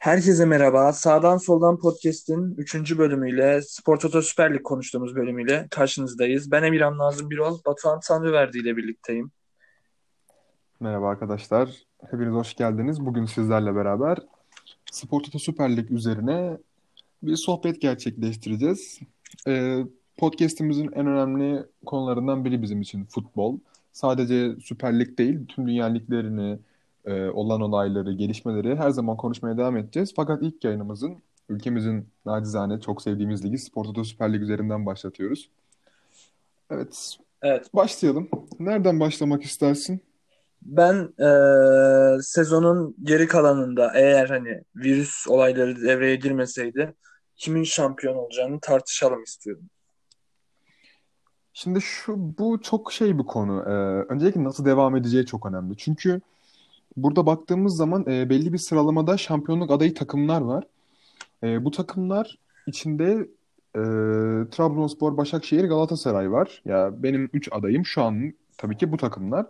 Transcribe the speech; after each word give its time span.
Herkese 0.00 0.44
merhaba. 0.44 0.92
Sağdan 0.92 1.36
Soldan 1.36 1.78
Podcast'in 1.78 2.54
üçüncü 2.54 2.98
bölümüyle, 2.98 3.62
Spor 3.62 3.96
Toto 3.96 4.22
Süper 4.22 4.54
Lig 4.54 4.62
konuştuğumuz 4.62 5.16
bölümüyle 5.16 5.66
karşınızdayız. 5.70 6.50
Ben 6.50 6.62
Emirhan 6.62 6.98
Nazım 6.98 7.30
Birol, 7.30 7.58
Batuhan 7.66 8.00
Tanrıverdi 8.08 8.58
ile 8.58 8.76
birlikteyim. 8.76 9.30
Merhaba 10.80 11.08
arkadaşlar. 11.08 11.70
Hepiniz 12.10 12.32
hoş 12.32 12.54
geldiniz. 12.54 13.06
Bugün 13.06 13.26
sizlerle 13.26 13.74
beraber 13.74 14.18
Spor 14.92 15.22
Toto 15.22 15.38
Süper 15.38 15.76
Lig 15.76 15.90
üzerine 15.90 16.58
bir 17.22 17.36
sohbet 17.36 17.80
gerçekleştireceğiz. 17.80 19.00
Ee, 19.48 19.84
podcast'imizin 20.16 20.90
en 20.92 21.06
önemli 21.06 21.64
konularından 21.86 22.44
biri 22.44 22.62
bizim 22.62 22.80
için 22.80 23.04
futbol. 23.04 23.58
Sadece 23.92 24.56
Süper 24.60 25.00
Lig 25.00 25.18
değil, 25.18 25.46
tüm 25.46 25.66
dünya 25.66 25.86
liglerini, 25.86 26.58
e, 27.04 27.28
olan 27.28 27.60
olayları, 27.60 28.12
gelişmeleri 28.12 28.76
her 28.76 28.90
zaman 28.90 29.16
konuşmaya 29.16 29.58
devam 29.58 29.76
edeceğiz. 29.76 30.12
Fakat 30.16 30.42
ilk 30.42 30.64
yayınımızın 30.64 31.22
ülkemizin 31.48 32.08
nacizane 32.26 32.80
çok 32.80 33.02
sevdiğimiz 33.02 33.44
ligi 33.44 33.58
Spor 33.58 33.84
Toto 33.84 34.04
Süper 34.04 34.32
Lig 34.32 34.42
üzerinden 34.42 34.86
başlatıyoruz. 34.86 35.50
Evet, 36.70 37.16
Evet, 37.42 37.74
başlayalım. 37.74 38.28
Nereden 38.58 39.00
başlamak 39.00 39.42
istersin? 39.42 40.00
ben 40.62 41.08
eee, 41.18 42.22
sezonun 42.22 42.96
geri 43.02 43.28
kalanında 43.28 43.92
eğer 43.94 44.28
hani 44.28 44.62
virüs 44.76 45.28
olayları 45.28 45.82
devreye 45.82 46.16
girmeseydi 46.16 46.94
kimin 47.36 47.64
şampiyon 47.64 48.16
olacağını 48.16 48.60
tartışalım 48.60 49.22
istiyorum. 49.22 49.64
Şimdi 51.52 51.80
şu 51.80 52.16
bu 52.38 52.60
çok 52.62 52.92
şey 52.92 53.18
bir 53.18 53.24
konu. 53.24 53.62
Ee, 53.66 53.72
öncelikle 54.12 54.44
nasıl 54.44 54.64
devam 54.64 54.96
edeceği 54.96 55.26
çok 55.26 55.46
önemli. 55.46 55.76
Çünkü 55.76 56.20
burada 56.96 57.26
baktığımız 57.26 57.76
zaman 57.76 58.04
e, 58.08 58.30
belli 58.30 58.52
bir 58.52 58.58
sıralamada 58.58 59.16
şampiyonluk 59.16 59.70
adayı 59.70 59.94
takımlar 59.94 60.40
var. 60.40 60.64
E, 61.42 61.64
bu 61.64 61.70
takımlar 61.70 62.38
içinde 62.66 63.28
e, 63.74 63.80
Trabzonspor, 64.50 65.16
Başakşehir, 65.16 65.64
Galatasaray 65.64 66.32
var. 66.32 66.62
Ya 66.64 67.02
benim 67.02 67.30
3 67.32 67.48
adayım 67.52 67.86
şu 67.86 68.02
an 68.02 68.32
tabii 68.58 68.76
ki 68.76 68.92
bu 68.92 68.96
takımlar. 68.96 69.46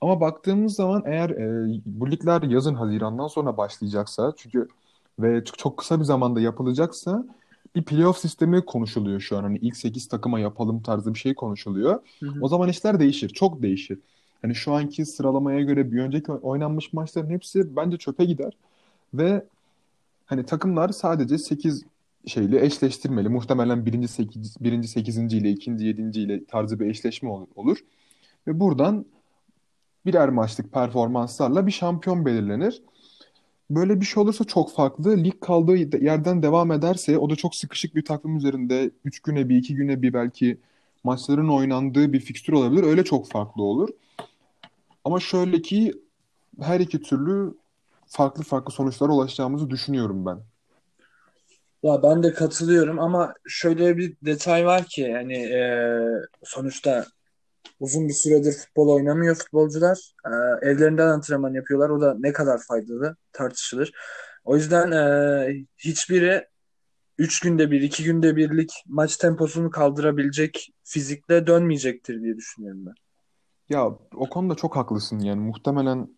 Ama 0.00 0.20
baktığımız 0.20 0.74
zaman 0.74 1.02
eğer 1.06 1.30
e, 1.30 1.80
bu 1.86 2.10
ligler 2.10 2.42
yazın 2.42 2.74
Haziran'dan 2.74 3.28
sonra 3.28 3.56
başlayacaksa 3.56 4.32
çünkü 4.36 4.68
ve 5.18 5.44
çok, 5.44 5.76
kısa 5.78 6.00
bir 6.00 6.04
zamanda 6.04 6.40
yapılacaksa 6.40 7.24
bir 7.74 7.84
playoff 7.84 8.18
sistemi 8.18 8.64
konuşuluyor 8.64 9.20
şu 9.20 9.38
an. 9.38 9.42
Hani 9.42 9.58
ilk 9.58 9.76
8 9.76 10.08
takıma 10.08 10.40
yapalım 10.40 10.82
tarzı 10.82 11.14
bir 11.14 11.18
şey 11.18 11.34
konuşuluyor. 11.34 12.00
Hı 12.20 12.26
hı. 12.26 12.38
O 12.40 12.48
zaman 12.48 12.68
işler 12.68 13.00
değişir. 13.00 13.28
Çok 13.28 13.62
değişir. 13.62 13.98
Hani 14.44 14.54
şu 14.54 14.72
anki 14.72 15.06
sıralamaya 15.06 15.60
göre 15.60 15.92
bir 15.92 15.98
önceki 15.98 16.32
oynanmış 16.32 16.92
maçların 16.92 17.30
hepsi 17.30 17.76
bence 17.76 17.96
çöpe 17.96 18.24
gider. 18.24 18.52
Ve 19.14 19.44
Hani 20.26 20.46
takımlar 20.46 20.88
sadece 20.88 21.38
8 21.38 21.84
şeyle 22.26 22.64
eşleştirmeli. 22.64 23.28
Muhtemelen 23.28 23.86
birinci 23.86 24.08
8, 24.08 24.56
birinci 24.60 24.88
8. 24.88 25.18
ile 25.18 25.50
ikinci 25.50 25.86
7. 25.86 26.20
ile 26.20 26.44
tarzı 26.44 26.80
bir 26.80 26.86
eşleşme 26.86 27.28
ol- 27.28 27.46
olur. 27.56 27.78
Ve 28.46 28.60
buradan 28.60 29.04
birer 30.06 30.28
maçlık 30.28 30.72
performanslarla 30.72 31.66
bir 31.66 31.72
şampiyon 31.72 32.26
belirlenir. 32.26 32.82
Böyle 33.70 34.00
bir 34.00 34.06
şey 34.06 34.22
olursa 34.22 34.44
çok 34.44 34.72
farklı. 34.72 35.24
Lig 35.24 35.40
kaldığı 35.40 35.76
yerden 36.04 36.42
devam 36.42 36.72
ederse 36.72 37.18
o 37.18 37.30
da 37.30 37.36
çok 37.36 37.54
sıkışık 37.54 37.96
bir 37.96 38.04
takvim 38.04 38.36
üzerinde 38.36 38.90
3 39.04 39.20
güne 39.20 39.48
bir 39.48 39.56
2 39.56 39.74
güne 39.74 40.02
bir 40.02 40.12
belki 40.12 40.58
maçların 41.04 41.48
oynandığı 41.48 42.12
bir 42.12 42.20
fikstür 42.20 42.52
olabilir. 42.52 42.82
Öyle 42.82 43.04
çok 43.04 43.28
farklı 43.28 43.62
olur. 43.62 43.88
Ama 45.04 45.20
şöyle 45.20 45.62
ki 45.62 46.02
her 46.60 46.80
iki 46.80 47.02
türlü 47.02 47.54
farklı 48.06 48.42
farklı 48.44 48.72
sonuçlara 48.72 49.12
ulaşacağımızı 49.12 49.70
düşünüyorum 49.70 50.26
ben. 50.26 50.40
Ya 51.82 52.02
ben 52.02 52.22
de 52.22 52.32
katılıyorum 52.32 52.98
ama 53.00 53.34
şöyle 53.48 53.96
bir 53.96 54.16
detay 54.22 54.66
var 54.66 54.84
ki 54.84 55.00
yani 55.00 55.36
eee, 55.36 56.08
sonuçta 56.44 57.06
uzun 57.80 58.08
bir 58.08 58.14
süredir 58.14 58.52
futbol 58.52 58.88
oynamıyor 58.96 59.34
futbolcular. 59.36 60.12
Eee, 60.26 60.70
evlerinden 60.70 61.08
antrenman 61.08 61.54
yapıyorlar. 61.54 61.90
O 61.90 62.00
da 62.00 62.16
ne 62.20 62.32
kadar 62.32 62.60
faydalı 62.68 63.16
tartışılır. 63.32 63.92
O 64.44 64.56
yüzden 64.56 64.92
eee, 64.92 65.66
hiçbiri 65.78 66.46
Üç 67.18 67.40
günde 67.40 67.70
bir, 67.70 67.82
iki 67.82 68.04
günde 68.04 68.36
birlik 68.36 68.72
maç 68.86 69.16
temposunu 69.16 69.70
kaldırabilecek 69.70 70.70
fizikle 70.84 71.46
dönmeyecektir 71.46 72.22
diye 72.22 72.36
düşünüyorum 72.36 72.86
ben. 72.86 72.94
Ya 73.68 73.86
o 74.14 74.28
konuda 74.30 74.54
çok 74.54 74.76
haklısın 74.76 75.18
yani 75.20 75.40
muhtemelen 75.40 76.08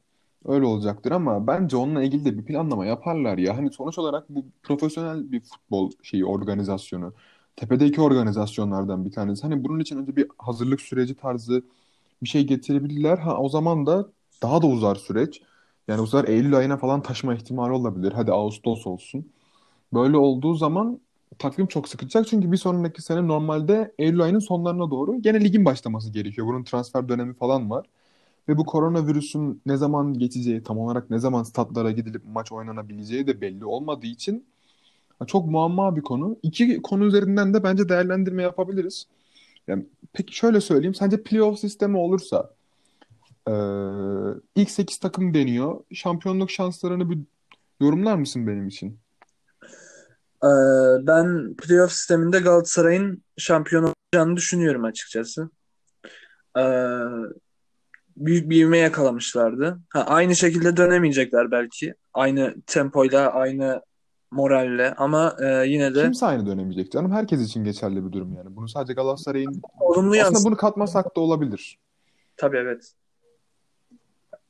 öyle 0.45 0.67
olacaktır 0.67 1.11
ama 1.12 1.47
bence 1.47 1.77
onunla 1.77 2.03
ilgili 2.03 2.25
de 2.25 2.39
bir 2.39 2.45
planlama 2.45 2.87
yaparlar 2.87 3.39
ya. 3.39 3.57
Hani 3.57 3.73
sonuç 3.73 3.99
olarak 3.99 4.29
bu 4.31 4.47
profesyonel 4.62 5.33
bir 5.33 5.41
futbol 5.41 5.91
şeyi 6.03 6.25
organizasyonu. 6.27 7.15
Tepedeki 7.57 8.01
organizasyonlardan 8.01 9.05
bir 9.05 9.12
tanesi. 9.12 9.43
Hani 9.43 9.65
bunun 9.65 9.81
için 9.81 9.99
önce 9.99 10.17
bir 10.17 10.27
hazırlık 10.39 10.81
süreci 10.81 11.15
tarzı 11.17 11.62
bir 12.23 12.29
şey 12.29 12.47
getirebilirler. 12.47 13.19
Ha 13.19 13.39
o 13.39 13.49
zaman 13.49 13.87
da 13.87 14.13
daha 14.43 14.63
da 14.63 14.67
uzar 14.67 14.95
süreç. 14.97 15.43
Yani 15.89 16.01
uzar 16.01 16.28
Eylül 16.28 16.57
ayına 16.57 16.77
falan 16.77 17.03
taşıma 17.03 17.34
ihtimali 17.34 17.73
olabilir. 17.73 18.13
Hadi 18.13 18.33
Ağustos 18.33 18.87
olsun. 18.87 19.33
Böyle 19.95 20.17
olduğu 20.17 20.55
zaman 20.55 21.01
takvim 21.38 21.66
çok 21.66 21.88
sıkışacak. 21.88 22.26
Çünkü 22.28 22.53
bir 22.53 22.56
sonraki 22.56 23.03
sene 23.03 23.28
normalde 23.28 23.94
Eylül 23.98 24.20
ayının 24.22 24.38
sonlarına 24.38 24.91
doğru 24.91 25.22
gene 25.22 25.44
ligin 25.44 25.64
başlaması 25.64 26.10
gerekiyor. 26.12 26.47
Bunun 26.47 26.64
transfer 26.64 27.09
dönemi 27.09 27.34
falan 27.34 27.70
var. 27.70 27.87
Ve 28.48 28.56
bu 28.59 28.66
koronavirüsün 28.66 29.62
ne 29.66 29.76
zaman 29.76 30.15
geçeceği, 30.19 30.62
tam 30.62 30.78
olarak 30.78 31.10
ne 31.10 31.19
zaman 31.19 31.42
statlara 31.42 31.91
gidilip 31.91 32.22
maç 32.26 32.53
oynanabileceği 32.53 33.26
de 33.26 33.41
belli 33.41 33.65
olmadığı 33.65 34.06
için 34.06 34.47
çok 35.26 35.47
muamma 35.47 35.97
bir 35.97 36.03
konu. 36.03 36.36
İki 36.42 36.82
konu 36.82 37.04
üzerinden 37.04 37.54
de 37.54 37.65
bence 37.65 37.88
değerlendirme 37.88 38.42
yapabiliriz. 38.42 39.06
Yani 39.69 39.86
peki 40.12 40.36
şöyle 40.36 40.60
söyleyeyim. 40.60 40.94
Sence 40.94 41.22
playoff 41.22 41.59
sistemi 41.59 41.97
olursa 41.97 42.50
e, 43.48 43.53
ilk 44.56 44.70
8 44.70 44.98
takım 44.98 45.34
deniyor. 45.34 45.84
Şampiyonluk 45.92 46.50
şanslarını 46.50 47.10
bir 47.10 47.19
yorumlar 47.81 48.16
mısın 48.16 48.47
benim 48.47 48.69
için? 48.69 48.98
Ee, 50.47 51.07
ben 51.07 51.55
playoff 51.55 51.93
sisteminde 51.93 52.39
Galatasaray'ın 52.39 53.23
şampiyon 53.39 53.95
olacağını 54.15 54.37
düşünüyorum 54.37 54.84
açıkçası. 54.84 55.51
Ee, 56.59 56.62
büyük 58.17 58.51
bir 58.51 58.57
ivme 58.57 58.79
yakalamışlardı. 58.79 59.79
Ha, 59.89 60.05
aynı 60.07 60.37
şekilde 60.37 60.77
dönemeyecekler 60.77 61.51
belki. 61.51 61.95
Aynı 62.15 62.55
tempoyla, 62.67 63.33
aynı 63.33 63.83
moralle 64.31 64.95
ama 64.95 65.37
e, 65.43 65.67
yine 65.67 65.95
de 65.95 66.03
Kimse 66.03 66.27
aynı 66.27 66.47
dönemeyecek 66.47 66.93
canım. 66.93 67.13
Herkes 67.13 67.41
için 67.41 67.65
geçerli 67.65 68.07
bir 68.07 68.13
durum 68.13 68.34
yani. 68.34 68.57
Bunu 68.57 68.69
sadece 68.69 68.93
Galatasaray'ın... 68.93 69.63
olumlu 69.81 70.11
Aslında 70.11 70.17
yansıdı. 70.17 70.49
bunu 70.49 70.57
katmasak 70.57 71.17
da 71.17 71.21
olabilir. 71.21 71.78
Tabii 72.37 72.57
evet. 72.57 72.93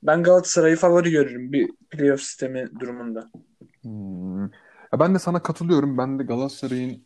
Ben 0.03 0.23
Galatasaray'ı 0.23 0.77
favori 0.77 1.11
görürüm 1.11 1.53
bir 1.53 1.71
playoff 1.91 2.21
sistemi 2.21 2.71
durumunda. 2.81 3.31
Hmm. 3.83 4.51
Ben 4.99 5.15
de 5.15 5.19
sana 5.19 5.43
katılıyorum. 5.43 5.99
Ben 5.99 6.19
de 6.19 6.23
Galatasaray'ın 6.23 7.03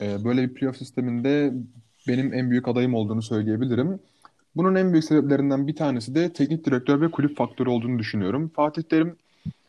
e, 0.00 0.24
böyle 0.24 0.42
bir 0.42 0.54
playoff 0.54 0.76
sisteminde 0.76 1.54
benim 2.08 2.34
en 2.34 2.50
büyük 2.50 2.68
adayım 2.68 2.94
olduğunu 2.94 3.22
söyleyebilirim. 3.22 4.00
Bunun 4.56 4.74
en 4.74 4.92
büyük 4.92 5.04
sebeplerinden 5.04 5.66
bir 5.66 5.76
tanesi 5.76 6.14
de 6.14 6.32
teknik 6.32 6.66
direktör 6.66 7.00
ve 7.00 7.10
kulüp 7.10 7.36
faktörü 7.36 7.70
olduğunu 7.70 7.98
düşünüyorum. 7.98 8.50
Fatih 8.54 8.82
Terim 8.82 9.16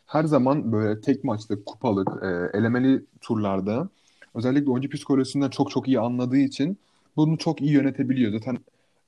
her 0.06 0.24
zaman 0.24 0.72
böyle 0.72 1.00
tek 1.00 1.24
maçlık, 1.24 1.66
kupalık, 1.66 2.08
e, 2.22 2.58
elemeli 2.58 3.04
turlarda 3.20 3.88
özellikle 4.34 4.70
oyuncu 4.70 4.90
psikolojisinden 4.90 5.50
çok 5.50 5.70
çok 5.70 5.88
iyi 5.88 6.00
anladığı 6.00 6.36
için 6.36 6.78
bunu 7.16 7.38
çok 7.38 7.60
iyi 7.60 7.72
yönetebiliyor. 7.72 8.32
Zaten 8.32 8.58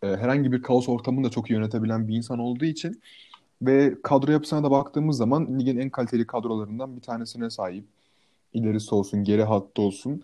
e, 0.02 0.06
herhangi 0.06 0.52
bir 0.52 0.62
kaos 0.62 0.88
ortamını 0.88 1.24
da 1.24 1.30
çok 1.30 1.50
iyi 1.50 1.52
yönetebilen 1.52 2.08
bir 2.08 2.14
insan 2.16 2.38
olduğu 2.38 2.64
için 2.64 3.00
ve 3.62 3.94
kadro 4.02 4.32
yapısına 4.32 4.64
da 4.64 4.70
baktığımız 4.70 5.16
zaman 5.16 5.58
ligin 5.58 5.78
en 5.78 5.90
kaliteli 5.90 6.26
kadrolarından 6.26 6.96
bir 6.96 7.00
tanesine 7.00 7.50
sahip. 7.50 7.84
İlerisi 8.52 8.94
olsun, 8.94 9.24
geri 9.24 9.42
hattı 9.42 9.82
olsun. 9.82 10.22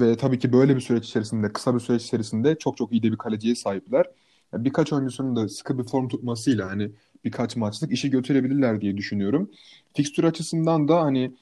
Ve 0.00 0.16
tabii 0.16 0.38
ki 0.38 0.52
böyle 0.52 0.76
bir 0.76 0.80
süreç 0.80 1.04
içerisinde, 1.04 1.52
kısa 1.52 1.74
bir 1.74 1.80
süreç 1.80 2.02
içerisinde 2.04 2.58
çok 2.58 2.76
çok 2.76 2.92
iyi 2.92 3.02
de 3.02 3.12
bir 3.12 3.16
kaleciye 3.16 3.54
sahipler. 3.54 4.06
Yani 4.52 4.64
birkaç 4.64 4.92
oyuncusunun 4.92 5.36
da 5.36 5.48
sıkı 5.48 5.78
bir 5.78 5.84
form 5.84 6.08
tutmasıyla 6.08 6.70
hani 6.70 6.90
birkaç 7.24 7.56
maçlık 7.56 7.92
işi 7.92 8.10
götürebilirler 8.10 8.80
diye 8.80 8.96
düşünüyorum. 8.96 9.50
Fikstür 9.94 10.24
açısından 10.24 10.88
da 10.88 11.02
hani 11.02 11.32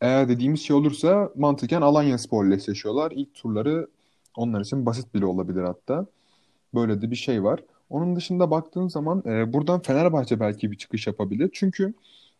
eğer 0.00 0.28
dediğimiz 0.28 0.60
şey 0.60 0.76
olursa 0.76 1.32
mantıken 1.36 1.82
Alanyaspor 1.82 2.46
ile 2.46 2.54
eşleşiyorlar. 2.54 3.12
İlk 3.16 3.34
turları 3.34 3.88
onlar 4.36 4.60
için 4.60 4.86
basit 4.86 5.14
bile 5.14 5.26
olabilir 5.26 5.62
hatta. 5.62 6.06
Böyle 6.74 7.02
de 7.02 7.10
bir 7.10 7.16
şey 7.16 7.44
var. 7.44 7.60
Onun 7.90 8.16
dışında 8.16 8.50
baktığın 8.50 8.88
zaman 8.88 9.22
e, 9.26 9.52
buradan 9.52 9.82
Fenerbahçe 9.82 10.40
belki 10.40 10.70
bir 10.72 10.76
çıkış 10.76 11.06
yapabilir. 11.06 11.50
Çünkü 11.52 11.94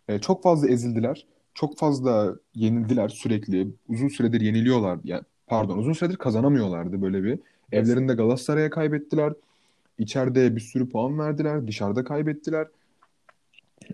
e, 0.08 0.18
çok 0.18 0.42
fazla 0.42 0.68
ezildiler. 0.68 1.26
Çok 1.56 1.78
fazla 1.78 2.36
yenildiler 2.54 3.08
sürekli. 3.08 3.68
Uzun 3.88 4.08
süredir 4.08 4.40
yeniliyorlar. 4.40 4.98
Yani, 5.04 5.22
pardon 5.46 5.78
uzun 5.78 5.92
süredir 5.92 6.16
kazanamıyorlardı 6.16 7.02
böyle 7.02 7.24
bir. 7.24 7.38
Evlerinde 7.72 8.14
Galatasaray'a 8.14 8.70
kaybettiler. 8.70 9.32
İçeride 9.98 10.56
bir 10.56 10.60
sürü 10.60 10.88
puan 10.88 11.18
verdiler. 11.18 11.66
Dışarıda 11.66 12.04
kaybettiler. 12.04 12.66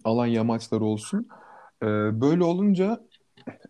Alanya 0.04 0.44
maçları 0.44 0.84
olsun. 0.84 1.28
E, 1.82 1.86
böyle 2.20 2.44
olunca 2.44 3.00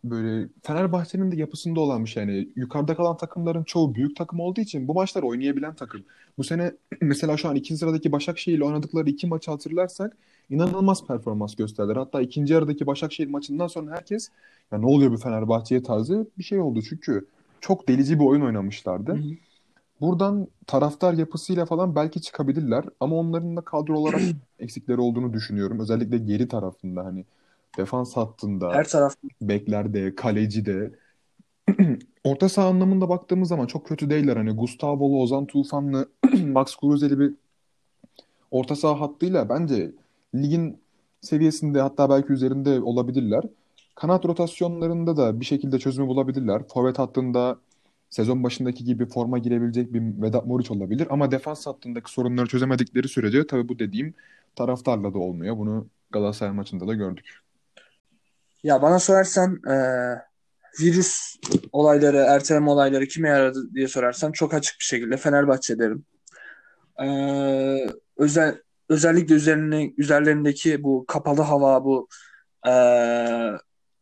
böyle 0.04 0.48
Fenerbahçe'nin 0.62 1.32
de 1.32 1.36
yapısında 1.36 1.80
olan 1.80 2.04
bir 2.04 2.10
şey. 2.10 2.22
Yani 2.22 2.48
yukarıda 2.56 2.96
kalan 2.96 3.16
takımların 3.16 3.64
çoğu 3.64 3.94
büyük 3.94 4.16
takım 4.16 4.40
olduğu 4.40 4.60
için 4.60 4.88
bu 4.88 4.94
maçlar 4.94 5.22
oynayabilen 5.22 5.74
takım. 5.74 6.04
Bu 6.38 6.44
sene 6.44 6.72
mesela 7.00 7.36
şu 7.36 7.48
an 7.48 7.56
ikinci 7.56 7.78
sıradaki 7.78 8.12
Başakşehir 8.12 8.56
ile 8.56 8.64
oynadıkları 8.64 9.10
iki 9.10 9.26
maçı 9.26 9.50
hatırlarsak 9.50 10.16
inanılmaz 10.50 11.06
performans 11.06 11.54
gösterdiler. 11.54 11.96
Hatta 11.96 12.20
ikinci 12.20 12.52
yarıdaki 12.54 12.86
Başakşehir 12.86 13.28
maçından 13.28 13.66
sonra 13.66 13.90
herkes 13.90 14.28
ya 14.72 14.78
ne 14.78 14.86
oluyor 14.86 15.12
bu 15.12 15.16
Fenerbahçe'ye 15.16 15.82
tarzı 15.82 16.26
bir 16.38 16.44
şey 16.44 16.60
oldu. 16.60 16.82
Çünkü 16.88 17.26
çok 17.60 17.88
delici 17.88 18.20
bir 18.20 18.24
oyun 18.24 18.42
oynamışlardı. 18.42 19.12
Hı 19.12 19.16
hı. 19.16 19.34
Buradan 20.00 20.48
taraftar 20.66 21.14
yapısıyla 21.14 21.66
falan 21.66 21.94
belki 21.94 22.20
çıkabilirler 22.20 22.84
ama 23.00 23.16
onların 23.16 23.56
da 23.56 23.60
kadro 23.60 23.98
olarak 23.98 24.20
eksikleri 24.58 25.00
olduğunu 25.00 25.32
düşünüyorum. 25.32 25.80
Özellikle 25.80 26.18
geri 26.18 26.48
tarafında 26.48 27.04
hani 27.04 27.24
defans 27.78 28.16
hattında, 28.16 28.72
Her 28.72 28.88
taraf 28.88 29.14
beklerde, 29.42 30.14
kalecide. 30.14 30.90
Orta 32.24 32.48
saha 32.48 32.68
anlamında 32.68 33.08
baktığımız 33.08 33.48
zaman 33.48 33.66
çok 33.66 33.86
kötü 33.86 34.10
değiller. 34.10 34.36
Hani 34.36 34.52
Gustavo'lu, 34.52 35.22
Ozan 35.22 35.46
Tufanlı, 35.46 36.08
Max 36.46 36.76
Kruseli 36.76 37.18
bir 37.18 37.34
orta 38.50 38.76
saha 38.76 39.00
hattıyla 39.00 39.48
bence 39.48 39.92
ligin 40.34 40.80
seviyesinde 41.20 41.80
hatta 41.80 42.10
belki 42.10 42.32
üzerinde 42.32 42.80
olabilirler. 42.80 43.44
Kanat 43.94 44.24
rotasyonlarında 44.24 45.16
da 45.16 45.40
bir 45.40 45.44
şekilde 45.44 45.78
çözümü 45.78 46.08
bulabilirler. 46.08 46.62
Forvet 46.74 46.98
hattında 46.98 47.58
sezon 48.10 48.44
başındaki 48.44 48.84
gibi 48.84 49.06
forma 49.06 49.38
girebilecek 49.38 49.92
bir 49.92 50.22
Vedat 50.22 50.46
Muriç 50.46 50.70
olabilir. 50.70 51.06
Ama 51.10 51.30
defans 51.30 51.66
hattındaki 51.66 52.12
sorunları 52.12 52.46
çözemedikleri 52.46 53.08
sürece 53.08 53.46
tabii 53.46 53.68
bu 53.68 53.78
dediğim 53.78 54.14
taraftarla 54.56 55.14
da 55.14 55.18
olmuyor. 55.18 55.58
Bunu 55.58 55.86
Galatasaray 56.10 56.52
maçında 56.52 56.88
da 56.88 56.94
gördük. 56.94 57.26
Ya 58.62 58.82
bana 58.82 58.98
sorarsan 58.98 59.60
e, 59.70 59.76
virüs 60.80 61.36
olayları, 61.72 62.16
erteleme 62.16 62.70
olayları 62.70 63.06
kime 63.06 63.28
yaradı 63.28 63.74
diye 63.74 63.88
sorarsan 63.88 64.32
çok 64.32 64.54
açık 64.54 64.76
bir 64.80 64.84
şekilde 64.84 65.16
Fenerbahçe 65.16 65.78
derim. 65.78 66.04
E, 67.02 67.06
özel 68.16 68.58
özellikle 68.92 69.34
üzerine 69.34 69.92
üzerlerindeki 69.98 70.82
bu 70.82 71.04
kapalı 71.08 71.42
hava, 71.42 71.84
bu 71.84 72.08
e, 72.68 72.72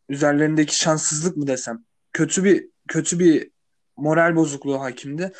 üzerlerindeki 0.08 0.76
şanssızlık 0.76 1.36
mı 1.36 1.46
desem, 1.46 1.84
kötü 2.12 2.44
bir 2.44 2.68
kötü 2.88 3.18
bir 3.18 3.50
moral 3.96 4.36
bozukluğu 4.36 4.80
hakimdi. 4.80 5.32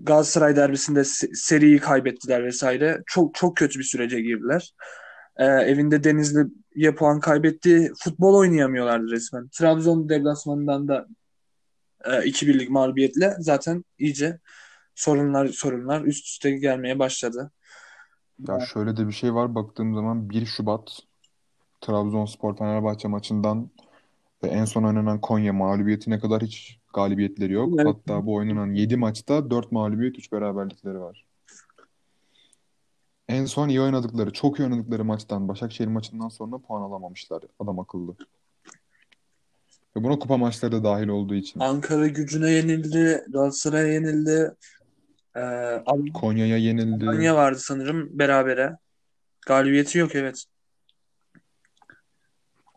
Galatasaray 0.00 0.56
derbisinde 0.56 1.00
se- 1.00 1.34
seriyi 1.34 1.78
kaybettiler 1.78 2.44
vesaire. 2.44 3.02
Çok 3.06 3.34
çok 3.34 3.56
kötü 3.56 3.78
bir 3.78 3.84
sürece 3.84 4.20
girdiler. 4.20 4.74
Ee, 5.36 5.44
evinde 5.44 6.04
Denizli'ye 6.04 6.94
puan 6.94 7.20
kaybetti. 7.20 7.92
Futbol 8.04 8.34
oynayamıyorlardı 8.34 9.10
resmen. 9.10 9.48
Trabzon 9.48 10.08
deplasmanından 10.08 10.88
da 10.88 11.06
e, 12.04 12.10
2-1'lik 12.10 12.70
mağlubiyetle 12.70 13.36
zaten 13.38 13.84
iyice 13.98 14.38
sorunlar 14.94 15.46
sorunlar 15.46 16.04
üst 16.04 16.26
üste 16.26 16.50
gelmeye 16.50 16.98
başladı. 16.98 17.52
Ya 18.48 18.60
şöyle 18.60 18.96
de 18.96 19.06
bir 19.06 19.12
şey 19.12 19.34
var 19.34 19.54
baktığım 19.54 19.94
zaman 19.94 20.30
1 20.30 20.46
Şubat 20.46 20.98
Trabzonspor 21.80 22.56
Fenerbahçe 22.56 23.08
maçından 23.08 23.70
ve 24.42 24.48
en 24.48 24.64
son 24.64 24.84
oynanan 24.84 25.20
Konya 25.20 25.52
mağlubiyetine 25.52 26.18
kadar 26.18 26.42
hiç 26.42 26.78
galibiyetleri 26.94 27.52
yok. 27.52 27.74
Evet. 27.76 27.86
Hatta 27.86 28.26
bu 28.26 28.34
oynanan 28.34 28.74
7 28.74 28.96
maçta 28.96 29.50
4 29.50 29.72
mağlubiyet 29.72 30.18
3 30.18 30.32
beraberlikleri 30.32 31.00
var. 31.00 31.24
En 33.28 33.44
son 33.44 33.68
iyi 33.68 33.80
oynadıkları, 33.80 34.32
çok 34.32 34.58
iyi 34.58 34.62
oynadıkları 34.62 35.04
maçtan, 35.04 35.48
Başakşehir 35.48 35.88
maçından 35.88 36.28
sonra 36.28 36.58
puan 36.58 36.82
alamamışlar 36.82 37.42
adam 37.58 37.78
akıllı. 37.78 38.16
Ve 39.96 40.04
buna 40.04 40.18
kupa 40.18 40.36
maçları 40.36 40.72
da 40.72 40.84
dahil 40.84 41.08
olduğu 41.08 41.34
için. 41.34 41.60
Ankara 41.60 42.06
gücüne 42.06 42.50
yenildi, 42.50 43.24
Galatasaray'a 43.28 43.92
yenildi. 43.92 44.54
Ee, 45.36 45.84
Konya'ya 46.14 46.56
yenildi. 46.56 47.06
vardı 47.34 47.58
sanırım 47.58 48.18
berabere. 48.18 48.76
Galibiyeti 49.46 49.98
yok 49.98 50.14
evet. 50.14 50.44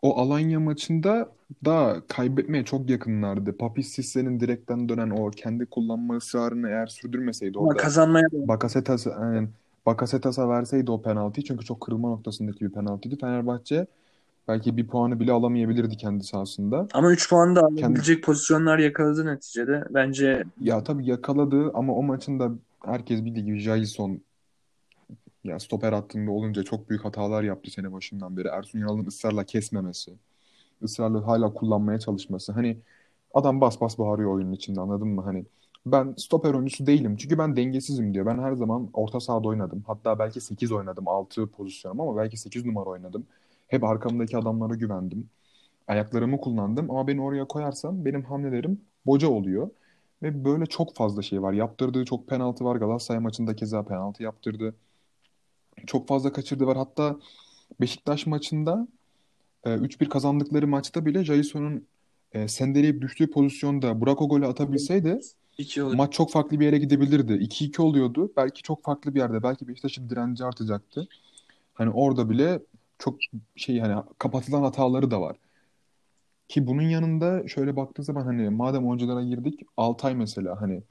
O 0.02 0.18
Alanya 0.20 0.60
maçında 0.60 1.32
da 1.64 2.02
kaybetmeye 2.08 2.64
çok 2.64 2.90
yakınlardı. 2.90 3.56
Papis 3.56 3.96
Cisse'nin 3.96 4.40
direkten 4.40 4.88
dönen 4.88 5.10
o 5.10 5.30
kendi 5.30 5.66
kullanma 5.66 6.16
ısrarını 6.16 6.68
eğer 6.68 6.86
sürdürmeseydi 6.86 7.58
Ama 7.58 7.68
orada 7.68 7.82
kazanmaya 7.82 8.26
Bakasetas, 8.32 9.06
yani 9.06 9.48
Bakasetas'a 9.86 10.48
verseydi 10.48 10.90
o 10.90 11.02
penaltıyı 11.02 11.44
çünkü 11.44 11.64
çok 11.64 11.80
kırılma 11.80 12.08
noktasındaki 12.08 12.64
bir 12.64 12.70
penaltıydı. 12.70 13.16
Fenerbahçe 13.16 13.86
belki 14.48 14.76
bir 14.76 14.86
puanı 14.86 15.20
bile 15.20 15.32
alamayabilirdi 15.32 15.96
kendi 15.96 16.24
sahasında. 16.24 16.88
ama 16.92 17.12
3 17.12 17.30
puan 17.30 17.56
da 17.56 17.60
Kendi 17.60 17.84
alabilecek 17.84 18.24
pozisyonlar 18.24 18.78
yakaladı 18.78 19.26
neticede. 19.26 19.84
Bence 19.90 20.44
ya 20.60 20.84
tabii 20.84 21.06
yakaladı 21.06 21.70
ama 21.74 21.94
o 21.94 22.02
maçın 22.02 22.40
da 22.40 22.50
herkes 22.84 23.24
bildiği 23.24 23.44
gibi 23.44 23.58
Jailson 23.58 24.20
ya 25.44 25.58
stoper 25.58 25.92
hattında 25.92 26.30
olunca 26.30 26.62
çok 26.62 26.90
büyük 26.90 27.04
hatalar 27.04 27.42
yaptı 27.42 27.70
sene 27.70 27.92
başından 27.92 28.36
beri. 28.36 28.48
Ersun 28.48 28.78
Yanal'ın 28.78 29.06
ısrarla 29.06 29.44
kesmemesi, 29.44 30.12
ısrarla 30.82 31.26
hala 31.26 31.54
kullanmaya 31.54 31.98
çalışması. 31.98 32.52
Hani 32.52 32.78
adam 33.34 33.60
bas 33.60 33.80
bas 33.80 33.98
bağırıyor 33.98 34.34
oyunun 34.34 34.52
içinde 34.52 34.80
anladın 34.80 35.08
mı? 35.08 35.22
Hani 35.22 35.44
ben 35.86 36.14
stoper 36.16 36.54
oyuncusu 36.54 36.86
değilim 36.86 37.16
çünkü 37.16 37.38
ben 37.38 37.56
dengesizim 37.56 38.14
diyor. 38.14 38.26
Ben 38.26 38.38
her 38.38 38.52
zaman 38.52 38.88
orta 38.92 39.20
sahada 39.20 39.48
oynadım. 39.48 39.84
Hatta 39.86 40.18
belki 40.18 40.40
8 40.40 40.72
oynadım. 40.72 41.08
6 41.08 41.46
pozisyonum 41.46 42.00
ama 42.00 42.16
belki 42.16 42.36
8 42.36 42.64
numara 42.66 42.90
oynadım. 42.90 43.26
Hep 43.72 43.84
arkamdaki 43.84 44.36
adamlara 44.36 44.74
güvendim. 44.74 45.28
Ayaklarımı 45.88 46.40
kullandım 46.40 46.90
ama 46.90 47.08
beni 47.08 47.22
oraya 47.22 47.44
koyarsam 47.44 48.04
benim 48.04 48.24
hamlelerim 48.24 48.80
boca 49.06 49.28
oluyor. 49.28 49.70
Ve 50.22 50.44
böyle 50.44 50.66
çok 50.66 50.94
fazla 50.94 51.22
şey 51.22 51.42
var. 51.42 51.52
Yaptırdığı 51.52 52.04
çok 52.04 52.28
penaltı 52.28 52.64
var. 52.64 52.76
Galatasaray 52.76 53.20
maçında 53.20 53.56
keza 53.56 53.82
penaltı 53.84 54.22
yaptırdı. 54.22 54.74
Çok 55.86 56.08
fazla 56.08 56.32
kaçırdı 56.32 56.66
var. 56.66 56.76
Hatta 56.76 57.16
Beşiktaş 57.80 58.26
maçında 58.26 58.88
e, 59.64 59.70
3-1 59.70 60.08
kazandıkları 60.08 60.66
maçta 60.66 61.06
bile 61.06 61.24
Jailson'un 61.24 61.86
e, 62.32 62.48
sendeleyip 62.48 63.02
düştüğü 63.02 63.30
pozisyonda 63.30 64.00
Burak 64.00 64.22
o 64.22 64.28
golü 64.28 64.46
atabilseydi 64.46 65.20
2 65.58 65.82
olur. 65.82 65.94
maç 65.94 66.12
çok 66.12 66.30
farklı 66.30 66.60
bir 66.60 66.64
yere 66.64 66.78
gidebilirdi. 66.78 67.32
2-2 67.32 67.82
oluyordu. 67.82 68.32
Belki 68.36 68.62
çok 68.62 68.84
farklı 68.84 69.14
bir 69.14 69.20
yerde. 69.20 69.42
Belki 69.42 69.68
Beşiktaş'ın 69.68 70.10
direnci 70.10 70.44
artacaktı. 70.44 71.08
Hani 71.74 71.90
orada 71.90 72.30
bile 72.30 72.60
çok 73.02 73.18
şey 73.56 73.78
hani 73.78 74.02
kapatılan 74.18 74.62
hataları 74.62 75.10
da 75.10 75.20
var. 75.20 75.36
Ki 76.48 76.66
bunun 76.66 76.82
yanında 76.82 77.48
şöyle 77.48 77.76
baktığı 77.76 78.02
zaman 78.04 78.24
hani 78.24 78.50
madem 78.50 78.86
oyunculara 78.86 79.22
girdik 79.22 79.60
Altay 79.76 80.14
mesela 80.14 80.60
hani 80.60 80.82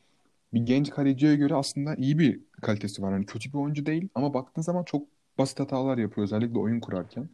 bir 0.54 0.62
genç 0.62 0.90
kaleciye 0.90 1.36
göre 1.36 1.56
aslında 1.56 1.96
iyi 1.96 2.20
bir 2.20 2.40
kalitesi 2.62 3.02
var. 3.02 3.14
Hani 3.14 3.26
kötü 3.26 3.54
bir 3.54 3.58
oyuncu 3.58 3.86
değil 3.86 4.10
ama 4.16 4.34
baktığın 4.34 4.62
zaman 4.62 4.84
çok 4.84 5.08
basit 5.38 5.60
hatalar 5.60 5.98
yapıyor 5.98 6.26
özellikle 6.26 6.60
oyun 6.60 6.80
kurarken. 6.80 7.30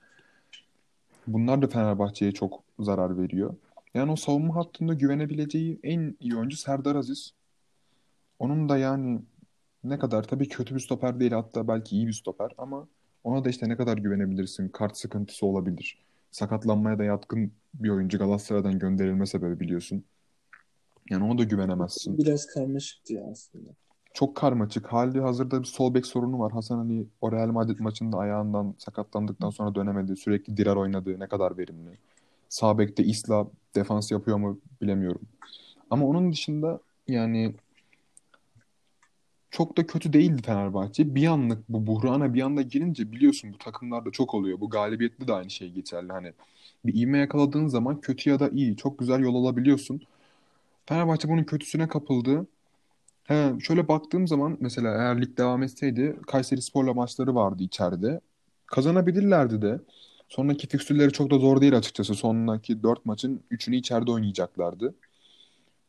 Bunlar 1.27 1.61
da 1.61 1.67
Fenerbahçe'ye 1.67 2.31
çok 2.31 2.63
zarar 2.79 3.17
veriyor. 3.17 3.55
Yani 3.93 4.11
o 4.11 4.15
savunma 4.15 4.55
hattında 4.55 4.93
güvenebileceği 4.93 5.79
en 5.83 6.15
iyi 6.19 6.35
oyuncu 6.37 6.57
Serdar 6.57 6.95
Aziz. 6.95 7.33
Onun 8.39 8.69
da 8.69 8.77
yani 8.77 9.21
ne 9.83 9.99
kadar 9.99 10.23
tabii 10.23 10.49
kötü 10.49 10.75
bir 10.75 10.79
stoper 10.79 11.19
değil 11.19 11.31
hatta 11.31 11.67
belki 11.67 11.95
iyi 11.95 12.07
bir 12.07 12.13
stoper 12.13 12.51
ama 12.57 12.87
ona 13.23 13.45
da 13.45 13.49
işte 13.49 13.69
ne 13.69 13.77
kadar 13.77 13.97
güvenebilirsin? 13.97 14.69
Kart 14.69 14.97
sıkıntısı 14.97 15.45
olabilir. 15.45 15.97
Sakatlanmaya 16.31 16.99
da 16.99 17.03
yatkın 17.03 17.51
bir 17.73 17.89
oyuncu 17.89 18.17
Galatasaray'dan 18.17 18.79
gönderilme 18.79 19.25
sebebi 19.25 19.59
biliyorsun. 19.59 20.03
Yani 21.09 21.23
ona 21.23 21.37
da 21.37 21.43
güvenemezsin. 21.43 22.17
Biraz 22.17 22.45
karmaşıktı 22.45 23.13
ya 23.13 23.23
aslında. 23.31 23.69
Çok 24.13 24.35
karmaşık. 24.35 24.87
Hali 24.87 25.21
hazırda 25.21 25.59
bir 25.59 25.67
sol 25.67 25.93
bek 25.93 26.05
sorunu 26.05 26.39
var. 26.39 26.51
Hasan 26.51 26.79
Ali 26.79 27.07
o 27.21 27.31
Real 27.31 27.47
Madrid 27.47 27.79
maçında 27.79 28.17
ayağından 28.17 28.75
sakatlandıktan 28.77 29.49
sonra 29.49 29.75
dönemedi. 29.75 30.15
Sürekli 30.15 30.57
Dirar 30.57 30.75
oynadı. 30.75 31.19
Ne 31.19 31.27
kadar 31.27 31.57
verimli. 31.57 31.97
Sağ 32.49 32.77
bekte 32.77 33.03
Isla 33.03 33.47
defans 33.75 34.11
yapıyor 34.11 34.37
mu 34.37 34.59
bilemiyorum. 34.81 35.21
Ama 35.89 36.05
onun 36.05 36.31
dışında 36.31 36.79
yani 37.07 37.55
çok 39.51 39.77
da 39.77 39.87
kötü 39.87 40.13
değildi 40.13 40.41
Fenerbahçe. 40.45 41.15
Bir 41.15 41.27
anlık 41.27 41.69
bu 41.69 41.87
buhrana 41.87 42.33
bir 42.33 42.41
anda 42.41 42.61
girince 42.61 43.11
biliyorsun 43.11 43.53
bu 43.53 43.57
takımlarda 43.57 44.11
çok 44.11 44.33
oluyor. 44.33 44.59
Bu 44.59 44.69
galibiyette 44.69 45.27
de 45.27 45.33
aynı 45.33 45.49
şey 45.49 45.71
geçerli. 45.71 46.11
Hani 46.11 46.33
bir 46.85 47.01
ivme 47.01 47.17
yakaladığın 47.17 47.67
zaman 47.67 48.01
kötü 48.01 48.29
ya 48.29 48.39
da 48.39 48.49
iyi 48.49 48.77
çok 48.77 48.99
güzel 48.99 49.19
yol 49.19 49.35
alabiliyorsun. 49.35 50.01
Fenerbahçe 50.85 51.29
bunun 51.29 51.43
kötüsüne 51.43 51.87
kapıldı. 51.87 52.47
He, 53.23 53.53
şöyle 53.61 53.87
baktığım 53.87 54.27
zaman 54.27 54.57
mesela 54.61 54.93
eğer 54.95 55.21
lig 55.21 55.37
devam 55.37 55.63
etseydi 55.63 56.15
Kayserispor'la 56.27 56.93
maçları 56.93 57.35
vardı 57.35 57.63
içeride. 57.63 58.21
Kazanabilirlerdi 58.65 59.61
de. 59.61 59.79
Sonraki 60.29 60.67
fikstürleri 60.67 61.11
çok 61.11 61.31
da 61.31 61.37
zor 61.39 61.61
değil 61.61 61.77
açıkçası. 61.77 62.15
Sonraki 62.15 62.83
4 62.83 63.05
maçın 63.05 63.41
3'ünü 63.51 63.75
içeride 63.75 64.11
oynayacaklardı. 64.11 64.95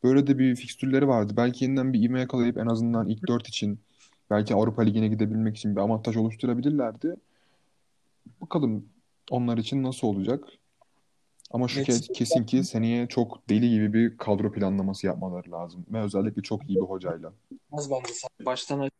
Böyle 0.05 0.27
de 0.27 0.39
bir 0.39 0.57
fikstürleri 0.57 1.09
vardı. 1.09 1.33
Belki 1.37 1.65
yeniden 1.65 1.93
bir 1.93 2.03
ivme 2.03 2.21
yakalayıp 2.21 2.59
en 2.59 2.67
azından 2.67 3.09
ilk 3.09 3.29
4 3.29 3.49
için 3.49 3.79
belki 4.31 4.55
Avrupa 4.55 4.83
Ligi'ne 4.83 5.09
gidebilmek 5.09 5.57
için 5.57 5.77
bir 5.77 5.81
avantaj 5.81 6.17
oluşturabilirlerdi. 6.17 7.17
Bakalım 8.41 8.85
onlar 9.31 9.59
için 9.59 9.83
nasıl 9.83 10.07
olacak? 10.07 10.45
Ama 11.51 11.69
şu 11.69 11.79
Meksika 11.79 12.13
kesin 12.13 12.45
ki 12.45 12.65
seneye 12.65 13.07
çok 13.07 13.49
deli 13.49 13.71
gibi 13.71 13.93
bir 13.93 14.17
kadro 14.17 14.53
planlaması 14.53 15.07
yapmaları 15.07 15.53
lazım. 15.53 15.87
Ve 15.93 16.01
özellikle 16.03 16.43
çok 16.43 16.69
iyi 16.71 16.77
bir 16.77 16.87
hocayla. 16.87 17.33
az 17.73 17.91
bence 17.91 18.13
baştan 18.47 18.91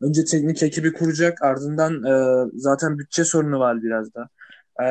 önce 0.00 0.24
teknik 0.24 0.62
ekibi 0.62 0.92
kuracak 0.92 1.42
ardından 1.42 2.04
e, 2.04 2.46
zaten 2.54 2.98
bütçe 2.98 3.24
sorunu 3.24 3.58
var 3.58 3.82
biraz 3.82 4.14
da. 4.14 4.28
E, 4.80 4.86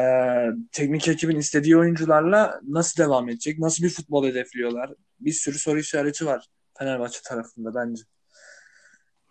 teknik 0.71 1.07
ekibin 1.07 1.35
istediği 1.35 1.77
oyuncularla 1.77 2.59
nasıl 2.67 3.03
devam 3.03 3.29
edecek? 3.29 3.59
Nasıl 3.59 3.83
bir 3.83 3.89
futbol 3.89 4.25
hedefliyorlar? 4.25 4.93
Bir 5.19 5.33
sürü 5.33 5.59
soru 5.59 5.79
işareti 5.79 6.25
var 6.25 6.47
Fenerbahçe 6.77 7.19
tarafında 7.25 7.75
bence. 7.75 8.03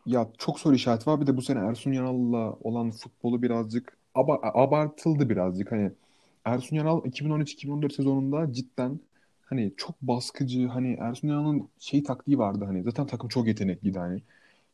Ya 0.07 0.29
çok 0.39 0.61
soru 0.61 0.75
işareti 0.75 1.11
var. 1.11 1.21
Bir 1.21 1.27
de 1.27 1.37
bu 1.37 1.43
sene 1.43 1.59
Ersun 1.59 1.93
Yanal'la 1.93 2.57
olan 2.61 2.91
futbolu 2.91 3.43
birazcık 3.43 3.97
abartıldı 4.55 5.29
birazcık. 5.29 5.73
Hani 5.73 5.93
Ersun 6.45 6.77
Yanal 6.77 7.05
2013-2014 7.05 7.93
sezonunda 7.93 8.53
cidden 8.53 9.01
hani 9.45 9.73
çok 9.77 10.03
baskıcı 10.03 10.67
hani 10.67 10.97
Ersun 11.01 11.29
Yanal'ın 11.29 11.69
şey 11.79 12.03
taktiği 12.03 12.39
vardı 12.39 12.65
hani 12.65 12.83
zaten 12.83 13.07
takım 13.07 13.29
çok 13.29 13.47
yetenekliydi 13.47 13.99
hani. 13.99 14.23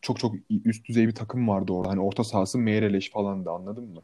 Çok 0.02 0.18
çok 0.18 0.34
üst 0.64 0.88
düzey 0.88 1.08
bir 1.08 1.14
takım 1.14 1.48
vardı 1.48 1.72
orada. 1.72 1.90
Hani 1.90 2.00
orta 2.00 2.24
sahası 2.24 2.58
Meyreleş 2.58 3.10
falan 3.10 3.44
da 3.44 3.50
anladın 3.50 3.84
mı? 3.84 4.00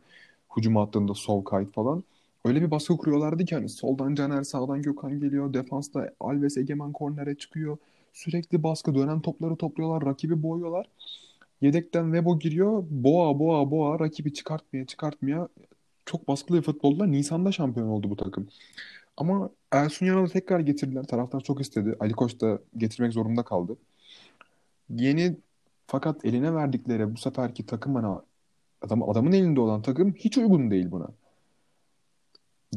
Hücum 0.56 0.76
hattında 0.76 1.14
Solkayt 1.14 1.72
falan. 1.72 2.04
Öyle 2.44 2.62
bir 2.62 2.70
baskı 2.70 2.96
kuruyorlardı 2.96 3.44
ki 3.44 3.54
hani 3.54 3.68
soldan 3.68 4.14
Caner, 4.14 4.42
sağdan 4.42 4.82
Gökhan 4.82 5.20
geliyor. 5.20 5.54
Defansta 5.54 6.10
Alves 6.20 6.56
Egemen 6.56 6.92
kornere 6.92 7.34
çıkıyor. 7.34 7.78
Sürekli 8.12 8.62
baskı 8.62 8.94
dönen 8.94 9.20
topları 9.20 9.56
topluyorlar. 9.56 10.06
Rakibi 10.06 10.42
boğuyorlar. 10.42 10.86
Yedekten 11.60 12.12
Vebo 12.12 12.38
giriyor. 12.38 12.84
Boğa 12.90 13.38
boğa 13.38 13.70
boğa 13.70 14.00
rakibi 14.00 14.34
çıkartmaya 14.34 14.86
çıkartmaya 14.86 15.48
çok 16.06 16.28
baskılı 16.28 16.58
bir 16.58 16.62
futbolda 16.62 17.06
Nisan'da 17.06 17.52
şampiyon 17.52 17.88
oldu 17.88 18.10
bu 18.10 18.16
takım. 18.16 18.48
Ama 19.16 19.50
Ersun 19.72 20.06
Yanal'ı 20.06 20.28
tekrar 20.28 20.60
getirdiler. 20.60 21.04
Taraftar 21.04 21.40
çok 21.40 21.60
istedi. 21.60 21.96
Ali 22.00 22.12
Koç 22.12 22.40
da 22.40 22.58
getirmek 22.76 23.12
zorunda 23.12 23.42
kaldı. 23.44 23.76
Yeni 24.90 25.36
fakat 25.86 26.24
eline 26.24 26.54
verdikleri 26.54 27.14
bu 27.14 27.16
seferki 27.18 27.66
takım 27.66 27.94
bana 27.94 28.22
adam, 28.82 29.10
adamın 29.10 29.32
elinde 29.32 29.60
olan 29.60 29.82
takım 29.82 30.12
hiç 30.12 30.38
uygun 30.38 30.70
değil 30.70 30.90
buna. 30.90 31.08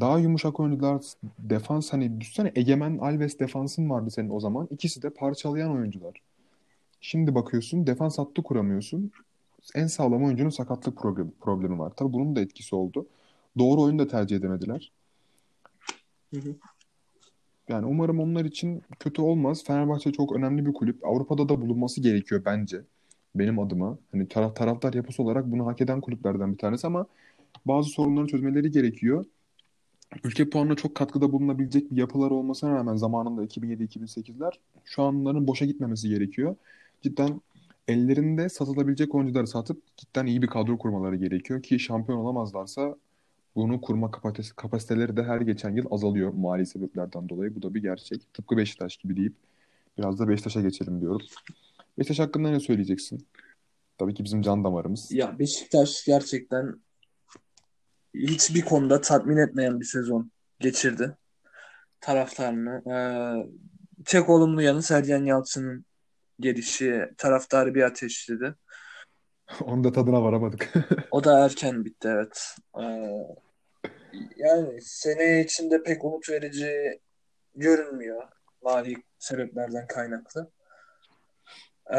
Daha 0.00 0.18
yumuşak 0.18 0.60
oyuncular, 0.60 1.02
defans 1.38 1.92
hani 1.92 2.20
düşsene 2.20 2.52
Egemen 2.54 2.98
Alves 2.98 3.38
defansın 3.38 3.90
vardı 3.90 4.10
senin 4.10 4.30
o 4.30 4.40
zaman. 4.40 4.68
İkisi 4.70 5.02
de 5.02 5.10
parçalayan 5.10 5.72
oyuncular. 5.72 6.22
Şimdi 7.00 7.34
bakıyorsun 7.34 7.86
defans 7.86 8.18
hattı 8.18 8.42
kuramıyorsun. 8.42 9.12
En 9.74 9.86
sağlam 9.86 10.24
oyuncunun 10.24 10.50
sakatlık 10.50 10.96
problemi, 10.98 11.30
problemi 11.40 11.78
var. 11.78 11.92
Tabii 11.96 12.12
bunun 12.12 12.36
da 12.36 12.40
etkisi 12.40 12.76
oldu. 12.76 13.06
Doğru 13.58 13.82
oyunu 13.82 13.98
da 13.98 14.08
tercih 14.08 14.36
edemediler. 14.36 14.92
Hı 16.34 16.40
hı. 16.40 16.54
Yani 17.68 17.86
umarım 17.86 18.20
onlar 18.20 18.44
için 18.44 18.82
kötü 18.98 19.22
olmaz. 19.22 19.64
Fenerbahçe 19.64 20.12
çok 20.12 20.32
önemli 20.32 20.66
bir 20.66 20.72
kulüp. 20.72 21.06
Avrupa'da 21.06 21.48
da 21.48 21.60
bulunması 21.60 22.00
gerekiyor 22.00 22.42
bence. 22.44 22.80
Benim 23.38 23.58
adıma. 23.58 23.98
Hani 24.12 24.28
taraf, 24.28 24.56
taraftar 24.56 24.94
yapısı 24.94 25.22
olarak 25.22 25.52
bunu 25.52 25.66
hak 25.66 25.80
eden 25.80 26.00
kulüplerden 26.00 26.52
bir 26.52 26.58
tanesi 26.58 26.86
ama 26.86 27.06
bazı 27.66 27.90
sorunları 27.90 28.26
çözmeleri 28.26 28.70
gerekiyor. 28.70 29.24
Ülke 30.24 30.50
puanına 30.50 30.74
çok 30.74 30.94
katkıda 30.94 31.32
bulunabilecek 31.32 31.90
bir 31.90 31.96
yapılar 31.96 32.30
olmasına 32.30 32.74
rağmen 32.74 32.96
zamanında 32.96 33.44
2007-2008'ler 33.44 34.52
şu 34.84 35.02
anların 35.02 35.46
boşa 35.46 35.64
gitmemesi 35.64 36.08
gerekiyor. 36.08 36.56
Cidden 37.02 37.40
ellerinde 37.88 38.48
satılabilecek 38.48 39.14
oyuncuları 39.14 39.46
satıp 39.46 39.96
cidden 39.96 40.26
iyi 40.26 40.42
bir 40.42 40.46
kadro 40.46 40.78
kurmaları 40.78 41.16
gerekiyor 41.16 41.62
ki 41.62 41.78
şampiyon 41.78 42.18
olamazlarsa 42.18 42.96
bunu 43.56 43.80
kurma 43.80 44.10
kapasitesi, 44.10 44.56
kapasiteleri 44.56 45.16
de 45.16 45.22
her 45.24 45.40
geçen 45.40 45.76
yıl 45.76 45.86
azalıyor 45.90 46.32
mali 46.32 46.66
sebeplerden 46.66 47.28
dolayı. 47.28 47.54
Bu 47.54 47.62
da 47.62 47.74
bir 47.74 47.82
gerçek. 47.82 48.34
Tıpkı 48.34 48.56
Beşiktaş 48.56 48.96
gibi 48.96 49.16
deyip 49.16 49.34
biraz 49.98 50.18
da 50.18 50.28
Beşiktaş'a 50.28 50.60
geçelim 50.60 51.00
diyorum. 51.00 51.26
Beşiktaş 51.98 52.18
hakkında 52.18 52.50
ne 52.50 52.60
söyleyeceksin? 52.60 53.28
Tabii 53.98 54.14
ki 54.14 54.24
bizim 54.24 54.42
can 54.42 54.64
damarımız. 54.64 55.12
Ya 55.12 55.38
Beşiktaş 55.38 56.04
gerçekten 56.04 56.80
hiçbir 58.14 58.62
konuda 58.62 59.00
tatmin 59.00 59.36
etmeyen 59.36 59.80
bir 59.80 59.84
sezon 59.84 60.30
geçirdi 60.60 61.16
taraftarını. 62.00 62.82
Ee, 62.92 62.96
tek 64.04 64.28
olumlu 64.30 64.62
yanı 64.62 64.82
Sergen 64.82 65.24
Yalçın'ın 65.24 65.84
gelişi 66.40 67.08
taraftarı 67.18 67.74
bir 67.74 67.82
ateşledi. 67.82 68.54
Onu 69.64 69.84
da 69.84 69.92
tadına 69.92 70.22
varamadık. 70.22 70.72
o 71.10 71.24
da 71.24 71.44
erken 71.44 71.84
bitti 71.84 72.08
evet. 72.08 72.56
Ee, 72.80 73.10
yani 74.36 74.82
sene 74.82 75.40
içinde 75.44 75.82
pek 75.82 76.04
umut 76.04 76.30
verici 76.30 77.00
görünmüyor 77.54 78.22
mali 78.62 78.94
sebeplerden 79.18 79.86
kaynaklı. 79.86 80.50
Ee, 81.94 81.98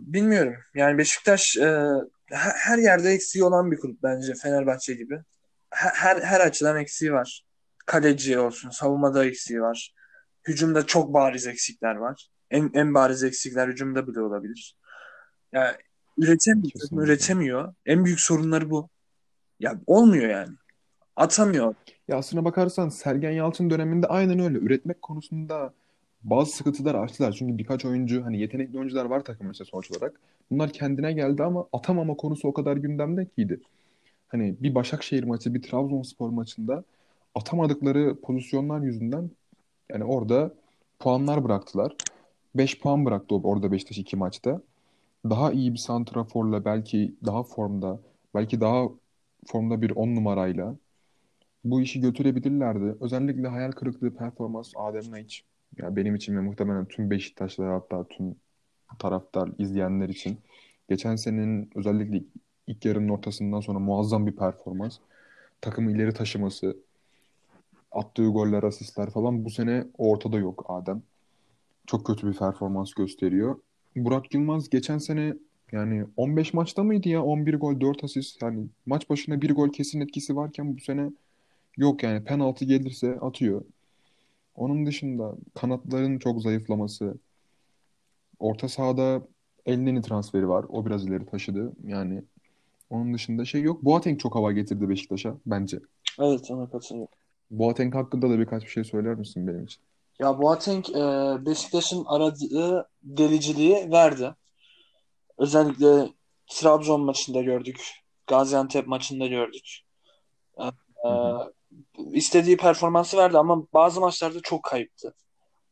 bilmiyorum. 0.00 0.54
Yani 0.74 0.98
Beşiktaş 0.98 1.56
e, 1.56 1.88
her 2.30 2.78
yerde 2.78 3.10
eksiği 3.10 3.44
olan 3.44 3.70
bir 3.70 3.78
kulüp 3.78 4.02
bence 4.02 4.34
Fenerbahçe 4.34 4.94
gibi. 4.94 5.20
Her 5.70 6.20
her 6.20 6.40
açıdan 6.40 6.76
eksiği 6.76 7.12
var. 7.12 7.44
Kaleci 7.86 8.38
olsun, 8.38 8.70
savunmada 8.70 9.24
eksiği 9.24 9.60
var. 9.60 9.94
Hücumda 10.48 10.86
çok 10.86 11.14
bariz 11.14 11.46
eksikler 11.46 11.94
var. 11.94 12.30
En, 12.50 12.70
en 12.74 12.94
bariz 12.94 13.24
eksikler 13.24 13.68
hücumda 13.68 14.06
bile 14.06 14.20
olabilir. 14.20 14.76
Yani 15.52 15.76
üretemiyor, 16.18 17.04
üretemiyor. 17.04 17.74
En 17.86 18.04
büyük 18.04 18.20
sorunları 18.20 18.70
bu. 18.70 18.88
Ya 19.60 19.80
olmuyor 19.86 20.30
yani. 20.30 20.56
Atamıyor. 21.16 21.74
Ya 22.08 22.16
aslına 22.16 22.44
bakarsan 22.44 22.88
Sergen 22.88 23.30
Yalçın 23.30 23.70
döneminde 23.70 24.06
aynen 24.06 24.38
öyle. 24.38 24.58
Üretmek 24.58 25.02
konusunda 25.02 25.74
bazı 26.24 26.52
sıkıntılar 26.52 26.94
açtılar. 26.94 27.32
Çünkü 27.32 27.58
birkaç 27.58 27.84
oyuncu 27.84 28.24
hani 28.24 28.40
yetenekli 28.40 28.78
oyuncular 28.78 29.04
var 29.04 29.24
takımın 29.24 29.52
işte 29.52 29.64
sonuç 29.64 29.90
olarak. 29.90 30.20
Bunlar 30.50 30.72
kendine 30.72 31.12
geldi 31.12 31.42
ama 31.42 31.66
atamama 31.72 32.14
konusu 32.14 32.48
o 32.48 32.52
kadar 32.52 32.76
gündemde 32.76 33.26
kiydi. 33.26 33.60
Hani 34.28 34.56
bir 34.60 34.74
Başakşehir 34.74 35.24
maçı, 35.24 35.54
bir 35.54 35.62
Trabzonspor 35.62 36.30
maçında 36.30 36.84
atamadıkları 37.34 38.20
pozisyonlar 38.20 38.80
yüzünden 38.80 39.30
yani 39.90 40.04
orada 40.04 40.54
puanlar 40.98 41.44
bıraktılar. 41.44 41.96
5 42.54 42.80
puan 42.80 43.04
bıraktı 43.04 43.34
orada 43.34 43.72
Beşiktaş 43.72 43.98
iki 43.98 44.16
maçta. 44.16 44.62
Daha 45.30 45.52
iyi 45.52 45.72
bir 45.72 45.78
santraforla 45.78 46.64
belki 46.64 47.14
daha 47.26 47.42
formda, 47.42 48.00
belki 48.34 48.60
daha 48.60 48.88
formda 49.46 49.82
bir 49.82 49.90
10 49.90 50.16
numarayla 50.16 50.76
bu 51.64 51.80
işi 51.80 52.00
götürebilirlerdi. 52.00 52.96
Özellikle 53.00 53.48
hayal 53.48 53.72
kırıklığı 53.72 54.14
performans 54.14 54.72
Adem 54.76 55.10
Naiç. 55.10 55.44
Ya 55.78 55.96
benim 55.96 56.14
için 56.14 56.36
ve 56.36 56.40
muhtemelen 56.40 56.84
tüm 56.84 57.10
Beşiktaşlar 57.10 57.72
hatta 57.72 58.04
tüm 58.08 58.36
taraftar 58.98 59.50
izleyenler 59.58 60.08
için 60.08 60.38
geçen 60.88 61.16
senenin 61.16 61.70
özellikle 61.74 62.22
ilk 62.66 62.84
yarının 62.84 63.08
ortasından 63.08 63.60
sonra 63.60 63.78
muazzam 63.78 64.26
bir 64.26 64.36
performans. 64.36 64.98
Takımı 65.60 65.92
ileri 65.92 66.14
taşıması, 66.14 66.76
attığı 67.92 68.26
goller, 68.26 68.62
asistler 68.62 69.10
falan 69.10 69.44
bu 69.44 69.50
sene 69.50 69.84
ortada 69.98 70.38
yok 70.38 70.64
Adem. 70.68 71.02
Çok 71.86 72.06
kötü 72.06 72.26
bir 72.28 72.36
performans 72.36 72.94
gösteriyor. 72.94 73.56
Burak 73.96 74.34
Yılmaz 74.34 74.70
geçen 74.70 74.98
sene 74.98 75.34
yani 75.72 76.04
15 76.16 76.54
maçta 76.54 76.82
mıydı 76.82 77.08
ya? 77.08 77.22
11 77.22 77.54
gol, 77.54 77.80
4 77.80 78.04
asist. 78.04 78.42
Yani 78.42 78.66
maç 78.86 79.10
başına 79.10 79.42
bir 79.42 79.54
gol 79.54 79.68
kesin 79.68 80.00
etkisi 80.00 80.36
varken 80.36 80.76
bu 80.76 80.80
sene 80.80 81.10
yok 81.76 82.02
yani 82.02 82.24
penaltı 82.24 82.64
gelirse 82.64 83.18
atıyor. 83.20 83.64
Onun 84.54 84.86
dışında 84.86 85.34
kanatların 85.54 86.18
çok 86.18 86.42
zayıflaması. 86.42 87.14
Orta 88.38 88.68
sahada 88.68 89.22
Elneni 89.66 90.02
transferi 90.02 90.48
var. 90.48 90.66
O 90.68 90.86
biraz 90.86 91.06
ileri 91.06 91.26
taşıdı. 91.26 91.72
Yani 91.84 92.22
onun 92.90 93.14
dışında 93.14 93.44
şey 93.44 93.62
yok. 93.62 93.84
Boateng 93.84 94.20
çok 94.20 94.34
hava 94.34 94.52
getirdi 94.52 94.88
Beşiktaş'a 94.88 95.34
bence. 95.46 95.80
Evet 96.20 96.50
ona 96.50 96.70
katılıyorum. 96.70 97.14
Boateng 97.50 97.94
hakkında 97.94 98.30
da 98.30 98.38
birkaç 98.38 98.62
bir 98.62 98.68
şey 98.68 98.84
söyler 98.84 99.14
misin 99.14 99.46
benim 99.46 99.64
için? 99.64 99.82
Ya 100.18 100.38
Boateng 100.38 100.90
e, 100.90 101.02
Beşiktaş'ın 101.46 102.04
aradığı 102.04 102.88
deliciliği 103.02 103.90
verdi. 103.92 104.34
Özellikle 105.38 106.08
Trabzon 106.46 107.00
maçında 107.00 107.42
gördük. 107.42 107.92
Gaziantep 108.26 108.86
maçında 108.86 109.26
gördük. 109.26 109.78
E, 110.58 111.10
istediği 112.12 112.56
performansı 112.56 113.16
verdi 113.16 113.38
ama 113.38 113.66
bazı 113.74 114.00
maçlarda 114.00 114.40
çok 114.42 114.62
kayıptı. 114.62 115.14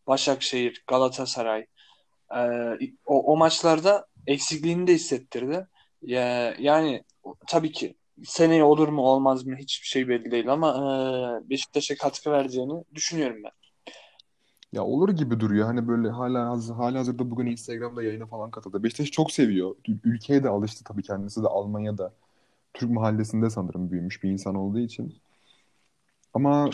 Başakşehir, 0.06 0.84
Galatasaray. 0.86 1.66
E, 2.36 2.40
o, 3.06 3.32
o 3.32 3.36
maçlarda 3.36 4.06
eksikliğini 4.26 4.86
de 4.86 4.94
hissettirdi. 4.94 5.66
Ya, 6.02 6.54
yani 6.58 7.04
tabii 7.46 7.72
ki 7.72 7.94
seneye 8.24 8.64
olur 8.64 8.88
mu 8.88 9.02
olmaz 9.02 9.46
mı 9.46 9.56
hiçbir 9.56 9.86
şey 9.86 10.08
belli 10.08 10.30
değil 10.30 10.52
ama 10.52 10.68
e, 10.70 11.50
Beşiktaş'a 11.50 11.96
katkı 11.96 12.30
vereceğini 12.30 12.84
düşünüyorum 12.94 13.42
ben. 13.44 13.50
Ya 14.72 14.84
olur 14.84 15.08
gibi 15.08 15.40
duruyor. 15.40 15.66
Hani 15.66 15.88
böyle 15.88 16.08
hala 16.08 16.58
hala 16.78 16.98
hazırda 16.98 17.30
bugün 17.30 17.46
Instagram'da 17.46 18.02
yayına 18.02 18.26
falan 18.26 18.50
katıldı. 18.50 18.82
Beşiktaş 18.82 19.10
çok 19.10 19.32
seviyor. 19.32 19.74
Ülkeye 20.04 20.44
de 20.44 20.48
alıştı 20.48 20.84
tabii 20.84 21.02
kendisi 21.02 21.42
de 21.42 21.46
Almanya'da. 21.46 22.12
Türk 22.74 22.90
mahallesinde 22.90 23.50
sanırım 23.50 23.90
büyümüş 23.90 24.22
bir 24.22 24.30
insan 24.30 24.54
olduğu 24.54 24.78
için. 24.78 25.14
Ama 26.34 26.70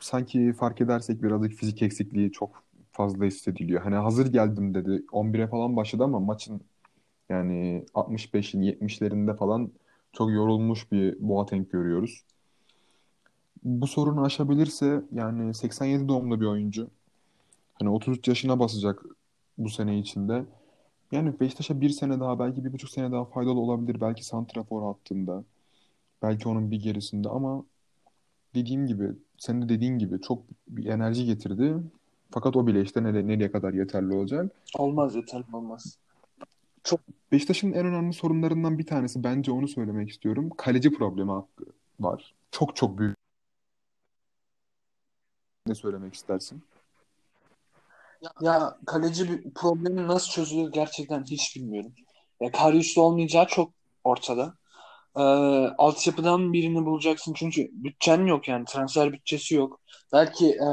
sanki 0.00 0.52
fark 0.52 0.80
edersek 0.80 1.22
birazcık 1.22 1.52
fizik 1.52 1.82
eksikliği 1.82 2.32
çok 2.32 2.62
fazla 2.92 3.24
hissediliyor. 3.24 3.82
Hani 3.82 3.94
hazır 3.96 4.32
geldim 4.32 4.74
dedi. 4.74 5.04
11'e 5.12 5.46
falan 5.46 5.76
başladı 5.76 6.04
ama 6.04 6.20
maçın 6.20 6.60
yani 7.28 7.84
65'in 7.94 8.62
70'lerinde 8.62 9.36
falan 9.36 9.72
çok 10.12 10.30
yorulmuş 10.30 10.92
bir 10.92 11.16
Boateng 11.20 11.70
görüyoruz. 11.70 12.24
Bu 13.64 13.86
sorunu 13.86 14.24
aşabilirse 14.24 15.02
yani 15.12 15.54
87 15.54 16.08
doğumlu 16.08 16.40
bir 16.40 16.46
oyuncu. 16.46 16.90
Hani 17.74 17.90
33 17.90 18.28
yaşına 18.28 18.58
basacak 18.58 19.02
bu 19.58 19.70
sene 19.70 19.98
içinde. 19.98 20.44
Yani 21.12 21.40
Beşiktaş'a 21.40 21.80
bir 21.80 21.90
sene 21.90 22.20
daha 22.20 22.38
belki 22.38 22.64
bir 22.64 22.72
buçuk 22.72 22.90
sene 22.90 23.12
daha 23.12 23.24
faydalı 23.24 23.60
olabilir. 23.60 24.00
Belki 24.00 24.24
santrafor 24.26 24.82
hattında. 24.94 25.44
Belki 26.22 26.48
onun 26.48 26.70
bir 26.70 26.80
gerisinde 26.80 27.28
ama 27.28 27.64
dediğim 28.54 28.86
gibi 28.86 29.12
senin 29.38 29.62
de 29.62 29.68
dediğin 29.68 29.98
gibi 29.98 30.20
çok 30.20 30.42
bir 30.68 30.86
enerji 30.86 31.24
getirdi. 31.24 31.74
Fakat 32.30 32.56
o 32.56 32.66
bile 32.66 32.82
işte 32.82 33.02
nereye, 33.02 33.26
nereye 33.26 33.50
kadar 33.50 33.72
yeterli 33.72 34.14
olacak. 34.14 34.52
Olmaz 34.78 35.14
yeterli 35.14 35.44
olmaz. 35.52 35.98
Çok 36.84 37.00
Beşiktaş'ın 37.32 37.72
en 37.72 37.86
önemli 37.86 38.12
sorunlarından 38.12 38.78
bir 38.78 38.86
tanesi 38.86 39.24
bence 39.24 39.52
onu 39.52 39.68
söylemek 39.68 40.10
istiyorum. 40.10 40.50
Kaleci 40.56 40.92
problemi 40.94 41.30
hakkı 41.30 41.64
var. 42.00 42.34
Çok 42.50 42.76
çok 42.76 42.98
büyük. 42.98 43.16
Ne 45.66 45.74
söylemek 45.74 46.14
istersin? 46.14 46.62
Ya 48.40 48.78
kaleci 48.86 49.28
bir 49.28 49.50
problemi 49.50 50.06
nasıl 50.06 50.30
çözülür 50.30 50.72
gerçekten 50.72 51.24
hiç 51.24 51.56
bilmiyorum. 51.56 51.92
Ya 52.40 52.52
Karius'ta 52.52 53.00
olmayacağı 53.00 53.46
çok 53.46 53.72
ortada. 54.04 54.54
Ee, 55.16 55.20
altyapıdan 55.78 56.52
birini 56.52 56.86
bulacaksın 56.86 57.34
çünkü 57.34 57.70
bütçen 57.72 58.26
yok 58.26 58.48
yani 58.48 58.64
transfer 58.64 59.12
bütçesi 59.12 59.54
yok. 59.54 59.80
Belki 60.12 60.46
e, 60.46 60.68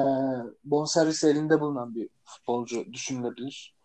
bonservis 0.63 1.23
elinde 1.23 1.59
bulunan 1.61 1.95
bir 1.95 2.09
futbolcu 2.23 2.93
düşünülebilir. 2.93 3.75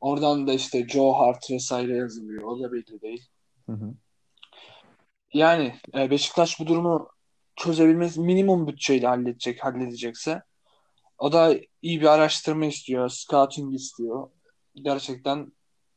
Oradan 0.00 0.46
da 0.46 0.52
işte 0.52 0.88
Joe 0.88 1.12
Hart 1.12 1.50
vesaire 1.50 1.96
yazılıyor. 1.96 2.42
O 2.42 2.62
da 2.62 2.72
belli 2.72 3.00
değil. 3.00 3.28
Hı 3.66 3.72
hı. 3.72 3.94
Yani 5.34 5.74
e, 5.94 6.10
Beşiktaş 6.10 6.60
bu 6.60 6.66
durumu 6.66 7.08
çözebilmesi 7.56 8.20
minimum 8.20 8.66
bütçeyle 8.66 9.06
halledecek, 9.06 9.64
halledecekse 9.64 10.42
o 11.18 11.32
da 11.32 11.54
iyi 11.82 12.00
bir 12.00 12.06
araştırma 12.06 12.66
istiyor, 12.66 13.08
scouting 13.08 13.74
istiyor. 13.74 14.30
Gerçekten 14.74 15.52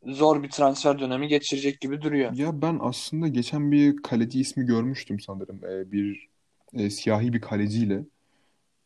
zor 0.07 0.43
bir 0.43 0.49
transfer 0.49 0.99
dönemi 0.99 1.27
geçirecek 1.27 1.81
gibi 1.81 2.01
duruyor. 2.01 2.33
Ya 2.33 2.61
ben 2.61 2.77
aslında 2.81 3.27
geçen 3.27 3.71
bir 3.71 3.97
kaleci 3.97 4.39
ismi 4.39 4.65
görmüştüm 4.65 5.19
sanırım. 5.19 5.61
Ee, 5.65 5.91
bir 5.91 6.27
e, 6.73 6.89
siyahi 6.89 7.33
bir 7.33 7.41
kaleciyle 7.41 8.03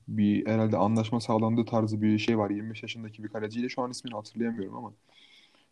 bir 0.08 0.48
herhalde 0.48 0.78
anlaşma 0.78 1.20
sağlandığı 1.22 1.66
tarzı 1.66 2.02
bir 2.02 2.18
şey 2.18 2.38
var. 2.38 2.50
25 2.50 2.84
yaşındaki 2.84 3.24
bir 3.24 3.30
kaleciyle 3.30 3.70
şu 3.70 3.82
an 3.82 3.92
ismini 3.92 4.16
hatırlayamıyorum 4.16 4.76
ama. 4.76 4.94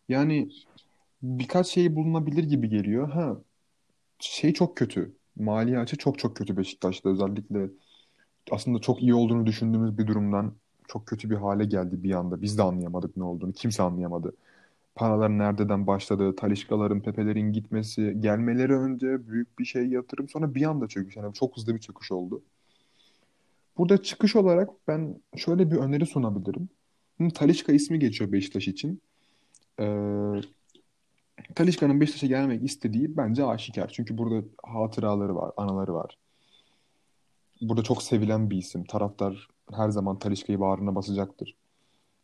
Yani 0.08 0.48
birkaç 1.22 1.66
şey 1.66 1.96
bulunabilir 1.96 2.44
gibi 2.44 2.68
geliyor. 2.68 3.10
Ha 3.10 3.36
şey 4.18 4.52
çok 4.52 4.76
kötü. 4.76 5.12
Mali 5.36 5.78
açı 5.78 5.96
çok 5.96 6.18
çok 6.18 6.36
kötü 6.36 6.56
Beşiktaş'ta 6.56 7.10
özellikle 7.10 7.70
aslında 8.50 8.78
çok 8.78 9.02
iyi 9.02 9.14
olduğunu 9.14 9.46
düşündüğümüz 9.46 9.98
bir 9.98 10.06
durumdan 10.06 10.54
çok 10.88 11.06
kötü 11.06 11.30
bir 11.30 11.36
hale 11.36 11.64
geldi 11.64 12.02
bir 12.02 12.12
anda. 12.12 12.42
Biz 12.42 12.58
de 12.58 12.62
anlayamadık 12.62 13.16
ne 13.16 13.24
olduğunu. 13.24 13.52
Kimse 13.52 13.82
anlayamadı. 13.82 14.34
Paralar 15.00 15.38
nereden 15.38 15.86
başladı, 15.86 16.36
Taliscaların, 16.36 17.00
Pepe'lerin 17.00 17.52
gitmesi, 17.52 18.16
gelmeleri 18.20 18.76
önce 18.76 19.28
büyük 19.28 19.58
bir 19.58 19.64
şey 19.64 19.86
yatırım 19.86 20.28
sonra 20.28 20.54
bir 20.54 20.62
anda 20.62 20.88
çöküş. 20.88 21.16
Yani 21.16 21.34
çok 21.34 21.56
hızlı 21.56 21.74
bir 21.74 21.80
çöküş 21.80 22.12
oldu. 22.12 22.42
Burada 23.78 24.02
çıkış 24.02 24.36
olarak 24.36 24.70
ben 24.88 25.20
şöyle 25.36 25.70
bir 25.70 25.76
öneri 25.76 26.06
sunabilirim. 26.06 26.68
Hı, 27.20 27.28
Talisca 27.28 27.74
ismi 27.74 27.98
geçiyor 27.98 28.32
Beşiktaş 28.32 28.68
için. 28.68 29.02
Ee, 29.80 29.84
Talisca'nın 31.54 32.00
Beşiktaş'a 32.00 32.26
gelmek 32.26 32.64
istediği 32.64 33.16
bence 33.16 33.44
aşikar. 33.44 33.88
Çünkü 33.88 34.18
burada 34.18 34.46
hatıraları 34.62 35.36
var, 35.36 35.52
anıları 35.56 35.94
var. 35.94 36.18
Burada 37.60 37.82
çok 37.82 38.02
sevilen 38.02 38.50
bir 38.50 38.56
isim. 38.56 38.84
Taraftar 38.84 39.48
her 39.72 39.88
zaman 39.88 40.18
Talisca'yı 40.18 40.60
bağrına 40.60 40.94
basacaktır. 40.94 41.59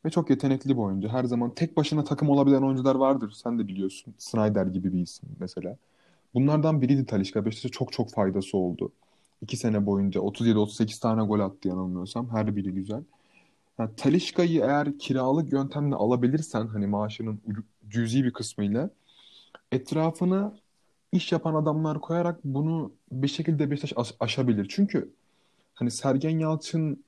Ve 0.07 0.11
çok 0.11 0.31
yetenekli 0.31 0.71
bir 0.71 0.83
oyuncu. 0.83 1.09
Her 1.09 1.25
zaman 1.25 1.55
tek 1.55 1.77
başına 1.77 2.05
takım 2.05 2.31
olabilen 2.31 2.63
oyuncular 2.63 2.95
vardır. 2.95 3.31
Sen 3.31 3.59
de 3.59 3.69
biliyorsun. 3.69 4.15
Snyder 4.19 4.67
gibi 4.67 4.93
bir 4.93 5.01
isim 5.01 5.29
mesela. 5.41 5.77
Bunlardan 6.35 6.83
biriydi 6.83 7.07
Talisca. 7.07 7.45
Beşiktaş'a 7.45 7.73
çok 7.73 7.93
çok 7.93 8.11
faydası 8.13 8.59
oldu. 8.59 8.93
İki 9.43 9.57
sene 9.57 9.87
boyunca 9.87 10.21
37-38 10.21 11.01
tane 11.01 11.23
gol 11.23 11.41
attı 11.41 11.69
yanılmıyorsam. 11.69 12.31
Her 12.31 12.57
biri 12.57 12.73
güzel. 12.73 13.03
Yani 13.79 13.91
Talisca'yı 13.97 14.61
eğer 14.61 14.99
kiralık 14.99 15.53
yöntemle 15.53 15.95
alabilirsen 15.95 16.67
hani 16.67 16.87
maaşının 16.87 17.41
cüzi 17.91 18.25
bir 18.25 18.33
kısmıyla 18.33 18.91
etrafına 19.73 20.55
iş 21.13 21.33
yapan 21.33 21.55
adamlar 21.55 22.01
koyarak 22.01 22.41
bunu 22.45 22.93
bir 23.13 23.29
şekilde 23.29 23.71
Beşiktaş 23.71 23.93
aş- 23.97 24.17
aşabilir. 24.21 24.67
Çünkü 24.71 25.13
hani 25.75 25.91
Sergen 25.91 26.39
Yalçın 26.39 27.05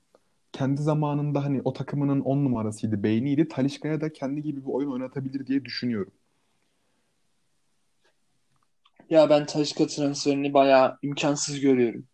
kendi 0.53 0.83
zamanında 0.83 1.45
hani 1.45 1.61
o 1.65 1.73
takımının 1.73 2.21
on 2.21 2.45
numarasıydı, 2.45 3.03
beyniydi. 3.03 3.49
Talisca'ya 3.49 4.01
da 4.01 4.13
kendi 4.13 4.43
gibi 4.43 4.61
bir 4.61 4.71
oyun 4.71 4.93
oynatabilir 4.93 5.47
diye 5.47 5.65
düşünüyorum. 5.65 6.13
Ya 9.11 9.31
ben 9.31 9.47
Talisca 9.47 9.87
transferini 9.87 10.55
bayağı 10.55 10.99
imkansız 11.03 11.61
görüyorum. 11.61 12.07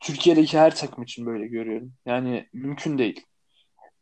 Türkiye'deki 0.00 0.58
her 0.58 0.76
takım 0.76 1.04
için 1.04 1.26
böyle 1.26 1.46
görüyorum. 1.46 1.92
Yani 2.06 2.48
mümkün 2.52 2.98
değil. 2.98 3.24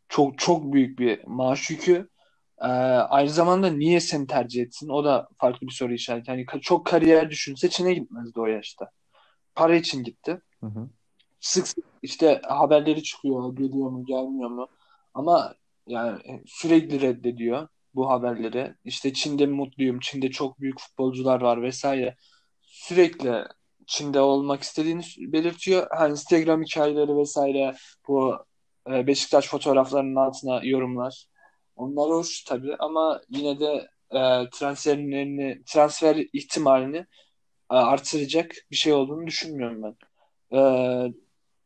Çok 0.09 0.39
çok 0.39 0.73
büyük 0.73 0.99
bir 0.99 1.21
maaş 1.27 1.71
yükü. 1.71 2.09
Ee, 2.59 2.67
aynı 2.67 3.31
zamanda 3.31 3.71
niye 3.71 4.01
seni 4.01 4.27
tercih 4.27 4.63
etsin? 4.63 4.89
O 4.89 5.05
da 5.05 5.29
farklı 5.39 5.67
bir 5.67 5.73
soru 5.73 5.93
işareti. 5.93 6.31
Yani 6.31 6.47
çok 6.63 6.87
kariyer 6.87 7.31
düşünse 7.31 7.71
Çin'e 7.71 7.95
gitmezdi 7.95 8.41
o 8.41 8.47
yaşta. 8.47 8.91
Para 9.55 9.77
için 9.77 10.05
gitti. 10.05 10.41
Hı 10.61 10.67
hı. 10.67 10.89
Sık 11.45 11.67
işte 12.03 12.41
haberleri 12.45 13.03
çıkıyor. 13.03 13.57
Geliyor 13.57 13.91
mu 13.91 14.05
gelmiyor 14.05 14.51
mu? 14.51 14.69
Ama 15.15 15.55
yani 15.87 16.43
sürekli 16.47 17.01
reddediyor 17.01 17.69
bu 17.95 18.11
haberleri. 18.11 18.75
İşte 18.85 19.13
Çin'de 19.13 19.47
mutluyum. 19.47 20.01
Çin'de 20.01 20.31
çok 20.31 20.61
büyük 20.61 20.81
futbolcular 20.81 21.41
var 21.41 21.63
vesaire. 21.63 22.17
Sürekli 22.63 23.45
Çin'de 23.87 24.21
olmak 24.21 24.63
istediğini 24.63 25.03
belirtiyor. 25.19 25.87
Ha, 25.91 26.09
Instagram 26.09 26.63
hikayeleri 26.63 27.17
vesaire 27.17 27.75
bu 28.09 28.37
e, 28.91 29.07
Beşiktaş 29.07 29.49
fotoğraflarının 29.49 30.17
altına 30.17 30.65
yorumlar. 30.65 31.27
Onlar 31.77 32.11
hoş 32.11 32.45
tabii 32.45 32.77
ama 32.79 33.21
yine 33.29 33.61
de 33.61 33.89
e, 34.11 34.51
transferlerini, 34.51 35.63
transfer 35.67 36.17
ihtimalini 36.33 37.07
e, 37.71 37.75
artıracak 37.75 38.55
bir 38.71 38.77
şey 38.77 38.93
olduğunu 38.93 39.27
düşünmüyorum 39.27 39.83
ben. 39.83 39.97
E, 40.59 40.61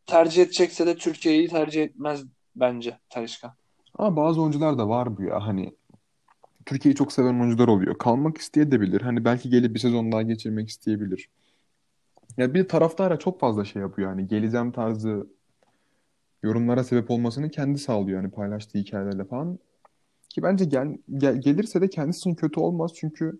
tercih 0.09 0.43
edecekse 0.43 0.87
de 0.87 0.97
Türkiye'yi 0.97 1.49
tercih 1.49 1.83
etmez 1.83 2.25
bence 2.57 2.99
Talisca. 3.11 3.55
Ama 3.95 4.17
bazı 4.17 4.43
oyuncular 4.43 4.79
da 4.79 4.89
var 4.89 5.17
bu 5.17 5.23
ya 5.23 5.47
hani 5.47 5.75
Türkiye'yi 6.67 6.97
çok 6.97 7.13
seven 7.13 7.41
oyuncular 7.41 7.69
oluyor. 7.69 7.99
Kalmak 7.99 8.39
isteyebilir. 8.39 9.01
Hani 9.01 9.25
belki 9.25 9.51
gelip 9.51 9.75
bir 9.75 9.81
sezon 9.81 10.13
daha 10.13 10.23
geçirmek 10.23 10.69
isteyebilir. 10.69 11.29
Ya 12.37 12.55
bir 12.55 12.69
taraftara 12.69 13.19
çok 13.19 13.41
fazla 13.41 13.65
şey 13.65 13.83
yapıyor. 13.83 14.09
Hani 14.09 14.27
geleceğim 14.29 14.73
tarzı 14.73 15.27
yorumlara 16.43 16.85
sebep 16.85 17.11
olmasını 17.11 17.51
kendi 17.51 17.79
sağlıyor. 17.79 18.23
Hani 18.23 18.31
paylaştığı 18.31 18.79
hikayelerle 18.79 19.25
falan. 19.25 19.59
Ki 20.29 20.43
bence 20.43 20.65
gel, 20.65 20.99
gel- 21.17 21.41
gelirse 21.41 21.81
de 21.81 21.91
kendisi 21.91 22.19
için 22.19 22.35
kötü 22.35 22.61
olmaz. 22.61 22.93
Çünkü 22.95 23.39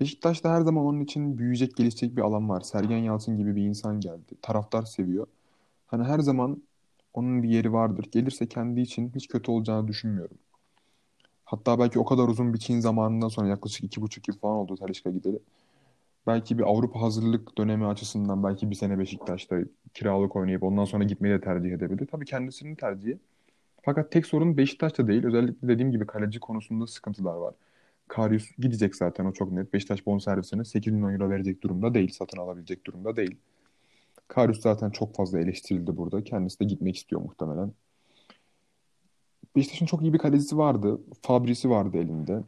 Beşiktaş'ta 0.00 0.52
her 0.52 0.60
zaman 0.60 0.84
onun 0.84 1.00
için 1.00 1.38
büyüyecek, 1.38 1.76
gelişecek 1.76 2.16
bir 2.16 2.22
alan 2.22 2.48
var. 2.48 2.60
Sergen 2.60 2.98
Yalçın 2.98 3.36
gibi 3.38 3.56
bir 3.56 3.62
insan 3.62 4.00
geldi. 4.00 4.34
Taraftar 4.42 4.82
seviyor. 4.82 5.26
Hani 5.90 6.04
her 6.04 6.18
zaman 6.18 6.62
onun 7.14 7.42
bir 7.42 7.48
yeri 7.48 7.72
vardır. 7.72 8.06
Gelirse 8.12 8.48
kendi 8.48 8.80
için 8.80 9.12
hiç 9.14 9.28
kötü 9.28 9.50
olacağını 9.50 9.88
düşünmüyorum. 9.88 10.38
Hatta 11.44 11.78
belki 11.78 11.98
o 11.98 12.04
kadar 12.04 12.28
uzun 12.28 12.54
bir 12.54 12.58
Çin 12.58 12.80
zamanından 12.80 13.28
sonra 13.28 13.48
yaklaşık 13.48 13.84
iki 13.84 14.02
buçuk 14.02 14.28
yıl 14.28 14.38
falan 14.38 14.56
oldu 14.56 14.76
Talisca 14.76 15.10
gideli. 15.10 15.38
Belki 16.26 16.58
bir 16.58 16.62
Avrupa 16.62 17.00
hazırlık 17.02 17.58
dönemi 17.58 17.86
açısından 17.86 18.42
belki 18.44 18.70
bir 18.70 18.74
sene 18.74 18.98
Beşiktaş'ta 18.98 19.56
kiralık 19.94 20.36
oynayıp 20.36 20.62
ondan 20.62 20.84
sonra 20.84 21.04
gitmeyi 21.04 21.34
de 21.34 21.40
tercih 21.40 21.72
edebilir. 21.72 22.06
Tabii 22.06 22.24
kendisinin 22.24 22.74
tercihi. 22.74 23.18
Fakat 23.82 24.12
tek 24.12 24.26
sorun 24.26 24.56
Beşiktaş'ta 24.56 25.08
değil. 25.08 25.24
Özellikle 25.24 25.68
dediğim 25.68 25.92
gibi 25.92 26.06
kaleci 26.06 26.40
konusunda 26.40 26.86
sıkıntılar 26.86 27.34
var. 27.34 27.54
Karius 28.08 28.50
gidecek 28.58 28.96
zaten 28.96 29.24
o 29.24 29.32
çok 29.32 29.52
net. 29.52 29.72
Beşiktaş 29.74 30.06
bonservisine 30.06 30.64
8 30.64 30.92
milyon 30.92 31.12
euro 31.12 31.30
verecek 31.30 31.62
durumda 31.62 31.94
değil. 31.94 32.10
Satın 32.12 32.38
alabilecek 32.38 32.86
durumda 32.86 33.16
değil. 33.16 33.36
Karius 34.30 34.60
zaten 34.60 34.90
çok 34.90 35.14
fazla 35.14 35.40
eleştirildi 35.40 35.96
burada. 35.96 36.24
Kendisi 36.24 36.60
de 36.60 36.64
gitmek 36.64 36.96
istiyor 36.96 37.22
muhtemelen. 37.22 37.72
Beşiktaş'ın 39.56 39.86
çok 39.86 40.02
iyi 40.02 40.12
bir 40.12 40.18
kalecisi 40.18 40.58
vardı. 40.58 41.00
Fabri'si 41.22 41.70
vardı 41.70 41.96
elinde. 41.96 42.42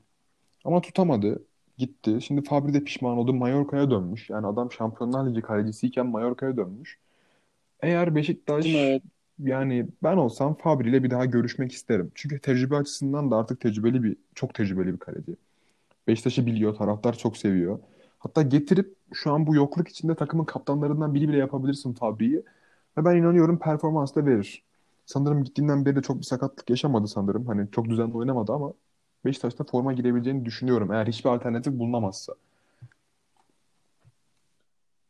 Ama 0.65 0.81
tutamadı. 0.81 1.45
Gitti. 1.79 2.19
Şimdi 2.23 2.43
Fabri 2.43 2.75
de 2.75 2.85
pişman 2.85 3.19
oldu. 3.19 3.35
Mallorca'ya 3.35 3.91
dönmüş. 3.91 4.31
Yani 4.31 4.47
adam 4.47 4.73
Şampiyonlar 4.73 5.31
Ligi 5.31 5.41
kalecisiyken 5.41 6.07
Mallorca'ya 6.07 6.57
dönmüş. 6.57 6.99
Eğer 7.81 8.15
Beşiktaş 8.15 8.67
mi? 8.67 9.01
yani 9.39 9.87
ben 10.03 10.17
olsam 10.17 10.55
Fabri 10.55 10.91
ile 10.91 11.03
bir 11.03 11.11
daha 11.11 11.25
görüşmek 11.25 11.73
isterim. 11.73 12.13
Çünkü 12.15 12.41
tecrübe 12.41 12.77
açısından 12.77 13.31
da 13.31 13.37
artık 13.37 13.61
tecrübeli 13.61 14.03
bir, 14.03 14.17
çok 14.35 14.55
tecrübeli 14.55 14.93
bir 14.93 14.99
kaleci. 14.99 15.37
Beşiktaş'ı 16.09 16.47
biliyor, 16.47 16.75
taraftar 16.75 17.19
çok 17.19 17.37
seviyor. 17.37 17.79
Hatta 18.19 18.43
getirip 18.43 18.97
şu 19.15 19.33
an 19.33 19.47
bu 19.47 19.55
yokluk 19.55 19.89
içinde 19.89 20.15
takımın 20.15 20.45
kaptanlarından 20.45 21.15
biri 21.15 21.29
bile 21.29 21.37
yapabilirsin 21.37 21.93
Fabri'yi. 21.93 22.45
Ve 22.99 23.05
ben 23.05 23.17
inanıyorum 23.17 23.59
performans 23.59 24.15
da 24.15 24.27
verir. 24.27 24.65
Sanırım 25.07 25.45
gittiğinden 25.45 25.85
beri 25.85 25.97
de 25.97 26.03
çok 26.03 26.19
bir 26.19 26.25
sakatlık 26.25 26.71
yaşamadı 26.71 27.09
sanırım. 27.09 27.47
Hani 27.47 27.71
çok 27.71 27.89
düzenli 27.89 28.17
oynamadı 28.17 28.53
ama 28.53 28.73
Beşiktaş'ta 29.25 29.65
forma 29.65 29.93
girebileceğini 29.93 30.45
düşünüyorum. 30.45 30.93
Eğer 30.93 31.07
hiçbir 31.07 31.31
alternatif 31.31 31.73
bulunamazsa. 31.73 32.35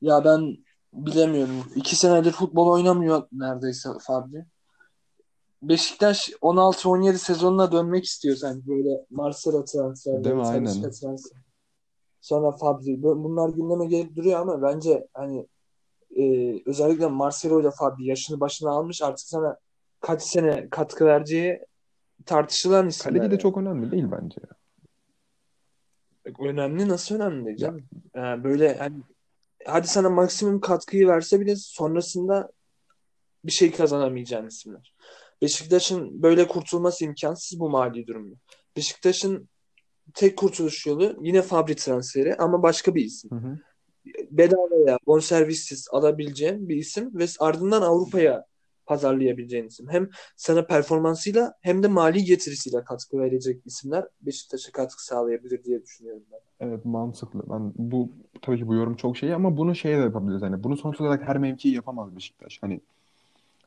Ya 0.01 0.25
ben 0.25 0.57
bilemiyorum. 0.93 1.65
İki 1.75 1.97
senedir 1.97 2.33
futbol 2.33 2.73
oynamıyor 2.73 3.29
neredeyse 3.33 3.89
Fabri. 4.01 4.45
Beşiktaş 5.63 6.31
16-17 6.43 7.15
sezonuna 7.15 7.73
dönmek 7.73 8.05
istiyor 8.05 8.37
sanki 8.37 8.69
böyle 8.69 9.07
Marcelo 9.11 9.65
transfer, 9.65 10.25
Değil 10.25 10.37
mi? 10.37 10.43
Aynen. 10.43 10.73
Transfer. 10.73 11.43
Sonra 12.23 12.53
Fabri. 12.53 13.03
Bunlar 13.03 13.49
gündeme 13.49 13.87
gelip 13.87 14.17
duruyor 14.17 14.41
ama 14.41 14.63
bence 14.63 15.09
hani 15.15 15.47
e, 16.17 16.55
özellikle 16.67 17.07
Marcelo 17.07 17.61
ile 17.61 17.71
Fabri 17.71 18.07
yaşını 18.07 18.41
başına 18.41 18.71
almış 18.71 19.03
artık 19.03 19.29
sana 19.29 19.57
kaç 20.01 20.23
sene 20.23 20.69
katkı 20.71 21.05
vereceği 21.05 21.61
tartışılan 22.27 22.89
isimler. 22.89 23.13
Kaleci 23.15 23.31
de 23.31 23.35
yani. 23.35 23.43
çok 23.43 23.59
önemli 23.59 23.91
değil 23.91 24.07
bence. 24.13 24.41
Önemli 26.39 26.89
nasıl 26.89 27.15
önemli 27.15 27.57
canım? 27.57 27.85
Yani 28.15 28.45
böyle 28.45 28.79
hani 28.79 28.97
hadi 29.67 29.87
sana 29.87 30.11
maksimum 30.11 30.61
katkıyı 30.61 31.09
verse 31.09 31.41
bile 31.41 31.57
sonrasında 31.57 32.53
bir 33.45 33.53
şey 33.53 33.73
kazanamayacağın 33.73 34.47
isimler. 34.47 34.95
Beşiktaş'ın 35.43 36.23
böyle 36.23 36.49
kurtulması 36.49 37.05
imkansız 37.05 37.61
bu 37.61 37.71
mali 37.71 38.07
durumda. 38.07 38.37
Beşiktaş'ın 38.77 39.49
tek 40.15 40.37
kurtuluş 40.37 40.87
yolu 40.87 41.17
yine 41.21 41.43
Fabri 41.43 41.77
transferi 41.77 42.37
ama 42.37 42.63
başka 42.63 42.95
bir 42.95 43.05
isim. 43.05 43.31
Hı 43.31 43.37
hı. 43.37 43.59
Bedavaya, 44.31 44.99
bonservissiz 45.07 45.89
alabileceğin 45.91 46.69
bir 46.69 46.77
isim 46.77 47.19
ve 47.19 47.27
ardından 47.41 47.83
Avrupa'ya 47.83 48.45
pazarlayabileceğin 48.87 49.67
isim. 49.67 49.89
Hem 49.89 50.11
sana 50.37 50.65
performansıyla 50.65 51.55
hem 51.61 51.83
de 51.83 51.89
mali 51.89 52.25
getirisiyle 52.25 52.85
katkı 52.85 53.19
verecek 53.19 53.67
isimler 53.67 54.05
Beşiktaş'a 54.21 54.73
katkı 54.73 55.05
sağlayabilir 55.05 55.65
diye 55.65 55.83
düşünüyorum 55.83 56.23
ben. 56.33 56.67
Evet 56.67 56.85
mantıklı. 56.85 57.43
Ben 57.51 57.73
bu 57.77 58.09
tabii 58.43 58.59
ki 58.59 58.69
bu 58.69 58.75
yorum 58.75 58.97
çok 58.97 59.17
şey 59.17 59.35
ama 59.35 59.57
bunu 59.57 59.75
şeye 59.75 59.99
de 59.99 60.03
yapabiliriz. 60.03 60.43
Hani 60.43 60.65
bunu 60.65 60.77
sonuç 60.77 61.01
olarak 61.01 61.29
her 61.29 61.39
mevkiyi 61.39 61.75
yapamaz 61.75 62.17
Beşiktaş. 62.17 62.59
Hani 62.63 62.81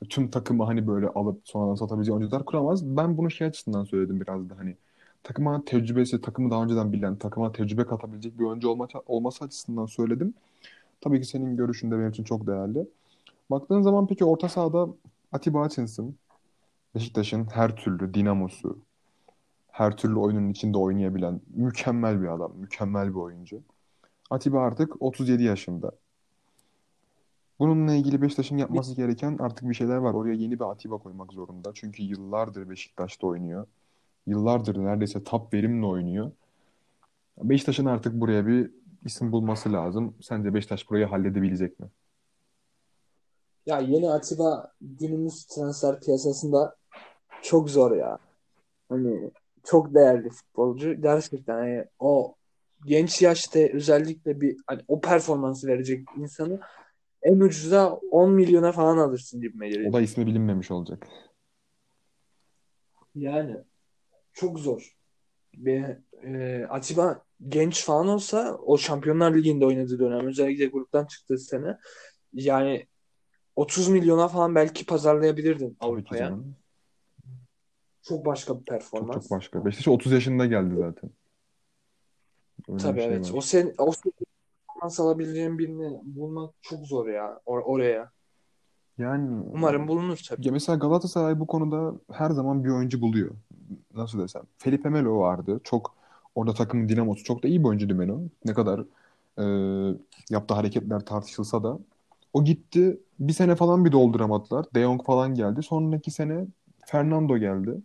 tüm 0.09 0.27
takımı 0.27 0.63
hani 0.63 0.87
böyle 0.87 1.07
alıp 1.07 1.41
sonradan 1.43 1.75
satabileceği 1.75 2.15
oyuncular 2.15 2.45
kuramaz. 2.45 2.85
Ben 2.85 3.17
bunu 3.17 3.31
şey 3.31 3.47
açısından 3.47 3.83
söyledim 3.83 4.21
biraz 4.21 4.49
da 4.49 4.57
hani 4.57 4.75
takıma 5.25 5.65
tecrübesi, 5.65 6.21
takımı 6.21 6.51
daha 6.51 6.63
önceden 6.63 6.93
bilen, 6.93 7.15
takıma 7.15 7.51
tecrübe 7.51 7.85
katabilecek 7.85 8.39
bir 8.39 8.43
oyuncu 8.43 8.69
olma, 8.69 8.87
olması 9.05 9.45
açısından 9.45 9.85
söyledim. 9.85 10.33
Tabii 11.01 11.21
ki 11.21 11.27
senin 11.27 11.57
görüşün 11.57 11.91
de 11.91 11.95
benim 11.97 12.09
için 12.09 12.23
çok 12.23 12.47
değerli. 12.47 12.87
Baktığın 13.51 13.81
zaman 13.81 14.07
peki 14.07 14.25
orta 14.25 14.49
sahada 14.49 14.87
Atiba 15.31 15.65
Hutchinson, 15.65 16.15
Beşiktaş'ın 16.95 17.45
her 17.45 17.75
türlü 17.75 18.13
dinamosu, 18.13 18.77
her 19.71 19.97
türlü 19.97 20.15
oyunun 20.15 20.49
içinde 20.49 20.77
oynayabilen 20.77 21.41
mükemmel 21.55 22.21
bir 22.21 22.27
adam, 22.27 22.51
mükemmel 22.57 23.09
bir 23.09 23.19
oyuncu. 23.19 23.61
Atiba 24.29 24.61
artık 24.61 25.01
37 25.01 25.43
yaşında. 25.43 25.91
Bununla 27.59 27.93
ilgili 27.93 28.21
Beşiktaş'ın 28.21 28.57
yapması 28.57 28.95
gereken 28.95 29.37
artık 29.39 29.69
bir 29.69 29.73
şeyler 29.73 29.97
var. 29.97 30.13
Oraya 30.13 30.33
yeni 30.33 30.59
bir 30.59 30.71
Atiba 30.71 30.97
koymak 30.97 31.33
zorunda. 31.33 31.71
Çünkü 31.73 32.03
yıllardır 32.03 32.69
Beşiktaş'ta 32.69 33.27
oynuyor. 33.27 33.67
Yıllardır 34.27 34.77
neredeyse 34.83 35.23
top 35.23 35.53
verimle 35.53 35.85
oynuyor. 35.85 36.31
Beşiktaş'ın 37.37 37.85
artık 37.85 38.13
buraya 38.13 38.47
bir 38.47 38.71
isim 39.05 39.31
bulması 39.31 39.73
lazım. 39.73 40.15
Sence 40.21 40.53
Beşiktaş 40.53 40.89
burayı 40.89 41.05
halledebilecek 41.05 41.79
mi? 41.79 41.87
Ya 43.65 43.79
yeni 43.79 44.09
Atiba 44.11 44.71
günümüz 44.81 45.45
transfer 45.45 45.99
piyasasında 45.99 46.75
çok 47.41 47.69
zor 47.69 47.95
ya. 47.95 48.17
Hani 48.89 49.31
çok 49.63 49.93
değerli 49.95 50.29
futbolcu. 50.29 51.01
Gerçekten 51.01 51.53
hani 51.57 51.85
o 51.99 52.35
genç 52.85 53.21
yaşta 53.21 53.59
özellikle 53.59 54.41
bir 54.41 54.57
hani 54.67 54.81
o 54.87 55.01
performansı 55.01 55.67
verecek 55.67 56.07
insanı 56.17 56.59
en 57.23 57.39
ucuza 57.39 57.93
10 57.93 58.31
milyona 58.31 58.71
falan 58.71 58.97
alırsın 58.97 59.41
gibime 59.41 59.67
O 59.67 59.69
geliyor. 59.71 59.93
da 59.93 60.01
ismi 60.01 60.25
bilinmemiş 60.25 60.71
olacak. 60.71 61.07
Yani 63.15 63.57
çok 64.35 64.59
zor. 64.59 64.95
Ve 65.57 65.99
e, 66.23 66.65
Atiba 66.69 67.23
genç 67.47 67.85
falan 67.85 68.07
olsa 68.07 68.57
o 68.65 68.77
Şampiyonlar 68.77 69.35
Ligi'nde 69.35 69.65
oynadığı 69.65 69.99
dönem 69.99 70.27
özellikle 70.27 70.65
gruptan 70.65 71.05
çıktığı 71.05 71.37
sene 71.37 71.77
yani 72.33 72.87
30 73.55 73.87
milyona 73.87 74.27
falan 74.27 74.55
belki 74.55 74.85
pazarlayabilirdin 74.85 75.77
Avrupa'ya. 75.79 76.37
Çok 78.01 78.25
başka 78.25 78.53
bir 78.53 78.59
Çok 78.59 78.67
performans. 78.67 79.29
çok 79.29 79.31
başka. 79.37 79.65
Beşiktaş 79.65 79.87
30 79.87 80.11
yaşında 80.11 80.45
geldi 80.45 80.75
zaten. 80.77 81.09
Öyle 82.69 82.77
Tabii 82.83 82.99
şey 82.99 83.07
evet. 83.07 83.31
var. 83.31 83.37
O 83.37 83.41
sen 83.41 83.73
o 83.77 83.91
performans 84.67 84.99
alabileceğin 84.99 85.57
birini 85.59 85.99
bulmak 86.03 86.53
çok 86.61 86.79
zor 86.87 87.07
ya 87.07 87.41
or- 87.45 87.63
oraya. 87.63 88.11
Yani 88.97 89.43
Umarım 89.53 89.87
bulunur 89.87 90.19
tabii. 90.29 90.47
ya 90.47 90.51
mesela 90.51 90.75
Galatasaray 90.75 91.39
bu 91.39 91.47
konuda 91.47 91.99
her 92.11 92.29
zaman 92.29 92.63
bir 92.63 92.69
oyuncu 92.69 93.01
buluyor. 93.01 93.35
Nasıl 93.95 94.19
desem. 94.19 94.41
Felipe 94.57 94.89
Melo 94.89 95.19
vardı. 95.19 95.61
Çok 95.63 95.95
orada 96.35 96.53
takımın 96.53 96.89
dinamosu. 96.89 97.23
Çok 97.23 97.43
da 97.43 97.47
iyi 97.47 97.59
bir 97.59 97.67
oyuncuydu 97.69 97.95
Melo. 97.95 98.21
Ne 98.45 98.53
kadar 98.53 98.79
e, 99.39 99.43
yaptığı 100.29 100.53
hareketler 100.53 101.05
tartışılsa 101.05 101.63
da. 101.63 101.79
O 102.33 102.43
gitti. 102.43 102.99
Bir 103.19 103.33
sene 103.33 103.55
falan 103.55 103.85
bir 103.85 103.91
dolduramadılar. 103.91 104.65
De 104.75 104.81
Jong 104.81 105.05
falan 105.05 105.35
geldi. 105.35 105.63
Sonraki 105.63 106.11
sene 106.11 106.45
Fernando 106.85 107.37
geldi. 107.37 107.81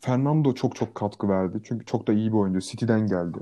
Fernando 0.00 0.54
çok 0.54 0.76
çok 0.76 0.94
katkı 0.94 1.28
verdi. 1.28 1.60
Çünkü 1.64 1.84
çok 1.86 2.06
da 2.08 2.12
iyi 2.12 2.32
bir 2.32 2.36
oyuncu. 2.38 2.60
City'den 2.60 3.06
geldi. 3.06 3.38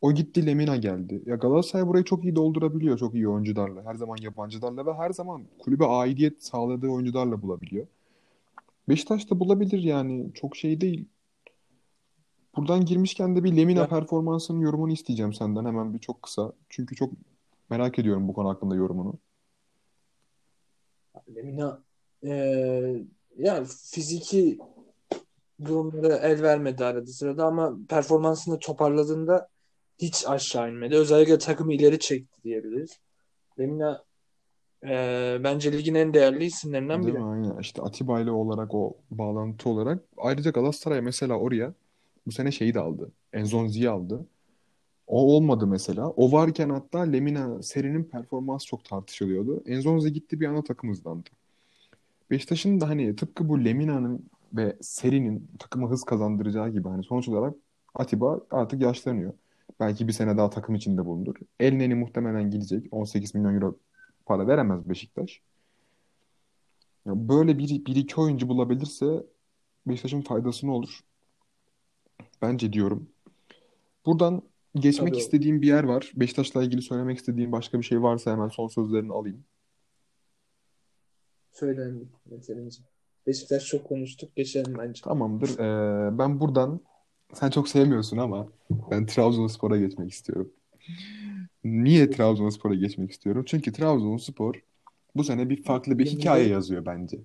O 0.00 0.12
gitti 0.12 0.46
Lemina 0.46 0.76
geldi. 0.76 1.22
Ya 1.26 1.36
Galatasaray 1.36 1.86
burayı 1.86 2.04
çok 2.04 2.24
iyi 2.24 2.36
doldurabiliyor. 2.36 2.98
Çok 2.98 3.14
iyi 3.14 3.28
oyuncularla. 3.28 3.84
Her 3.84 3.94
zaman 3.94 4.16
yabancılarla 4.16 4.86
ve 4.86 4.94
her 4.94 5.10
zaman 5.10 5.42
kulübe 5.58 5.86
aidiyet 5.86 6.44
sağladığı 6.44 6.88
oyuncularla 6.88 7.42
bulabiliyor. 7.42 7.86
Beşiktaş 8.90 9.30
da 9.30 9.40
bulabilir 9.40 9.82
yani. 9.82 10.34
Çok 10.34 10.56
şey 10.56 10.80
değil. 10.80 11.08
Buradan 12.56 12.84
girmişken 12.84 13.36
de 13.36 13.44
bir 13.44 13.56
Lemina 13.56 13.80
Ya, 13.80 13.88
performansının 13.88 14.60
yorumunu 14.60 14.92
isteyeceğim 14.92 15.34
senden 15.34 15.64
hemen 15.64 15.94
bir 15.94 15.98
çok 15.98 16.22
kısa. 16.22 16.52
Çünkü 16.68 16.96
çok 16.96 17.12
merak 17.70 17.98
ediyorum 17.98 18.28
bu 18.28 18.32
konu 18.32 18.48
hakkında 18.48 18.74
yorumunu. 18.74 19.18
Lemina 21.34 21.82
eee 22.22 23.04
ya 23.38 23.64
fiziki 23.64 24.58
durumları 25.64 26.12
el 26.12 26.42
vermedi 26.42 26.84
arada 26.84 27.06
sırada 27.06 27.44
ama 27.44 27.78
performansını 27.88 28.58
toparladığında 28.58 29.48
hiç 29.98 30.26
aşağı 30.26 30.70
inmedi. 30.70 30.96
Özellikle 30.96 31.38
takımı 31.38 31.72
ileri 31.72 31.98
çekti 31.98 32.42
diyebiliriz. 32.44 33.00
Lemina 33.58 34.04
eee, 34.84 35.40
bence 35.44 35.72
ligin 35.72 35.94
en 35.94 36.14
değerli 36.14 36.44
isimlerinden 36.44 37.02
Değil 37.02 37.14
biri. 37.14 37.22
mi? 37.22 37.28
Aynen. 37.30 37.58
İşte 37.60 37.82
Atiba 37.82 38.20
ile 38.20 38.30
olarak 38.30 38.74
o 38.74 38.96
bağlantı 39.10 39.68
olarak. 39.70 40.02
Ayrıca 40.16 40.50
Galatasaray 40.50 41.00
mesela 41.00 41.34
oraya 41.38 41.72
bu 42.26 42.32
sene 42.32 42.50
şeyi 42.52 42.74
de 42.74 42.80
aldı. 42.80 43.10
Enzonzi'yi 43.32 43.90
aldı. 43.90 44.26
O 45.06 45.36
olmadı 45.36 45.66
mesela. 45.66 46.08
O 46.10 46.32
varken 46.32 46.70
hatta 46.70 46.98
Lemina 47.00 47.62
Seri'nin 47.62 48.04
performansı 48.04 48.66
çok 48.66 48.84
tartışılıyordu. 48.84 49.62
Enzonzi 49.66 50.12
gitti 50.12 50.40
bir 50.40 50.46
ana 50.46 50.62
takım 50.64 50.90
hızlandı. 50.90 51.28
Beşiktaş'ın 52.30 52.80
da 52.80 52.88
hani 52.88 53.16
tıpkı 53.16 53.48
bu 53.48 53.64
Lemina'nın 53.64 54.24
ve 54.52 54.76
Seri'nin 54.80 55.48
takıma 55.58 55.90
hız 55.90 56.04
kazandıracağı 56.04 56.68
gibi 56.70 56.88
hani 56.88 57.04
sonuç 57.04 57.28
olarak 57.28 57.54
Atiba 57.94 58.40
artık 58.50 58.82
yaşlanıyor. 58.82 59.32
Belki 59.80 60.08
bir 60.08 60.12
sene 60.12 60.36
daha 60.36 60.50
takım 60.50 60.74
içinde 60.74 61.04
bulunur. 61.06 61.34
El 61.60 61.72
Neni 61.72 61.94
muhtemelen 61.94 62.50
gidecek. 62.50 62.86
18 62.90 63.34
milyon 63.34 63.54
euro 63.54 63.76
para 64.30 64.46
veremez 64.46 64.88
Beşiktaş. 64.88 65.42
Ya 67.06 67.28
böyle 67.28 67.58
bir, 67.58 67.84
bir 67.86 67.96
iki 67.96 68.20
oyuncu 68.20 68.48
bulabilirse 68.48 69.26
Beşiktaş'ın 69.86 70.20
faydasını 70.20 70.74
olur. 70.74 71.00
Bence 72.42 72.72
diyorum. 72.72 73.08
Buradan 74.06 74.42
geçmek 74.74 75.12
Tabii 75.12 75.20
istediğim 75.20 75.62
bir 75.62 75.66
yer 75.66 75.84
var. 75.84 76.12
Beşiktaş'la 76.16 76.64
ilgili 76.64 76.82
söylemek 76.82 77.18
istediğim 77.18 77.52
başka 77.52 77.78
bir 77.78 77.84
şey 77.84 78.02
varsa 78.02 78.32
hemen 78.32 78.48
son 78.48 78.68
sözlerini 78.68 79.12
alayım. 79.12 79.44
söyleyelim 81.52 82.08
yeterince. 82.30 82.82
Beşiktaş 83.26 83.66
çok 83.66 83.84
konuştuk. 83.84 84.36
Geçelim 84.36 84.78
bence. 84.78 85.02
Tamamdır. 85.02 85.58
Ee, 85.58 86.18
ben 86.18 86.40
buradan 86.40 86.80
sen 87.34 87.50
çok 87.50 87.68
sevmiyorsun 87.68 88.16
ama 88.16 88.48
ben 88.90 89.06
Trabzonspor'a 89.06 89.76
geçmek 89.76 90.12
istiyorum. 90.12 90.52
Niye 91.64 92.10
Trabzonspor'a 92.10 92.74
geçmek 92.74 93.10
istiyorum? 93.10 93.44
Çünkü 93.46 93.72
Trabzonspor 93.72 94.54
Bu 95.16 95.24
sene 95.24 95.48
bir 95.50 95.62
farklı 95.62 95.98
bir 95.98 96.06
hikaye 96.06 96.48
yazıyor 96.48 96.86
bence. 96.86 97.20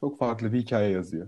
Çok 0.00 0.18
farklı 0.18 0.52
bir 0.52 0.60
hikaye 0.60 0.90
yazıyor. 0.90 1.26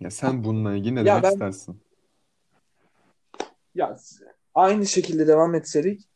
Ya 0.00 0.10
sen 0.10 0.44
bununla 0.44 0.74
ilgili 0.74 0.94
ne 0.94 0.98
Ya 0.98 1.04
demek 1.06 1.22
ben- 1.22 1.32
istersin? 1.32 1.80
Ya 3.74 3.96
aynı 4.54 4.86
şekilde 4.86 5.26
devam 5.26 5.54
etseydik 5.54 6.08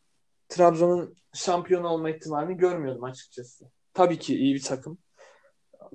Trabzon'un 0.48 1.14
şampiyon 1.34 1.84
olma 1.84 2.10
ihtimalini 2.10 2.56
görmüyordum 2.56 3.04
açıkçası. 3.04 3.70
Tabii 3.94 4.18
ki 4.18 4.36
iyi 4.36 4.54
bir 4.54 4.62
takım. 4.62 4.98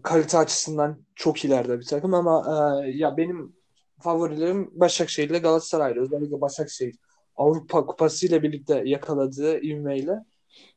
Kalite 0.03 0.37
açısından 0.37 1.05
çok 1.15 1.45
ileride 1.45 1.79
bir 1.79 1.85
takım 1.85 2.13
ama 2.13 2.43
e, 2.85 2.89
ya 2.91 3.17
benim 3.17 3.55
favorilerim 4.01 4.69
Başakşehir 4.79 5.29
ile 5.29 5.39
Galatasaray'la. 5.39 6.01
Özellikle 6.01 6.41
Başakşehir 6.41 6.95
Avrupa 7.35 7.85
Kupası 7.85 8.25
ile 8.27 8.43
birlikte 8.43 8.81
yakaladığı 8.85 9.59
ivmeyle 9.61 10.25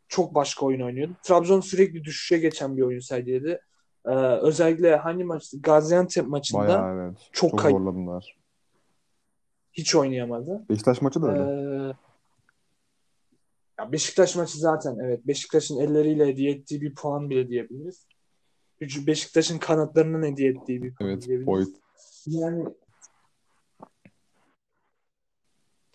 çok 0.08 0.34
başka 0.34 0.66
oyun 0.66 0.80
oynuyordu. 0.80 1.12
Trabzon 1.22 1.60
sürekli 1.60 2.04
düşüşe 2.04 2.38
geçen 2.38 2.76
bir 2.76 2.82
oyun 2.82 3.00
sergiledi. 3.00 3.60
E, 4.04 4.10
özellikle 4.18 4.96
hangi 4.96 5.24
maçtı? 5.24 5.60
Gaziantep 5.62 6.26
maçında 6.26 6.60
Bayağı 6.60 6.94
evet. 7.08 7.18
çok 7.32 7.50
Çok 7.50 7.60
zorladılar. 7.70 8.36
hiç 9.72 9.94
oynayamadı. 9.94 10.64
Beşiktaş 10.70 11.02
maçı 11.02 11.22
da 11.22 11.32
öyle. 11.32 11.42
Ee, 11.42 11.92
ya 13.80 13.92
Beşiktaş 13.92 14.36
maçı 14.36 14.58
zaten 14.58 14.98
evet 15.04 15.26
Beşiktaş'ın 15.26 15.80
elleriyle 15.80 16.26
hediye 16.26 16.52
ettiği 16.52 16.80
bir 16.80 16.94
puan 16.94 17.30
bile 17.30 17.48
diyebiliriz. 17.48 18.06
Beşiktaş'ın 18.80 19.58
kanatlarının 19.58 20.32
hediye 20.32 20.50
ettiği 20.50 20.82
bir 20.82 20.94
puan 20.94 21.10
Evet, 21.10 21.22
diyebiliriz. 21.22 21.46
boyut. 21.46 21.76
Yani 22.26 22.64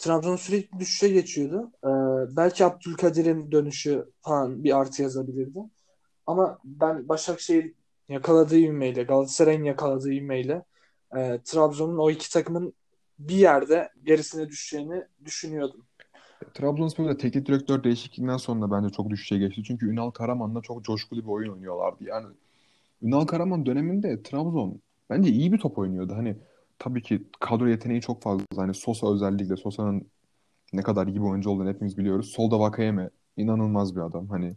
Trabzon 0.02 0.36
sürekli 0.36 0.80
düşüşe 0.80 1.10
geçiyordu. 1.10 1.72
Ee, 1.84 1.88
belki 2.36 2.66
Abdülkadir'in 2.66 3.52
dönüşü 3.52 4.06
falan 4.22 4.64
bir 4.64 4.78
artı 4.78 5.02
yazabilirdi. 5.02 5.60
Ama 6.28 6.60
ben 6.64 7.10
Başakşehir 7.10 7.74
yakaladığı 8.10 8.58
ivmeyle, 8.58 9.04
Galatasaray'ın 9.04 9.64
yakaladığı 9.64 10.12
ivmeyle 10.14 10.64
e, 11.18 11.40
Trabzon'un 11.46 11.98
o 11.98 12.10
iki 12.10 12.32
takımın 12.32 12.74
bir 13.20 13.36
yerde 13.36 13.90
gerisine 14.06 14.50
düşeceğini 14.50 15.04
düşünüyordum. 15.26 15.86
Trabzonspor'da 16.54 17.18
teknik 17.18 17.48
direktör 17.48 17.84
değişikliğinden 17.84 18.38
sonra 18.38 18.72
bence 18.72 18.94
çok 18.94 19.10
düşüşe 19.10 19.38
geçti. 19.38 19.64
Çünkü 19.64 19.90
Ünal 19.90 20.12
Karaman'la 20.12 20.62
çok 20.62 20.84
coşkulu 20.86 21.22
bir 21.22 21.28
oyun 21.28 21.54
oynuyorlardı. 21.54 22.04
Yani 22.04 22.28
Ünal 23.02 23.26
Karaman 23.26 23.66
döneminde 23.66 24.24
Trabzon 24.24 24.82
bence 25.10 25.30
iyi 25.30 25.54
bir 25.54 25.58
top 25.58 25.78
oynuyordu. 25.78 26.14
Hani 26.16 26.38
tabii 26.82 27.02
ki 27.02 27.22
kadro 27.40 27.68
yeteneği 27.68 28.02
çok 28.02 28.22
fazla. 28.22 28.46
Hani 28.56 28.74
Sosa 28.74 29.14
özellikle 29.14 29.56
Sosa'nın 29.58 30.08
ne 30.74 30.82
kadar 30.82 31.08
iyi 31.08 31.16
bir 31.16 31.28
oyuncu 31.28 31.50
olduğunu 31.50 31.70
hepimiz 31.70 31.98
biliyoruz. 31.98 32.30
Solda 32.30 32.60
Vakayeme 32.60 33.10
inanılmaz 33.38 33.96
bir 33.96 34.02
adam. 34.02 34.30
Hani 34.30 34.56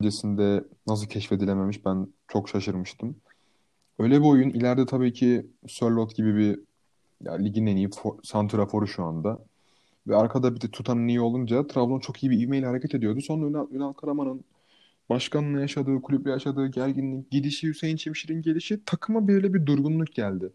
öncesinde 0.00 0.64
nasıl 0.86 1.06
keşfedilememiş 1.06 1.84
ben 1.86 2.08
çok 2.28 2.48
şaşırmıştım. 2.48 3.16
Öyle 3.98 4.20
bir 4.20 4.26
oyun 4.26 4.50
ileride 4.50 4.86
tabii 4.86 5.12
ki 5.12 5.46
Sörloth 5.68 6.14
gibi 6.14 6.36
bir 6.36 6.60
ya, 7.24 7.32
ligin 7.34 7.66
en 7.66 7.76
iyi 7.76 7.90
for, 7.90 8.14
santraforu 8.22 8.86
şu 8.86 9.04
anda. 9.04 9.38
Ve 10.08 10.16
arkada 10.16 10.54
bir 10.54 10.60
de 10.60 10.68
tutanın 10.70 11.08
iyi 11.08 11.20
olunca 11.20 11.66
Trabzon 11.66 12.00
çok 12.00 12.22
iyi 12.22 12.30
bir 12.30 12.40
ivmeyle 12.40 12.66
hareket 12.66 12.94
ediyordu. 12.94 13.20
Sonra 13.20 13.46
Ünal, 13.46 13.66
Ünal 13.72 13.92
Karaman'ın 13.92 14.44
başkanla 15.10 15.60
yaşadığı, 15.60 16.02
kulüple 16.02 16.30
yaşadığı 16.30 16.66
gerginlik, 16.68 17.30
gidişi, 17.30 17.68
Hüseyin 17.68 17.96
Çimşir'in 17.96 18.42
gelişi 18.42 18.84
takıma 18.84 19.28
böyle 19.28 19.54
bir 19.54 19.66
durgunluk 19.66 20.14
geldi. 20.14 20.52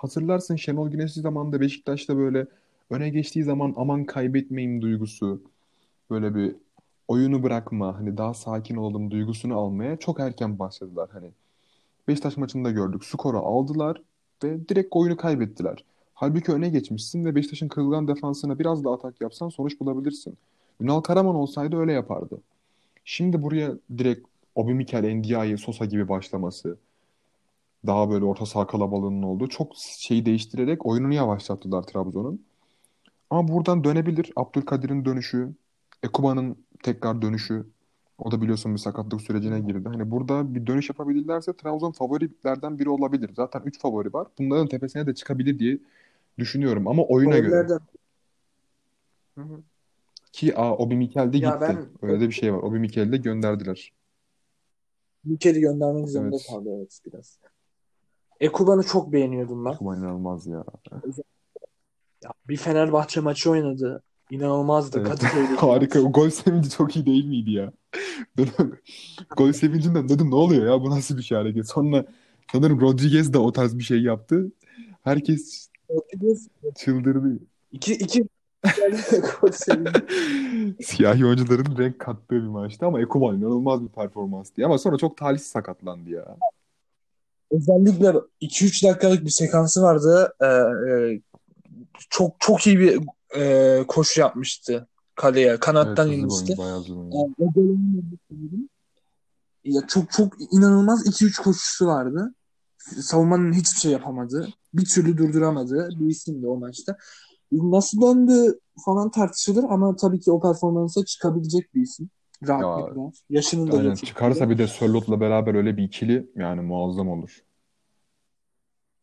Hatırlarsın 0.00 0.56
Şenol 0.56 0.88
Güneş'i 0.90 1.20
zamanında 1.20 1.60
Beşiktaş'ta 1.60 2.16
böyle 2.16 2.46
öne 2.90 3.08
geçtiği 3.10 3.44
zaman 3.44 3.74
aman 3.76 4.04
kaybetmeyeyim 4.04 4.82
duygusu, 4.82 5.42
böyle 6.10 6.34
bir 6.34 6.56
oyunu 7.08 7.42
bırakma, 7.42 7.98
hani 7.98 8.16
daha 8.16 8.34
sakin 8.34 8.76
olalım 8.76 9.10
duygusunu 9.10 9.58
almaya 9.58 9.96
çok 9.96 10.20
erken 10.20 10.58
başladılar. 10.58 11.08
Hani 11.12 11.30
Beşiktaş 12.08 12.36
maçında 12.36 12.70
gördük. 12.70 13.04
Skoru 13.04 13.38
aldılar 13.38 14.02
ve 14.44 14.68
direkt 14.68 14.96
oyunu 14.96 15.16
kaybettiler. 15.16 15.84
Halbuki 16.14 16.52
öne 16.52 16.68
geçmişsin 16.68 17.24
ve 17.24 17.34
Beşiktaş'ın 17.34 17.68
kırılgan 17.68 18.08
defansına 18.08 18.58
biraz 18.58 18.84
da 18.84 18.90
atak 18.90 19.20
yapsan 19.20 19.48
sonuç 19.48 19.80
bulabilirsin. 19.80 20.38
Ünal 20.80 21.00
Karaman 21.00 21.34
olsaydı 21.34 21.76
öyle 21.76 21.92
yapardı. 21.92 22.40
Şimdi 23.04 23.42
buraya 23.42 23.72
direkt 23.98 24.28
Obi 24.54 24.74
Mikel, 24.74 25.14
Ndiaye, 25.14 25.56
Sosa 25.56 25.84
gibi 25.84 26.08
başlaması, 26.08 26.76
daha 27.86 28.10
böyle 28.10 28.24
orta 28.24 28.46
saha 28.46 28.66
kalabalığının 28.66 29.22
olduğu 29.22 29.48
çok 29.48 29.72
şeyi 29.76 30.26
değiştirerek 30.26 30.86
oyununu 30.86 31.14
yavaşlattılar 31.14 31.82
Trabzon'un. 31.82 32.42
Ama 33.30 33.48
buradan 33.48 33.84
dönebilir. 33.84 34.32
Abdülkadir'in 34.36 35.04
dönüşü, 35.04 35.52
Ekuba'nın 36.02 36.56
tekrar 36.82 37.22
dönüşü. 37.22 37.66
O 38.18 38.30
da 38.30 38.42
biliyorsun 38.42 38.72
bir 38.74 38.78
sakatlık 38.78 39.20
sürecine 39.20 39.60
girdi. 39.60 39.88
Hani 39.88 40.10
burada 40.10 40.54
bir 40.54 40.66
dönüş 40.66 40.88
yapabilirlerse 40.88 41.52
Trabzon 41.56 41.92
favorilerden 41.92 42.78
biri 42.78 42.88
olabilir. 42.90 43.30
Zaten 43.36 43.62
3 43.64 43.80
favori 43.80 44.12
var. 44.12 44.28
Bunların 44.38 44.66
tepesine 44.66 45.06
de 45.06 45.14
çıkabilir 45.14 45.58
diye 45.58 45.78
düşünüyorum. 46.38 46.88
Ama 46.88 47.02
oyuna 47.02 47.38
göre. 47.38 47.50
Favorilerden 47.50 47.80
Hı 49.38 49.40
hı. 49.40 49.60
Ki 50.32 50.56
aa, 50.56 50.76
Obi 50.76 50.96
Mikel 50.96 51.32
de 51.32 51.38
Ya 51.38 51.50
gitti. 51.50 51.60
ben- 51.60 51.86
Öyle 52.02 52.20
de 52.20 52.26
bir 52.28 52.32
şey 52.34 52.54
var. 52.54 52.58
Obi 52.58 52.78
Mikel'i 52.78 53.12
de 53.12 53.16
gönderdiler. 53.16 53.92
Ülkeli 55.24 55.60
göndermek 55.60 56.08
zorunda 56.08 56.36
Evet. 56.36 56.46
kaldı 56.50 56.68
evet 56.76 57.00
biraz. 57.06 57.38
Ekuban'ı 58.40 58.82
çok 58.82 59.12
beğeniyordum 59.12 59.64
ben. 59.64 59.72
Ekuban 59.72 59.98
inanılmaz 59.98 60.46
ya. 60.46 60.64
Ya, 62.24 62.30
bir 62.48 62.56
Fenerbahçe 62.56 63.20
maçı 63.20 63.50
oynadı. 63.50 64.02
İnanılmazdı 64.30 65.00
Evet. 65.00 65.22
Harika. 65.62 66.00
maç. 66.00 66.12
Gol 66.12 66.30
sevinci 66.30 66.70
çok 66.70 66.96
iyi 66.96 67.06
değil 67.06 67.24
miydi 67.24 67.50
ya? 67.50 67.72
Gol 69.36 69.52
sevincinden 69.52 70.08
dedim 70.08 70.30
ne 70.30 70.34
oluyor 70.34 70.66
ya? 70.66 70.82
Bu 70.82 70.90
nasıl 70.90 71.16
bir 71.16 71.22
şey 71.22 71.38
hareket? 71.38 71.68
Sonra 71.68 72.04
sanırım 72.52 72.80
Rodriguez 72.80 73.32
de 73.32 73.38
o 73.38 73.52
tarz 73.52 73.78
bir 73.78 73.82
şey 73.82 74.02
yaptı. 74.02 74.52
Herkes 75.02 75.68
Rodriguez 75.90 76.48
çıldırdı. 76.76 77.38
iki, 77.72 77.92
iki. 77.92 78.24
Siyahi 80.82 81.26
oyuncuların 81.26 81.78
renk 81.78 81.98
kattığı 81.98 82.34
bir 82.34 82.48
maçtı 82.48 82.86
ama 82.86 83.00
Ekuban 83.00 83.36
inanılmaz 83.36 83.82
bir 83.82 83.88
performanstı. 83.88 84.66
Ama 84.66 84.78
sonra 84.78 84.96
çok 84.96 85.16
talihsiz 85.16 85.48
sakatlandı 85.48 86.10
ya. 86.10 86.36
Özellikle 87.50 88.14
2-3 88.40 88.88
dakikalık 88.88 89.24
bir 89.24 89.30
sekansı 89.30 89.82
vardı. 89.82 90.32
Ee, 90.40 90.46
e, 90.46 91.20
çok 92.10 92.36
çok 92.40 92.66
iyi 92.66 92.78
bir 92.78 93.00
e, 93.36 93.84
koşu 93.88 94.20
yapmıştı 94.20 94.88
kaleye. 95.14 95.48
Evet 95.48 95.60
Kanattan 95.60 96.10
bir 96.10 96.16
inmişti. 96.16 96.54
Yani 96.58 97.34
yediği 97.38 98.68
ya 99.64 99.86
çok 99.88 100.10
çok 100.10 100.32
inanılmaz 100.52 101.06
2-3 101.06 101.42
koşusu 101.42 101.86
vardı. 101.86 102.34
Savunmanın 102.78 103.52
hiçbir 103.52 103.80
şey 103.80 103.92
yapamadığı, 103.92 104.48
bir 104.74 104.84
türlü 104.84 105.18
durduramadığı 105.18 105.88
bir 106.00 106.06
isimdi 106.06 106.46
o 106.46 106.56
maçta. 106.56 106.96
Nasıl 107.52 108.00
döndü 108.00 108.58
falan 108.84 109.10
tartışılır 109.10 109.64
ama 109.68 109.96
tabii 109.96 110.20
ki 110.20 110.32
o 110.32 110.40
performansa 110.40 111.04
çıkabilecek 111.04 111.74
bir 111.74 111.82
isim. 111.82 112.10
Rahatlıkla. 112.48 113.12
Yaşının 113.30 113.72
da 113.72 113.76
Aynen 113.76 113.90
getirdiği. 113.90 114.06
çıkarsa 114.06 114.50
bir 114.50 114.58
de 114.58 114.66
Sörloth'la 114.66 115.20
beraber 115.20 115.54
öyle 115.54 115.76
bir 115.76 115.82
ikili 115.82 116.26
yani 116.36 116.60
muazzam 116.60 117.08
olur. 117.08 117.44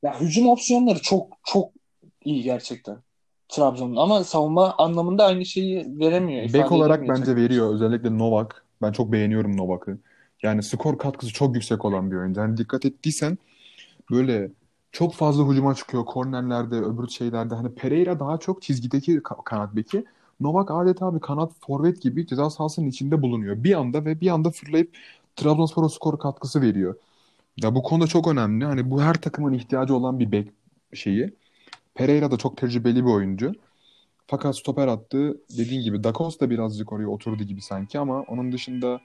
Ya 0.04 0.22
hücum 0.22 0.48
opsiyonları 0.50 1.02
çok 1.02 1.38
çok 1.46 1.72
iyi 2.26 2.44
gerçekten. 2.44 2.98
Trabzon'un 3.50 3.96
ama 3.96 4.24
savunma 4.24 4.76
anlamında 4.78 5.26
aynı 5.26 5.46
şeyi 5.46 6.00
veremiyor. 6.00 6.54
Bek 6.54 6.72
olarak 6.72 7.10
bence 7.10 7.36
veriyor. 7.36 7.74
Özellikle 7.74 8.18
Novak. 8.18 8.66
Ben 8.82 8.92
çok 8.92 9.12
beğeniyorum 9.12 9.58
Novak'ı. 9.58 9.98
Yani 10.44 10.64
skor 10.64 10.98
katkısı 10.98 11.34
çok 11.34 11.56
yüksek 11.56 11.86
olan 11.86 12.12
bir 12.12 12.16
oyuncu. 12.16 12.42
Yani 12.42 12.58
dikkat 12.58 12.86
ettiysen 12.86 13.38
böyle 14.12 14.52
çok 14.92 15.14
fazla 15.14 15.48
hücuma 15.52 15.76
çıkıyor. 15.76 16.06
Kornerlerde, 16.06 16.76
öbür 16.76 17.08
şeylerde. 17.08 17.56
Hani 17.56 17.76
Pereira 17.76 18.20
daha 18.20 18.38
çok 18.38 18.62
çizgideki 18.62 19.18
ka- 19.18 19.44
kanat 19.44 19.76
beki. 19.76 20.06
Novak 20.40 20.72
adeta 20.72 21.16
bir 21.16 21.20
kanat 21.20 21.52
forvet 21.60 22.02
gibi 22.02 22.28
ceza 22.28 22.50
sahasının 22.50 22.88
içinde 22.88 23.22
bulunuyor. 23.22 23.64
Bir 23.64 23.74
anda 23.74 24.06
ve 24.06 24.22
bir 24.22 24.28
anda 24.28 24.52
fırlayıp 24.52 24.98
Trabzonspor'a 25.36 25.90
skor 25.90 26.20
katkısı 26.20 26.62
veriyor. 26.62 26.96
Ya 27.58 27.76
bu 27.76 27.84
konuda 27.84 28.08
çok 28.08 28.28
önemli. 28.28 28.66
Hani 28.66 28.92
bu 28.92 29.02
her 29.02 29.14
takımın 29.14 29.54
ihtiyacı 29.54 29.96
olan 29.96 30.20
bir 30.20 30.32
bek 30.32 30.48
şeyi. 30.94 31.34
Pereira 31.96 32.32
da 32.32 32.38
çok 32.38 32.58
tecrübeli 32.58 33.06
bir 33.06 33.12
oyuncu. 33.12 33.54
Fakat 34.28 34.58
stoper 34.58 34.88
attı. 34.88 35.38
Dediğin 35.58 35.82
gibi 35.82 36.04
Da 36.04 36.14
Costa 36.14 36.50
birazcık 36.50 36.94
oraya 36.94 37.08
oturdu 37.08 37.44
gibi 37.44 37.62
sanki 37.62 38.00
ama 38.00 38.22
onun 38.22 38.52
dışında 38.52 39.02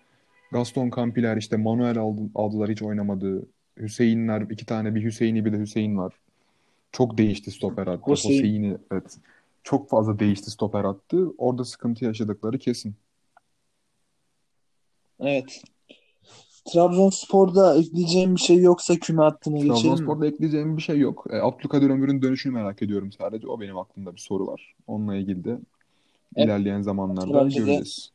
Gaston 0.53 0.91
Campiler 0.97 1.37
işte 1.37 1.57
Manuel 1.57 1.99
aldı, 1.99 2.21
aldılar 2.35 2.71
hiç 2.71 2.83
oynamadı. 2.83 3.47
Hüseyinler 3.79 4.41
iki 4.41 4.67
tane 4.67 4.95
bir 4.95 5.05
Hüseyin'i 5.05 5.45
bir 5.45 5.53
de 5.53 5.59
Hüseyin 5.59 5.99
var. 5.99 6.13
Çok 6.93 7.19
değişti 7.19 7.51
stoper 7.51 7.87
attı. 7.87 8.13
Hüseyin. 8.13 8.39
Hüseyin'i 8.39 8.77
evet. 8.91 9.19
Çok 9.63 9.91
fazla 9.91 10.19
değişti 10.19 10.51
stoper 10.51 10.85
attı. 10.85 11.31
Orada 11.39 11.65
sıkıntı 11.65 12.05
yaşadıkları 12.05 12.59
kesin. 12.59 12.95
Evet. 15.21 15.63
Trabzonspor'da 16.73 17.77
ekleyeceğim 17.77 18.35
bir 18.35 18.41
şey 18.41 18.57
yoksa 18.63 18.95
küme 18.97 19.23
hattına 19.23 19.57
geçelim 19.57 19.73
mi? 19.75 19.81
Trabzonspor'da 19.83 20.27
ekleyeceğim 20.27 20.77
bir 20.77 20.83
şey 20.83 20.99
yok. 20.99 21.25
E, 21.31 21.37
Abdülkadir 21.37 21.91
Ömür'ün 21.91 22.23
dönüşünü 22.23 22.53
merak 22.53 22.83
ediyorum 22.83 23.13
sadece. 23.13 23.49
O 23.49 23.61
benim 23.61 23.79
aklımda 23.79 24.13
bir 24.15 24.21
soru 24.21 24.47
var. 24.47 24.75
Onunla 24.87 25.17
ilgili 25.17 25.45
de 25.45 25.51
Evet. 26.37 26.47
ilerleyen 26.47 26.83
zamanlarda 26.83 27.45
Bence 27.45 27.57
de. 27.57 27.59
göreceğiz. 27.65 28.13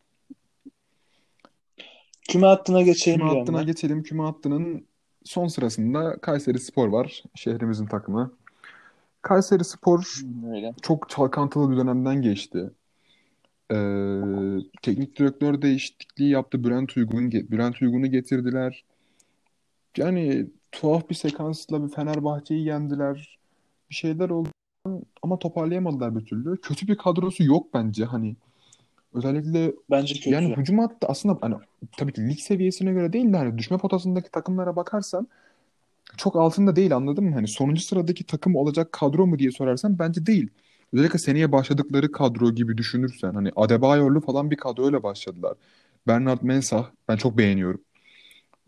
Küme 2.29 2.47
hattına 2.47 2.81
geçelim 2.81 3.19
Küme 3.19 3.39
hattına 3.39 3.57
ben. 3.59 3.65
geçelim. 3.65 4.03
Küme 4.03 4.23
hattının 4.23 4.85
son 5.23 5.47
sırasında 5.47 6.17
Kayseri 6.21 6.59
Spor 6.59 6.87
var. 6.87 7.23
Şehrimizin 7.35 7.85
takımı. 7.85 8.36
Kayseri 9.27 9.63
Spor 9.63 10.03
Hmm, 10.21 10.53
Öyle. 10.53 10.73
çok 10.81 11.09
çalkantılı 11.09 11.71
bir 11.71 11.77
dönemden 11.77 12.21
geçti. 12.21 12.71
Ee, 13.71 14.21
teknik 14.81 15.19
direktör 15.19 15.61
değişikliği 15.61 16.29
yaptı. 16.29 16.63
Bülent 16.63 16.97
Uygun, 16.97 17.31
Bülent 17.31 17.81
Uygun'u 17.81 18.07
getirdiler. 18.07 18.83
Yani 19.97 20.47
tuhaf 20.71 21.09
bir 21.09 21.15
sekansla 21.15 21.87
bir 21.87 21.93
Fenerbahçe'yi 21.93 22.65
yendiler. 22.65 23.39
Bir 23.89 23.95
şeyler 23.95 24.29
oldu 24.29 24.49
ama 25.21 25.39
toparlayamadılar 25.39 26.15
bir 26.15 26.25
türlü. 26.25 26.61
Kötü 26.61 26.87
bir 26.87 26.97
kadrosu 26.97 27.43
yok 27.43 27.73
bence 27.73 28.05
hani. 28.05 28.35
Özellikle 29.13 29.73
Bence 29.89 30.29
yani 30.29 30.47
kötü. 30.47 30.61
hücum 30.61 30.79
hattı 30.79 31.07
aslında 31.07 31.37
hani 31.41 31.55
tabii 31.97 32.13
ki 32.13 32.29
lig 32.29 32.39
seviyesine 32.39 32.93
göre 32.93 33.13
değil 33.13 33.33
de 33.33 33.37
hani 33.37 33.57
düşme 33.57 33.77
potasındaki 33.77 34.31
takımlara 34.31 34.75
bakarsan 34.75 35.27
çok 36.17 36.35
altında 36.35 36.75
değil 36.75 36.95
anladın 36.95 37.23
mı? 37.23 37.33
Hani 37.33 37.47
sonuncu 37.47 37.81
sıradaki 37.81 38.23
takım 38.25 38.55
olacak 38.55 38.91
kadro 38.91 39.27
mu 39.27 39.39
diye 39.39 39.51
sorarsan 39.51 39.99
bence 39.99 40.25
değil. 40.25 40.49
Özellikle 40.93 41.19
seneye 41.19 41.51
başladıkları 41.51 42.11
kadro 42.11 42.51
gibi 42.51 42.77
düşünürsen 42.77 43.33
hani 43.33 43.51
Adebayor'lu 43.55 44.21
falan 44.21 44.51
bir 44.51 44.55
kadroyla 44.55 45.03
başladılar. 45.03 45.53
Bernard 46.07 46.39
Mensah 46.41 46.91
ben 47.07 47.17
çok 47.17 47.37
beğeniyorum. 47.37 47.81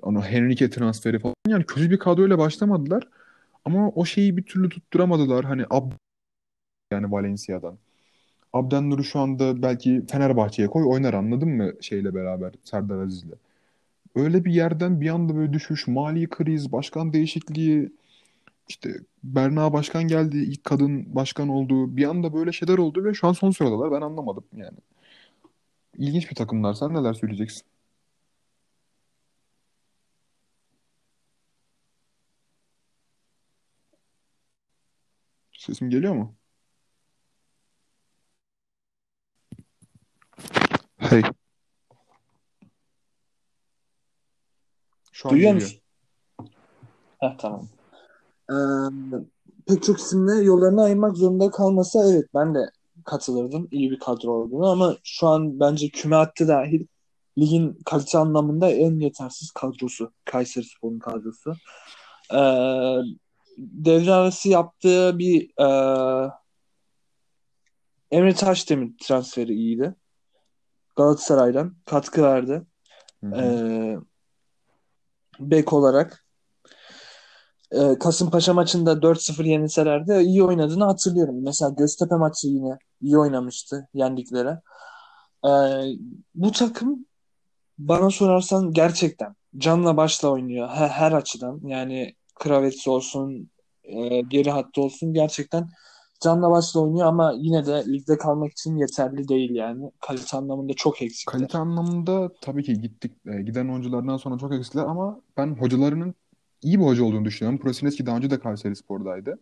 Onu 0.02 0.21
Henrique 0.23 0.69
transferi 0.69 1.19
falan 1.19 1.36
yani 1.47 1.65
kötü 1.65 1.91
bir 1.91 1.99
kadroyla 1.99 2.38
başlamadılar. 2.38 3.08
Ama 3.65 3.89
o 3.89 4.06
şeyi 4.06 4.38
bir 4.38 4.43
türlü 4.43 4.69
tutturamadılar. 4.69 5.45
Hani 5.45 5.65
Ab 5.69 5.95
yani 6.91 7.12
Valencia'dan. 7.12 7.78
Abden 8.54 9.02
şu 9.02 9.19
anda 9.19 9.62
belki 9.62 10.06
Fenerbahçe'ye 10.12 10.67
koy 10.67 10.84
oynar 10.88 11.13
anladın 11.13 11.49
mı 11.49 11.73
şeyle 11.82 12.15
beraber 12.15 12.54
Serdar 12.63 12.99
Aziz'le. 12.99 13.48
Öyle 14.19 14.45
bir 14.45 14.53
yerden 14.53 15.01
bir 15.01 15.10
anda 15.10 15.36
böyle 15.36 15.53
düşüş, 15.53 15.88
mali 15.88 16.29
kriz, 16.29 16.71
başkan 16.71 17.13
değişikliği, 17.13 17.93
işte 18.69 18.91
Berna 19.23 19.73
başkan 19.73 20.03
geldi, 20.08 20.38
ilk 20.38 20.63
kadın 20.63 21.15
başkan 21.15 21.49
oldu. 21.49 21.97
Bir 21.97 22.05
anda 22.10 22.34
böyle 22.34 22.51
şeyler 22.51 22.77
oldu 22.77 23.05
ve 23.05 23.13
şu 23.13 23.27
an 23.27 23.34
son 23.34 23.51
sıradalar. 23.51 23.91
Ben 23.91 24.01
anlamadım 24.01 24.45
yani. 24.53 24.77
İlginç 25.97 26.29
bir 26.29 26.36
takımlar. 26.36 26.73
Sen 26.73 26.93
neler 26.93 27.13
söyleyeceksin? 27.13 27.63
Sesim 35.58 35.89
geliyor 35.89 36.13
mu? 36.15 36.36
Hey. 40.99 41.23
Şu 45.21 45.29
Duyuyor 45.29 45.53
musun? 45.53 45.82
Heh, 47.19 47.38
tamam. 47.38 47.67
Ee, 48.51 48.55
pek 49.67 49.84
çok 49.84 49.99
isimle 49.99 50.43
yollarını 50.43 50.84
ayırmak 50.84 51.17
zorunda 51.17 51.51
kalmasa 51.51 52.12
evet 52.12 52.25
ben 52.34 52.55
de 52.55 52.71
katılırdım 53.05 53.67
iyi 53.71 53.91
bir 53.91 53.99
kadro 53.99 54.32
olduğunu 54.32 54.69
ama 54.69 54.95
şu 55.03 55.27
an 55.27 55.60
bence 55.60 55.89
küme 55.89 56.15
hattı 56.15 56.47
dahil 56.47 56.86
ligin 57.38 57.79
kalite 57.86 58.17
anlamında 58.17 58.69
en 58.69 58.99
yetersiz 58.99 59.51
kadrosu 59.51 60.12
Kayserispor'un 60.25 60.99
kadrosu. 60.99 61.55
Ee, 62.34 62.38
devre 63.58 64.12
arası 64.12 64.49
yaptığı 64.49 65.19
bir 65.19 65.49
e, 65.60 65.67
Emre 68.12 68.34
Taşdemir 68.34 68.93
transferi 69.01 69.53
iyiydi. 69.53 69.95
Galatasaray'dan 70.95 71.75
katkı 71.86 72.23
verdi. 72.23 72.62
Hı 73.23 73.27
hı. 73.27 73.36
Ee, 73.36 73.97
bek 75.39 75.73
olarak. 75.73 76.25
Ee, 77.71 77.99
Kasımpaşa 77.99 78.54
maçında 78.54 79.02
4-0 79.02 79.45
yenilseler 79.45 80.08
de 80.08 80.23
iyi 80.23 80.43
oynadığını 80.43 80.84
hatırlıyorum. 80.86 81.43
Mesela 81.43 81.71
Göztepe 81.78 82.15
maçı 82.15 82.47
yine 82.47 82.78
iyi 83.02 83.17
oynamıştı 83.17 83.88
yendiklere. 83.93 84.62
Ee, 85.45 85.49
bu 86.36 86.52
takım 86.52 87.06
bana 87.78 88.10
sorarsan 88.10 88.71
gerçekten 88.71 89.36
canla 89.58 89.97
başla 89.97 90.30
oynuyor 90.30 90.69
her, 90.69 90.89
her 90.89 91.12
açıdan. 91.12 91.62
Yani 91.63 92.15
Kravetz 92.36 92.88
olsun, 92.88 93.49
e, 93.84 94.21
geri 94.21 94.52
hattı 94.52 94.82
olsun 94.82 95.13
gerçekten 95.13 95.69
canla 96.19 96.51
başla 96.51 96.79
oynuyor 96.79 97.08
ama 97.08 97.34
yine 97.38 97.65
de 97.65 97.84
ligde 97.88 98.17
kalmak 98.17 98.51
için 98.51 98.77
yeterli 98.77 99.27
değil 99.27 99.55
yani. 99.55 99.91
Kalite 99.99 100.38
anlamında 100.38 100.73
çok 100.73 101.01
eksikler. 101.01 101.39
Kalite 101.39 101.58
anlamında 101.58 102.32
tabii 102.41 102.63
ki 102.63 102.82
gittik 102.82 103.12
e, 103.25 103.41
giden 103.41 103.69
oyunculardan 103.69 104.17
sonra 104.17 104.38
çok 104.38 104.53
eksikler 104.53 104.84
ama 104.84 105.21
ben 105.38 105.55
hocalarının 105.55 106.15
iyi 106.62 106.79
bir 106.79 106.86
hoca 106.86 107.03
olduğunu 107.03 107.25
düşünüyorum. 107.25 107.60
Prosineski 107.60 108.05
daha 108.05 108.17
önce 108.17 108.29
de 108.29 108.39
Kayserispor'daydı. 108.39 109.39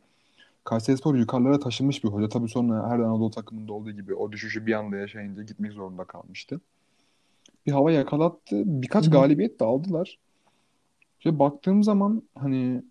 Kayserispor 0.63 1.15
yukarılara 1.15 1.59
taşınmış 1.59 2.03
bir 2.03 2.09
hoca. 2.09 2.29
Tabii 2.29 2.49
sonra 2.49 2.89
her 2.89 2.99
Anadolu 2.99 3.31
takımında 3.31 3.73
olduğu 3.73 3.91
gibi 3.91 4.15
o 4.15 4.31
düşüşü 4.31 4.65
bir 4.65 4.73
anda 4.73 4.97
yaşayınca 4.97 5.43
gitmek 5.43 5.71
zorunda 5.71 6.03
kalmıştı. 6.03 6.61
Bir 7.65 7.71
hava 7.71 7.91
yakalattı. 7.91 8.63
Birkaç 8.65 9.05
Hı 9.05 9.07
hı. 9.07 9.11
galibiyet 9.11 9.59
de 9.59 9.65
aldılar. 9.65 10.19
Ve 11.25 11.39
baktığım 11.39 11.83
zaman 11.83 12.23
hani 12.35 12.83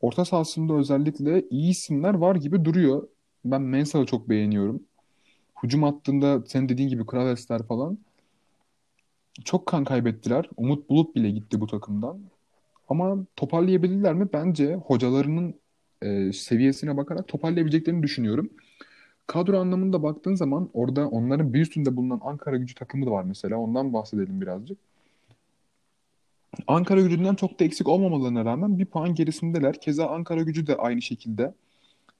orta 0.00 0.24
sahasında 0.24 0.74
özellikle 0.74 1.44
iyi 1.50 1.70
isimler 1.70 2.14
var 2.14 2.34
gibi 2.36 2.64
duruyor. 2.64 3.08
Ben 3.44 3.62
Mensah'ı 3.62 4.06
çok 4.06 4.28
beğeniyorum. 4.28 4.82
Hücum 5.62 5.82
hattında 5.82 6.42
senin 6.46 6.68
dediğin 6.68 6.88
gibi 6.88 7.06
Kravetsler 7.06 7.62
falan 7.62 7.98
çok 9.44 9.66
kan 9.66 9.84
kaybettiler. 9.84 10.48
Umut 10.56 10.90
Bulut 10.90 11.14
bile 11.16 11.30
gitti 11.30 11.60
bu 11.60 11.66
takımdan. 11.66 12.20
Ama 12.88 13.26
toparlayabilirler 13.36 14.14
mi? 14.14 14.28
Bence 14.32 14.74
hocalarının 14.74 15.54
e, 16.02 16.32
seviyesine 16.32 16.96
bakarak 16.96 17.28
toparlayabileceklerini 17.28 18.02
düşünüyorum. 18.02 18.50
Kadro 19.26 19.60
anlamında 19.60 20.02
baktığın 20.02 20.34
zaman 20.34 20.70
orada 20.74 21.08
onların 21.08 21.54
bir 21.54 21.60
üstünde 21.60 21.96
bulunan 21.96 22.20
Ankara 22.24 22.56
Gücü 22.56 22.74
takımı 22.74 23.06
da 23.06 23.10
var 23.10 23.24
mesela. 23.24 23.58
Ondan 23.58 23.92
bahsedelim 23.92 24.40
birazcık. 24.40 24.78
Ankara 26.66 27.00
Gücü'nden 27.00 27.34
çok 27.34 27.60
da 27.60 27.64
eksik 27.64 27.88
olmamalarına 27.88 28.44
rağmen 28.44 28.78
bir 28.78 28.86
puan 28.86 29.14
gerisindeler. 29.14 29.80
Keza 29.80 30.06
Ankara 30.06 30.42
Gücü 30.42 30.66
de 30.66 30.76
aynı 30.76 31.02
şekilde 31.02 31.54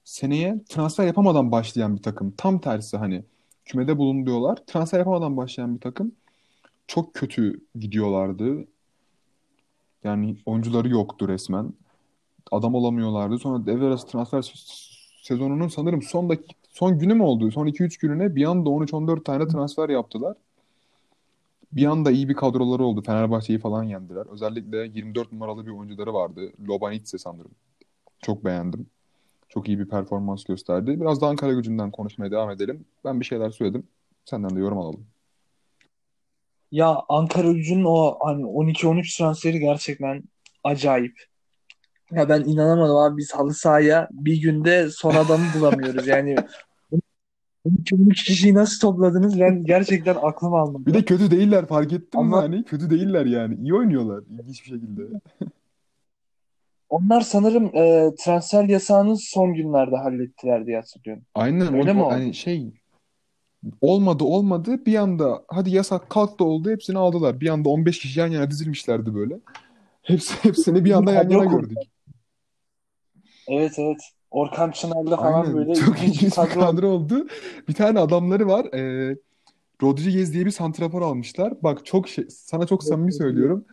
seneye 0.03 0.63
transfer 0.69 1.05
yapamadan 1.07 1.51
başlayan 1.51 1.97
bir 1.97 2.01
takım. 2.01 2.33
Tam 2.37 2.59
tersi 2.61 2.97
hani 2.97 3.23
kümede 3.65 3.97
bulunduyorlar. 3.97 4.55
Transfer 4.67 4.99
yapamadan 4.99 5.37
başlayan 5.37 5.75
bir 5.75 5.81
takım. 5.81 6.11
Çok 6.87 7.13
kötü 7.13 7.61
gidiyorlardı. 7.75 8.67
Yani 10.03 10.37
oyuncuları 10.45 10.89
yoktu 10.89 11.27
resmen. 11.27 11.73
Adam 12.51 12.75
olamıyorlardı. 12.75 13.39
Sonra 13.39 13.65
devre 13.65 13.95
transfer 13.95 14.53
sezonunun 15.21 15.67
sanırım 15.67 16.01
son 16.01 16.29
dakika, 16.29 16.53
son 16.69 16.99
günü 16.99 17.13
mü 17.13 17.23
oldu? 17.23 17.51
Son 17.51 17.67
2-3 17.67 17.99
gününe 17.99 18.35
bir 18.35 18.45
anda 18.45 18.69
13-14 18.69 19.23
tane 19.23 19.47
transfer 19.47 19.89
yaptılar. 19.89 20.35
Bir 21.71 21.85
anda 21.85 22.11
iyi 22.11 22.29
bir 22.29 22.33
kadroları 22.33 22.83
oldu. 22.83 23.01
Fenerbahçe'yi 23.01 23.59
falan 23.59 23.83
yendiler. 23.83 24.25
Özellikle 24.31 24.77
24 24.77 25.31
numaralı 25.31 25.65
bir 25.65 25.71
oyuncuları 25.71 26.13
vardı. 26.13 26.51
Lobanitse 26.67 27.17
sanırım. 27.17 27.51
Çok 28.21 28.45
beğendim. 28.45 28.87
Çok 29.49 29.67
iyi 29.67 29.79
bir 29.79 29.89
performans 29.89 30.43
gösterdi. 30.43 31.01
Biraz 31.01 31.21
da 31.21 31.27
Ankara 31.27 31.53
gücünden 31.53 31.91
konuşmaya 31.91 32.31
devam 32.31 32.51
edelim. 32.51 32.85
Ben 33.05 33.19
bir 33.19 33.25
şeyler 33.25 33.49
söyledim. 33.49 33.87
Senden 34.25 34.55
de 34.55 34.59
yorum 34.59 34.77
alalım. 34.77 35.05
Ya 36.71 37.01
Ankara 37.09 37.51
Gücü'nün 37.51 37.83
o 37.85 38.17
hani 38.21 38.43
12-13 38.43 39.17
transferi 39.17 39.59
gerçekten 39.59 40.23
acayip. 40.63 41.23
Ya 42.11 42.29
ben 42.29 42.41
inanamadım 42.41 42.95
abi 42.95 43.17
biz 43.17 43.31
halı 43.31 43.53
sahaya 43.53 44.07
bir 44.11 44.41
günde 44.41 44.89
son 44.89 45.15
adamı 45.15 45.45
bulamıyoruz. 45.59 46.07
Yani 46.07 46.35
12-13 47.65 48.25
kişiyi 48.25 48.53
nasıl 48.53 48.79
topladınız? 48.79 49.39
Ben 49.39 49.63
gerçekten 49.65 50.15
aklım 50.21 50.53
Bir 50.53 50.57
almadı. 50.57 50.93
de 50.93 51.05
kötü 51.05 51.31
değiller 51.31 51.65
fark 51.65 51.93
ettin 51.93 52.21
mi 52.21 52.27
Ama 52.27 52.37
hani? 52.37 52.63
Kötü 52.63 52.89
değiller 52.89 53.25
yani. 53.25 53.55
İyi 53.55 53.73
oynuyorlar 53.73 54.23
ilginç 54.29 54.63
bir 54.63 54.69
şekilde. 54.69 55.01
onlar 56.89 57.21
sanırım 57.21 57.65
e, 57.75 58.15
transfer 58.19 58.63
yasağını 58.63 59.17
son 59.17 59.53
günlerde 59.53 59.95
hallettiler 59.95 60.65
diye 60.65 60.77
hatırlıyorum. 60.77 61.23
Aynen 61.35 61.73
Öyle 61.73 61.91
o, 61.91 61.95
mi 61.95 62.03
oldu? 62.03 62.13
hani 62.13 62.33
şey 62.33 62.71
olmadı 63.81 64.23
olmadı 64.23 64.85
bir 64.85 64.95
anda 64.95 65.43
hadi 65.47 65.69
yasak 65.75 66.09
kalktı 66.09 66.43
oldu 66.43 66.69
hepsini 66.69 66.97
aldılar. 66.97 67.41
Bir 67.41 67.49
anda 67.49 67.69
15 67.69 67.99
kişi 67.99 68.19
yan 68.19 68.27
yana 68.27 68.51
dizilmişlerdi 68.51 69.15
böyle. 69.15 69.39
Hepsi, 70.01 70.43
hepsini 70.43 70.85
bir 70.85 70.89
Bir 70.89 70.95
anda 70.95 71.13
yan 71.13 71.29
yana 71.29 71.45
gördük. 71.45 71.77
Evet 73.47 73.73
evet. 73.77 73.97
Orkan 74.31 74.71
Çınar'da 74.71 75.17
falan 75.17 75.41
Aynen. 75.41 75.57
böyle 75.57 75.75
çok 75.75 76.03
ilginç 76.03 76.37
bir 76.37 76.59
kadro. 76.59 76.87
oldu. 76.87 77.27
Bir 77.67 77.73
tane 77.73 77.99
adamları 77.99 78.47
var. 78.47 78.65
E, 78.65 79.15
Rodriguez 79.83 80.33
diye 80.33 80.45
bir 80.45 80.51
santrafor 80.51 81.01
almışlar. 81.01 81.53
Bak 81.63 81.85
çok 81.85 82.09
şey, 82.09 82.25
sana 82.29 82.67
çok 82.67 82.83
samimi 82.83 83.13
söylüyorum. 83.13 83.65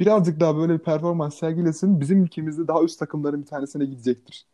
Birazcık 0.00 0.40
daha 0.40 0.56
böyle 0.56 0.72
bir 0.72 0.78
performans 0.78 1.38
sergilesin. 1.38 2.00
Bizim 2.00 2.22
ülkemizde 2.22 2.68
daha 2.68 2.82
üst 2.82 2.98
takımların 2.98 3.40
bir 3.42 3.46
tanesine 3.46 3.84
gidecektir. 3.84 4.46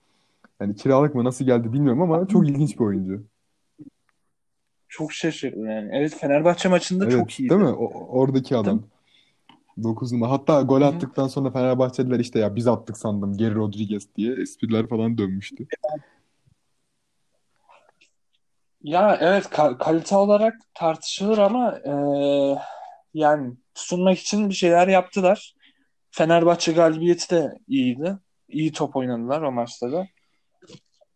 Yani 0.61 0.77
kiralık 0.77 1.15
mı 1.15 1.25
nasıl 1.25 1.45
geldi 1.45 1.73
bilmiyorum 1.73 2.03
ama 2.03 2.29
çok 2.29 2.49
ilginç 2.49 2.75
bir 2.75 2.85
oyuncu. 2.85 3.23
Çok 4.89 5.13
şaşırdım 5.13 5.67
yani. 5.67 5.91
Evet 5.93 6.17
Fenerbahçe 6.17 6.69
maçında 6.69 7.05
evet, 7.05 7.15
çok 7.15 7.41
iyiydi. 7.41 7.51
Değil 7.51 7.61
mi? 7.61 7.69
O, 7.69 8.07
oradaki 8.21 8.57
adam. 8.57 8.79
Değil? 8.79 8.94
9'unda. 9.79 10.31
Hatta 10.31 10.63
gol 10.63 10.81
Hı-hı. 10.81 10.89
attıktan 10.89 11.29
sonra 11.29 11.51
Fenerbahçeliler 11.51 12.19
işte 12.21 12.39
ya 12.39 12.57
biz 12.57 12.67
attık 12.67 12.99
sandım 12.99 13.37
Geri 13.37 13.55
Rodriguez 13.55 14.17
diye 14.17 14.35
espriler 14.35 14.89
falan 14.89 15.19
dönmüştü. 15.19 15.67
Ya 18.83 19.19
evet 19.21 19.45
ka- 19.45 19.79
kalite 19.79 20.17
olarak 20.17 20.55
tartışılır 20.75 21.39
ama 21.39 21.79
e, 21.79 21.93
yani 23.15 23.55
tutunmak 23.75 24.19
için 24.19 24.49
bir 24.49 24.55
şeyler 24.55 24.89
yaptılar. 24.89 25.55
Fenerbahçe 26.11 26.73
galibiyeti 26.73 27.31
de 27.31 27.59
iyiydi. 27.69 28.19
İyi 28.49 28.73
top 28.73 28.97
oynadılar 28.97 29.43
o 29.43 29.53
maçta 29.53 29.93
da. 29.93 30.07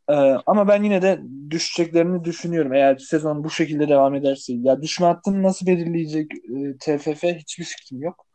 Ee, 0.08 0.14
ama 0.46 0.68
ben 0.68 0.82
yine 0.82 1.02
de 1.02 1.20
düşeceklerini 1.50 2.24
düşünüyorum. 2.24 2.72
Eğer 2.72 2.98
sezon 2.98 3.44
bu 3.44 3.50
şekilde 3.50 3.88
devam 3.88 4.14
ederse. 4.14 4.52
Ya 4.52 4.82
düşme 4.82 5.06
hattını 5.06 5.42
nasıl 5.42 5.66
belirleyecek 5.66 6.32
e, 6.32 6.76
TFF 6.80 7.22
hiçbir 7.22 7.64
fikrim 7.64 8.02
yok. 8.02 8.27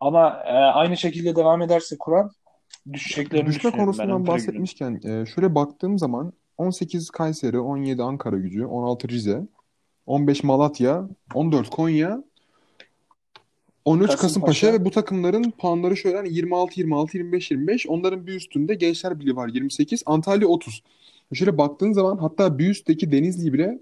Ama 0.00 0.42
e, 0.46 0.52
aynı 0.52 0.96
şekilde 0.96 1.36
devam 1.36 1.62
ederse 1.62 1.96
Kur'an 1.98 2.30
düşeceklerini 2.92 3.48
Düşme 3.48 3.70
konusundan 3.70 4.26
bahsetmişken 4.26 5.00
e, 5.04 5.26
şöyle 5.26 5.54
baktığım 5.54 5.98
zaman 5.98 6.32
18 6.58 7.10
Kayseri, 7.10 7.58
17 7.58 8.02
Ankara 8.02 8.36
Gücü, 8.36 8.66
16 8.66 9.08
Rize, 9.08 9.42
15 10.06 10.44
Malatya, 10.44 11.08
14 11.34 11.70
Konya, 11.70 12.22
13 13.84 14.06
Kasımpaşa 14.06 14.26
Kasımpaşa. 14.26 14.72
ve 14.72 14.84
bu 14.84 14.90
takımların 14.90 15.50
puanları 15.50 15.96
şöyle 15.96 16.16
hani 16.16 16.34
26 16.34 16.80
26 16.80 17.16
25 17.16 17.50
25 17.50 17.86
onların 17.86 18.26
bir 18.26 18.34
üstünde 18.34 18.74
Gençler 18.74 19.20
Birliği 19.20 19.36
var 19.36 19.48
28 19.48 20.02
Antalya 20.06 20.48
30. 20.48 20.82
Şöyle 21.34 21.58
baktığın 21.58 21.92
zaman 21.92 22.18
hatta 22.18 22.58
bir 22.58 22.68
üstteki 22.68 23.12
Denizli 23.12 23.52
bile 23.52 23.78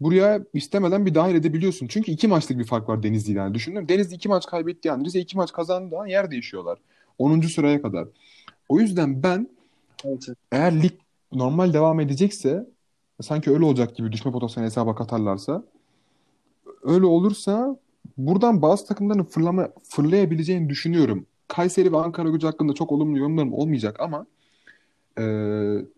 buraya 0.00 0.44
istemeden 0.54 1.06
bir 1.06 1.14
dahil 1.14 1.34
edebiliyorsun. 1.34 1.86
Çünkü 1.86 2.10
iki 2.10 2.28
maçlık 2.28 2.58
bir 2.58 2.64
fark 2.64 2.88
var 2.88 3.02
Denizli 3.02 3.32
ile. 3.32 3.38
Yani 3.38 3.54
düşünün 3.54 3.88
Denizli 3.88 4.14
iki 4.14 4.28
maç 4.28 4.46
kaybetti 4.46 4.88
yani 4.88 5.04
Rize 5.04 5.20
iki 5.20 5.36
maç 5.36 5.52
kazandığı 5.52 5.98
an 5.98 6.06
yer 6.06 6.30
değişiyorlar. 6.30 6.78
10. 7.18 7.40
sıraya 7.40 7.82
kadar. 7.82 8.08
O 8.68 8.80
yüzden 8.80 9.22
ben 9.22 9.48
Evet, 10.04 10.26
eğer 10.52 10.82
lig 10.82 10.92
normal 11.32 11.72
devam 11.72 12.00
edecekse 12.00 12.66
sanki 13.22 13.50
öyle 13.50 13.64
olacak 13.64 13.96
gibi 13.96 14.12
düşme 14.12 14.32
potansiyeli 14.32 14.66
hesaba 14.66 14.94
katarlarsa 14.94 15.62
öyle 16.82 17.06
olursa 17.06 17.76
buradan 18.16 18.62
bazı 18.62 18.86
takımların 18.86 19.24
fırlama, 19.24 19.68
fırlayabileceğini 19.88 20.68
düşünüyorum. 20.68 21.26
Kayseri 21.48 21.92
ve 21.92 21.96
Ankara 21.96 22.28
Gücü 22.28 22.46
hakkında 22.46 22.72
çok 22.72 22.92
olumlu 22.92 23.18
yorumlarım 23.18 23.52
olmayacak 23.52 24.00
ama 24.00 24.26
e, 25.18 25.22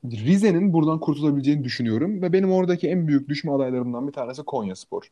Rize'nin 0.05 0.73
buradan 0.73 1.01
kurtulabileceğini 1.01 1.65
düşünüyorum 1.65 2.23
ve 2.23 2.33
benim 2.33 2.53
oradaki 2.53 2.89
en 2.89 3.09
büyük 3.09 3.29
düşme 3.29 3.53
adaylarımdan 3.53 4.09
bir 4.09 4.13
tanesi 4.13 4.43
Konyaspor. 4.43 5.11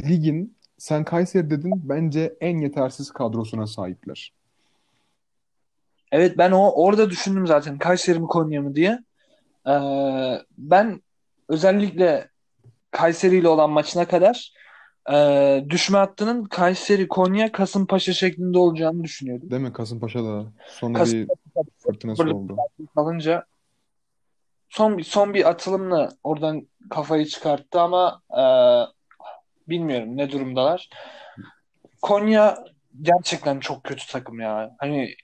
Ligin 0.00 0.56
sen 0.78 1.04
Kayseri 1.04 1.50
dedin 1.50 1.72
bence 1.84 2.36
en 2.40 2.58
yetersiz 2.58 3.10
kadrosuna 3.10 3.66
sahipler. 3.66 4.32
Evet 6.12 6.38
ben 6.38 6.50
o 6.50 6.70
orada 6.70 7.10
düşündüm 7.10 7.46
zaten 7.46 7.78
Kayseri 7.78 8.18
mi 8.18 8.26
Konya 8.26 8.62
mı 8.62 8.74
diye. 8.74 9.04
Ee, 9.68 9.72
ben 10.58 11.02
özellikle 11.48 12.28
Kayseri 12.90 13.36
ile 13.36 13.48
olan 13.48 13.70
maçına 13.70 14.08
kadar 14.08 14.52
e, 15.12 15.64
düşme 15.70 15.98
hattının 15.98 16.44
Kayseri, 16.44 17.08
Konya, 17.08 17.52
Kasımpaşa 17.52 18.12
şeklinde 18.12 18.58
olacağını 18.58 19.04
düşünüyordum. 19.04 19.50
Değil 19.50 19.62
mi? 19.62 19.72
Kasımpaşa 19.72 20.24
da 20.24 20.44
sonra 20.68 20.94
bir 20.94 20.98
Kasımpaşa 20.98 21.68
fırtınası 21.78 22.22
böyle 22.22 22.34
oldu. 22.34 22.56
kalınca 22.94 23.44
son 24.68 24.98
son 24.98 25.34
bir 25.34 25.48
atılımla 25.48 26.08
oradan 26.24 26.66
kafayı 26.90 27.26
çıkarttı 27.26 27.80
ama 27.80 28.22
e, 28.30 28.42
bilmiyorum 29.68 30.16
ne 30.16 30.32
durumdalar. 30.32 30.90
Konya 32.02 32.64
gerçekten 33.02 33.60
çok 33.60 33.84
kötü 33.84 34.06
takım 34.06 34.40
ya. 34.40 34.76
Hani 34.78 35.14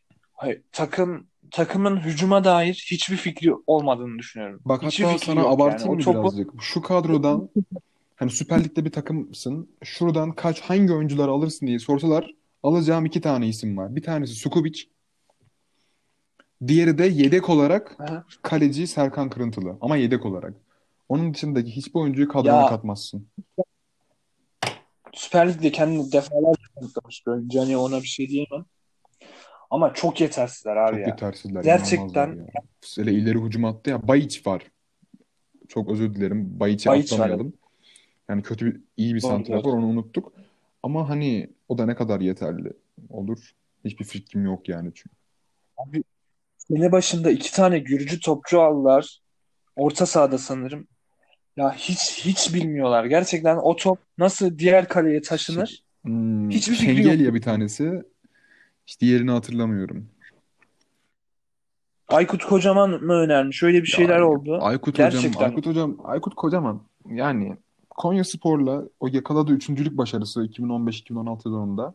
takım 0.73 1.27
takımın 1.51 1.97
hücuma 1.97 2.45
dair 2.45 2.87
hiçbir 2.91 3.17
fikri 3.17 3.55
olmadığını 3.67 4.19
düşünüyorum. 4.19 4.61
Bak 4.65 4.83
Hiçbir 4.83 5.05
hatta 5.05 5.19
sana 5.19 5.41
yani. 5.41 5.49
abartayım 5.49 5.93
O 5.93 5.95
mı 5.95 6.01
birazcık? 6.01 6.51
Şu 6.61 6.83
kadrodan 6.83 7.49
hani 8.23 8.31
Süper 8.31 8.65
Lig'de 8.65 8.85
bir 8.85 8.93
takımsın. 8.93 9.69
Şuradan 9.85 10.33
kaç 10.33 10.61
hangi 10.61 10.93
oyuncuları 10.93 11.31
alırsın 11.31 11.67
diye 11.67 11.79
sorsalar 11.79 12.35
alacağım 12.63 13.07
iki 13.07 13.21
tane 13.21 13.49
isim 13.49 13.77
var. 13.77 13.97
Bir 13.97 14.03
tanesi 14.03 14.35
Sukubic. 14.35 14.85
Diğeri 16.67 16.99
de 16.99 17.05
yedek 17.05 17.49
olarak 17.49 17.97
Aha. 18.01 18.25
kaleci 18.43 18.87
Serkan 18.87 19.31
Kırıntılı. 19.31 19.77
Ama 19.81 19.97
yedek 19.97 20.27
olarak. 20.27 20.55
Onun 21.09 21.35
dışındaki 21.35 21.71
hiçbir 21.71 22.01
oyuncuyu 22.01 22.29
kadrona 22.29 22.63
ya 22.63 22.69
katmazsın. 22.69 23.29
Süper 25.13 25.49
Lig'de 25.49 25.73
kendini 25.73 26.13
defalarca 26.13 26.63
kanıtlamış 26.75 27.27
bir 27.27 27.33
oyuncu. 27.33 27.61
Hani 27.61 27.77
ona 27.77 28.03
bir 28.03 28.07
şey 28.07 28.29
diyemem. 28.29 28.65
Ama 29.71 29.95
çok 29.95 30.21
yetersizler 30.21 30.77
abi 30.77 30.91
Çok 30.91 31.01
ya. 31.01 31.07
yetersizler, 31.07 31.63
Gerçekten 31.63 32.27
ya. 32.27 32.63
Hele 32.97 33.13
ileri 33.13 33.39
hücum 33.39 33.65
attı 33.65 33.91
ya. 33.91 34.09
Bayiç 34.09 34.47
var. 34.47 34.63
Çok 35.69 35.91
özür 35.91 36.15
dilerim. 36.15 36.61
Bayiç'i 36.61 36.89
Bayiç 36.89 37.13
var. 37.13 37.41
Yani 38.29 38.43
kötü 38.43 38.67
bir, 38.67 38.81
iyi 38.97 39.15
bir 39.15 39.21
santrafor 39.21 39.73
onu 39.73 39.87
unuttuk. 39.87 40.33
Ama 40.83 41.09
hani 41.09 41.51
o 41.69 41.79
da 41.79 41.87
ne 41.87 41.95
kadar 41.95 42.21
yeterli 42.21 42.73
olur? 43.09 43.51
Hiçbir 43.85 44.05
fikrim 44.05 44.45
yok 44.45 44.69
yani 44.69 44.91
çünkü. 44.95 45.17
Abi, 45.77 46.05
sene 46.59 46.93
başında 46.93 47.31
iki 47.31 47.53
tane 47.53 47.79
Gürcü 47.79 48.21
topçu 48.21 48.61
aldılar. 48.61 49.21
Orta 49.77 50.07
sahada 50.07 50.39
sanırım. 50.39 50.87
Ya 51.57 51.73
hiç 51.73 52.25
hiç 52.25 52.55
bilmiyorlar. 52.55 53.05
Gerçekten 53.05 53.57
o 53.57 53.77
top 53.77 53.99
nasıl 54.19 54.59
diğer 54.59 54.89
kaleye 54.89 55.15
Şey, 55.15 55.23
taşınır? 55.23 55.83
hmm, 56.03 56.51
Hiçbir 56.51 56.75
fikri 56.75 56.89
yok. 56.89 56.97
Şengelya 56.97 57.35
bir 57.35 57.43
tanesi. 57.43 58.03
İşte 58.87 59.07
yerini 59.07 59.31
hatırlamıyorum. 59.31 60.09
Aykut 62.09 62.45
Kocaman 62.45 62.91
mı 62.91 63.13
önermiş? 63.13 63.63
Öyle 63.63 63.83
bir 63.83 63.87
şeyler 63.87 64.19
Ya 64.19 64.27
oldu. 64.27 64.59
Aykut 64.63 64.95
hocam, 64.95 65.11
Gerçekten 65.11 65.45
Aykut 65.45 65.67
hocam, 65.67 65.97
Aykut 66.05 66.35
Kocaman 66.35 66.83
yani 67.07 67.57
Konyaspor'la 67.97 68.85
o 69.01 69.07
yakaladığı 69.07 69.53
üçüncülük 69.53 69.99
başarısı 69.99 70.45
2015-2016 70.45 71.43
sezonunda 71.43 71.95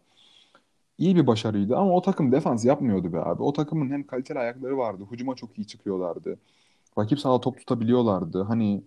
iyi 0.97 1.15
bir 1.15 1.27
başarıydı 1.27 1.77
ama 1.77 1.91
o 1.91 2.01
takım 2.01 2.31
defans 2.31 2.65
yapmıyordu 2.65 3.13
be 3.13 3.19
abi. 3.19 3.43
O 3.43 3.53
takımın 3.53 3.89
hem 3.89 4.07
kaliteli 4.07 4.39
ayakları 4.39 4.77
vardı, 4.77 5.03
hücuma 5.11 5.35
çok 5.35 5.57
iyi 5.57 5.67
çıkıyorlardı. 5.67 6.37
Rakip 6.99 7.19
sahada 7.19 7.41
top 7.41 7.59
tutabiliyorlardı. 7.59 8.43
Hani 8.43 8.83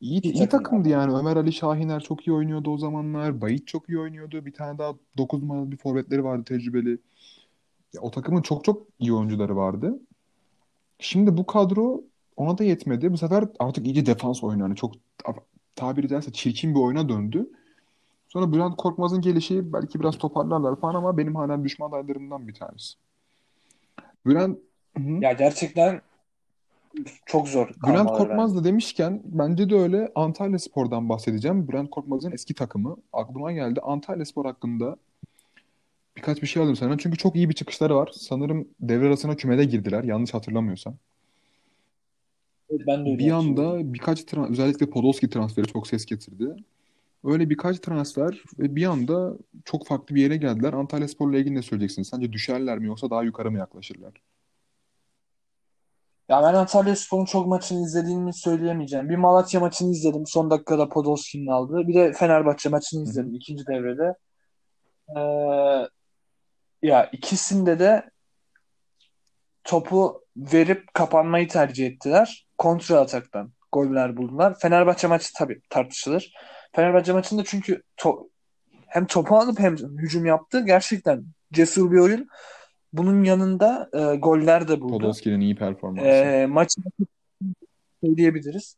iyi, 0.00 0.22
iyi 0.22 0.32
iyi 0.32 0.48
takım 0.48 0.48
takımdı 0.48 0.88
ya. 0.88 1.00
yani. 1.00 1.14
Ömer 1.14 1.36
Ali 1.36 1.52
Şahiner 1.52 2.00
çok 2.00 2.26
iyi 2.26 2.32
oynuyordu 2.32 2.70
o 2.70 2.78
zamanlar. 2.78 3.40
Bayit 3.40 3.66
çok 3.66 3.88
iyi 3.88 3.98
oynuyordu. 3.98 4.46
Bir 4.46 4.52
tane 4.52 4.78
daha 4.78 4.94
9 5.18 5.42
numaralı 5.42 5.72
bir 5.72 5.76
forvetleri 5.76 6.24
vardı 6.24 6.44
tecrübeli. 6.44 6.98
Ya, 7.92 8.00
o 8.00 8.10
takımın 8.10 8.42
çok 8.42 8.64
çok 8.64 8.86
iyi 8.98 9.12
oyuncuları 9.12 9.56
vardı. 9.56 9.98
Şimdi 10.98 11.36
bu 11.36 11.46
kadro 11.46 12.02
ona 12.36 12.58
da 12.58 12.64
yetmedi. 12.64 13.12
Bu 13.12 13.18
sefer 13.18 13.44
artık 13.58 13.86
iyice 13.86 14.06
defans 14.06 14.44
oyunu. 14.44 14.62
Hani 14.62 14.76
çok 14.76 14.94
tabiri 15.80 16.08
caizse 16.08 16.32
çirkin 16.32 16.74
bir 16.74 16.80
oyuna 16.80 17.08
döndü. 17.08 17.50
Sonra 18.28 18.52
Bülent 18.52 18.76
Korkmaz'ın 18.76 19.20
gelişi 19.20 19.72
belki 19.72 20.00
biraz 20.00 20.18
toparlarlar 20.18 20.80
falan 20.80 20.94
ama 20.94 21.18
benim 21.18 21.34
hala 21.34 21.64
düşman 21.64 21.88
adaylarımdan 21.88 22.48
bir 22.48 22.54
tanesi. 22.54 22.94
Bülent 24.26 24.58
Hı 24.96 25.02
hı. 25.02 25.10
Ya 25.20 25.32
gerçekten 25.32 26.00
çok 27.26 27.48
zor 27.48 27.68
Bülent 27.86 28.08
Korkmaz 28.08 28.56
da 28.56 28.64
demişken 28.64 29.22
bence 29.24 29.70
de 29.70 29.74
öyle 29.74 30.12
Antalyaspor'dan 30.14 31.08
bahsedeceğim. 31.08 31.68
Bülent 31.68 31.90
Korkmaz'ın 31.90 32.32
eski 32.32 32.54
takımı 32.54 32.96
aklıma 33.12 33.52
geldi. 33.52 33.80
Antalyaspor 33.80 34.44
hakkında 34.44 34.96
birkaç 36.16 36.42
bir 36.42 36.46
şey 36.46 36.62
alayım 36.62 36.76
sana. 36.76 36.98
Çünkü 36.98 37.18
çok 37.18 37.36
iyi 37.36 37.48
bir 37.48 37.54
çıkışları 37.54 37.96
var. 37.96 38.10
Sanırım 38.12 38.68
devre 38.80 39.06
arasına 39.06 39.36
kümede 39.36 39.64
girdiler. 39.64 40.04
Yanlış 40.04 40.34
hatırlamıyorsam. 40.34 40.94
Evet, 42.70 42.80
Ben 42.86 43.06
de 43.06 43.10
öyle 43.10 43.18
Bir 43.18 43.30
anda 43.30 43.94
birkaç 43.94 44.20
tra- 44.20 44.50
özellikle 44.50 44.90
Podolski 44.90 45.30
transferi 45.30 45.66
çok 45.66 45.86
ses 45.86 46.06
getirdi. 46.06 46.56
Öyle 47.24 47.50
birkaç 47.50 47.78
transfer 47.78 48.42
ve 48.58 48.76
bir 48.76 48.84
anda 48.84 49.32
çok 49.64 49.86
farklı 49.86 50.14
bir 50.14 50.22
yere 50.22 50.36
geldiler. 50.36 50.72
Antalyaspor'la 50.72 51.38
ilgili 51.38 51.54
ne 51.54 51.62
söyleyeceksin? 51.62 52.02
Sence 52.02 52.32
düşerler 52.32 52.78
mi 52.78 52.86
yoksa 52.86 53.10
daha 53.10 53.22
yukarı 53.22 53.50
mı 53.50 53.58
yaklaşırlar? 53.58 54.12
Ya 56.28 56.42
ben 56.42 56.54
Antalyaspor'un 56.54 57.24
çok 57.24 57.46
maçını 57.46 57.84
izlediğimi 57.86 58.34
söyleyemeyeceğim. 58.34 59.08
Bir 59.08 59.16
Malatya 59.16 59.60
maçını 59.60 59.90
izledim. 59.90 60.26
Son 60.26 60.50
dakikada 60.50 60.88
Podolski'nin 60.88 61.46
aldığı. 61.46 61.88
Bir 61.88 61.94
de 61.94 62.12
Fenerbahçe 62.12 62.68
maçını 62.68 63.02
izledim 63.02 63.34
ikinci 63.34 63.66
devrede. 63.66 64.14
Ee, 65.16 65.20
ya 66.82 67.10
ikisinde 67.12 67.78
de 67.78 68.10
topu 69.64 70.24
verip 70.36 70.94
kapanmayı 70.94 71.48
tercih 71.48 71.86
ettiler. 71.86 72.46
Kontra 72.60 73.00
ataktan 73.00 73.52
goller 73.72 74.16
buldular. 74.16 74.58
Fenerbahçe 74.58 75.06
maçı 75.06 75.32
tabii 75.38 75.60
tartışılır. 75.70 76.32
Fenerbahçe 76.72 77.12
maçında 77.12 77.44
çünkü 77.44 77.82
to- 77.96 78.28
hem 78.86 79.06
topu 79.06 79.36
alıp 79.36 79.58
hem 79.58 79.76
hücum 79.76 80.26
yaptı. 80.26 80.64
Gerçekten 80.66 81.24
cesur 81.52 81.92
bir 81.92 81.98
oyun. 81.98 82.28
Bunun 82.92 83.24
yanında 83.24 83.90
e, 83.92 84.16
goller 84.16 84.68
de 84.68 84.80
buldu. 84.80 84.92
Podolski'nin 84.92 85.40
iyi 85.40 85.56
performansı. 85.56 86.08
E, 86.08 86.46
maçı 86.46 86.80
söyleyebiliriz. 88.04 88.76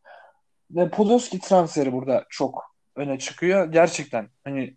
Ve 0.71 0.91
Podolski 0.91 1.39
transferi 1.39 1.93
burada 1.93 2.25
çok 2.31 2.65
öne 2.97 3.19
çıkıyor. 3.19 3.73
Gerçekten 3.73 4.29
hani 4.45 4.77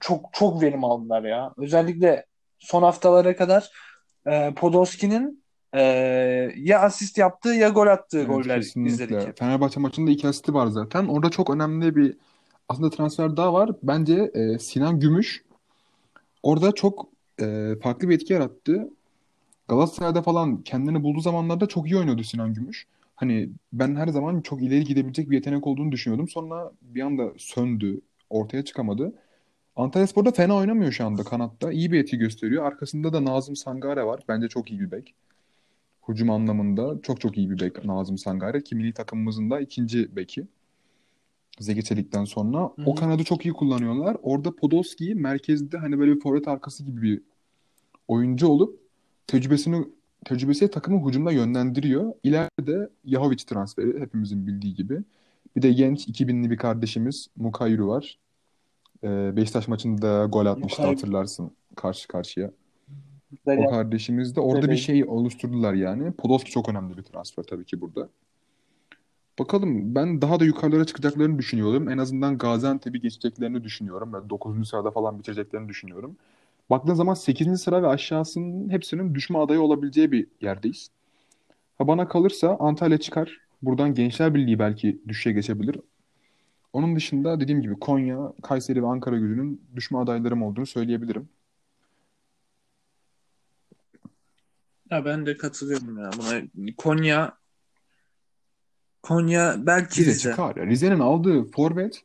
çok 0.00 0.28
çok 0.32 0.62
verim 0.62 0.84
aldılar 0.84 1.22
ya. 1.22 1.54
Özellikle 1.56 2.26
son 2.58 2.82
haftalara 2.82 3.36
kadar 3.36 3.70
e, 4.26 4.54
Podolski'nin 4.54 5.43
e, 5.74 5.82
ya 6.56 6.80
asist 6.80 7.18
yaptığı 7.18 7.48
ya 7.54 7.68
gol 7.68 7.86
attığı 7.86 8.18
Evet 8.18 8.28
goller 8.28 8.58
izledik 8.58 8.86
kesinlikle. 8.86 9.26
hep. 9.26 9.38
Fenerbahçe 9.38 9.80
maçında 9.80 10.10
iki 10.10 10.28
asisti 10.28 10.54
var 10.54 10.66
zaten. 10.66 11.06
Orada 11.06 11.30
çok 11.30 11.50
önemli 11.50 11.96
bir 11.96 12.16
aslında 12.68 12.90
transfer 12.90 13.36
daha 13.36 13.52
var. 13.52 13.70
Bence 13.82 14.30
e, 14.34 14.58
Sinan 14.58 15.00
Gümüş 15.00 15.44
orada 16.42 16.72
çok 16.72 17.08
e, 17.40 17.74
farklı 17.82 18.08
bir 18.08 18.14
etki 18.14 18.32
yarattı. 18.32 18.90
Galatasaray'da 19.68 20.22
falan 20.22 20.62
kendini 20.62 21.02
bulduğu 21.02 21.20
zamanlarda 21.20 21.66
çok 21.66 21.86
iyi 21.86 21.96
oynuyordu 21.96 22.24
Sinan 22.24 22.54
Gümüş. 22.54 22.86
Hani 23.16 23.48
ben 23.72 23.96
her 23.96 24.08
zaman 24.08 24.40
çok 24.40 24.62
ileri 24.62 24.84
gidebilecek 24.84 25.30
bir 25.30 25.36
yetenek 25.36 25.66
olduğunu 25.66 25.92
düşünüyordum. 25.92 26.28
Sonra 26.28 26.72
bir 26.82 27.02
anda 27.02 27.32
söndü, 27.36 28.00
ortaya 28.30 28.64
çıkamadı. 28.64 29.12
Antalyaspor'da 29.76 30.30
fena 30.30 30.56
oynamıyor 30.56 30.92
şu 30.92 31.06
anda 31.06 31.24
kanatta. 31.24 31.72
İyi 31.72 31.92
bir 31.92 32.00
etki 32.00 32.18
gösteriyor. 32.18 32.64
Arkasında 32.64 33.12
da 33.12 33.24
Nazım 33.24 33.56
Sangare 33.56 34.04
var. 34.04 34.20
Bence 34.28 34.48
çok 34.48 34.70
iyi 34.70 34.80
bir 34.80 34.90
bek. 34.90 35.14
Hücum 36.08 36.30
anlamında 36.30 37.02
çok 37.02 37.20
çok 37.20 37.38
iyi 37.38 37.50
bir 37.50 37.60
bek 37.60 37.84
Nazım 37.84 38.18
Sangare 38.18 38.62
ki 38.62 38.76
milli 38.76 38.92
takımımızın 38.92 39.50
da 39.50 39.60
ikinci 39.60 40.16
beki. 40.16 40.46
Zeki 41.60 41.84
Çelik'ten 41.84 42.24
sonra. 42.24 42.58
Hı 42.58 42.82
O 42.86 42.94
kanadı 42.94 43.24
çok 43.24 43.46
iyi 43.46 43.52
kullanıyorlar. 43.52 44.16
Orada 44.22 44.56
Podolski'yi 44.56 45.14
merkezde 45.14 45.78
hani 45.78 45.98
böyle 45.98 46.14
bir 46.14 46.20
forvet 46.20 46.48
arkası 46.48 46.84
gibi 46.84 47.02
bir 47.02 47.20
oyuncu 48.08 48.48
olup 48.48 48.80
tecrübesini 49.26 49.84
tecrübesiyle 50.24 50.70
takımı 50.70 51.08
hücumda 51.08 51.32
yönlendiriyor. 51.32 52.12
İleride 52.22 52.90
Yahovic 53.04 53.36
transferi 53.36 54.00
hepimizin 54.00 54.46
bildiği 54.46 54.74
gibi. 54.74 55.02
Bir 55.56 55.62
de 55.62 55.72
genç 55.72 56.08
2000'li 56.08 56.50
bir 56.50 56.56
kardeşimiz 56.56 57.28
Mukayru 57.36 57.88
var. 57.88 58.18
Ee, 59.04 59.36
Beşiktaş 59.36 59.68
maçında 59.68 60.24
gol 60.24 60.46
atmıştı 60.46 60.82
Mukayru. 60.82 60.98
hatırlarsın 60.98 61.50
karşı 61.76 62.08
karşıya. 62.08 62.50
O 63.46 63.70
kardeşimiz 63.70 64.36
de 64.36 64.40
orada 64.40 64.70
bir 64.70 64.76
şey 64.76 65.04
oluşturdular 65.04 65.74
yani. 65.74 66.12
Podolski 66.12 66.50
çok 66.50 66.68
önemli 66.68 66.96
bir 66.96 67.02
transfer 67.02 67.42
tabii 67.42 67.64
ki 67.64 67.80
burada. 67.80 68.08
Bakalım 69.38 69.94
ben 69.94 70.22
daha 70.22 70.40
da 70.40 70.44
yukarılara 70.44 70.84
çıkacaklarını 70.84 71.38
düşünüyorum. 71.38 71.88
En 71.88 71.98
azından 71.98 72.38
Gaziantep'i 72.38 73.00
geçeceklerini 73.00 73.64
düşünüyorum. 73.64 74.12
Böyle 74.12 74.30
9. 74.30 74.68
sırada 74.68 74.90
falan 74.90 75.18
bitireceklerini 75.18 75.68
düşünüyorum. 75.68 76.16
Baktığın 76.70 76.94
zaman 76.94 77.14
8. 77.14 77.60
sıra 77.60 77.82
ve 77.82 77.86
aşağısının 77.86 78.70
hepsinin 78.70 79.14
düşme 79.14 79.38
adayı 79.38 79.60
olabileceği 79.60 80.12
bir 80.12 80.26
yerdeyiz. 80.40 80.90
Ha 81.78 81.88
bana 81.88 82.08
kalırsa 82.08 82.56
Antalya 82.60 82.98
çıkar. 82.98 83.38
Buradan 83.62 83.94
Gençler 83.94 84.34
Birliği 84.34 84.58
belki 84.58 85.00
düşüşe 85.08 85.32
geçebilir. 85.32 85.76
Onun 86.72 86.96
dışında 86.96 87.40
dediğim 87.40 87.62
gibi 87.62 87.74
Konya, 87.74 88.32
Kayseri 88.42 88.82
ve 88.82 88.86
Ankara 88.86 89.18
Gücü'nün 89.18 89.60
düşme 89.76 89.98
adaylarım 89.98 90.42
olduğunu 90.42 90.66
söyleyebilirim. 90.66 91.28
Ya 94.94 95.04
ben 95.04 95.26
de 95.26 95.36
katılıyorum 95.36 95.98
ya 95.98 96.10
buna. 96.18 96.42
Konya 96.76 97.38
Konya 99.02 99.54
belki 99.58 100.00
Rize 100.00 100.10
Rize. 100.10 100.30
çıkar 100.30 100.56
ya. 100.56 100.66
Rize'nin 100.66 100.98
aldığı 101.00 101.44
forvet 101.50 102.02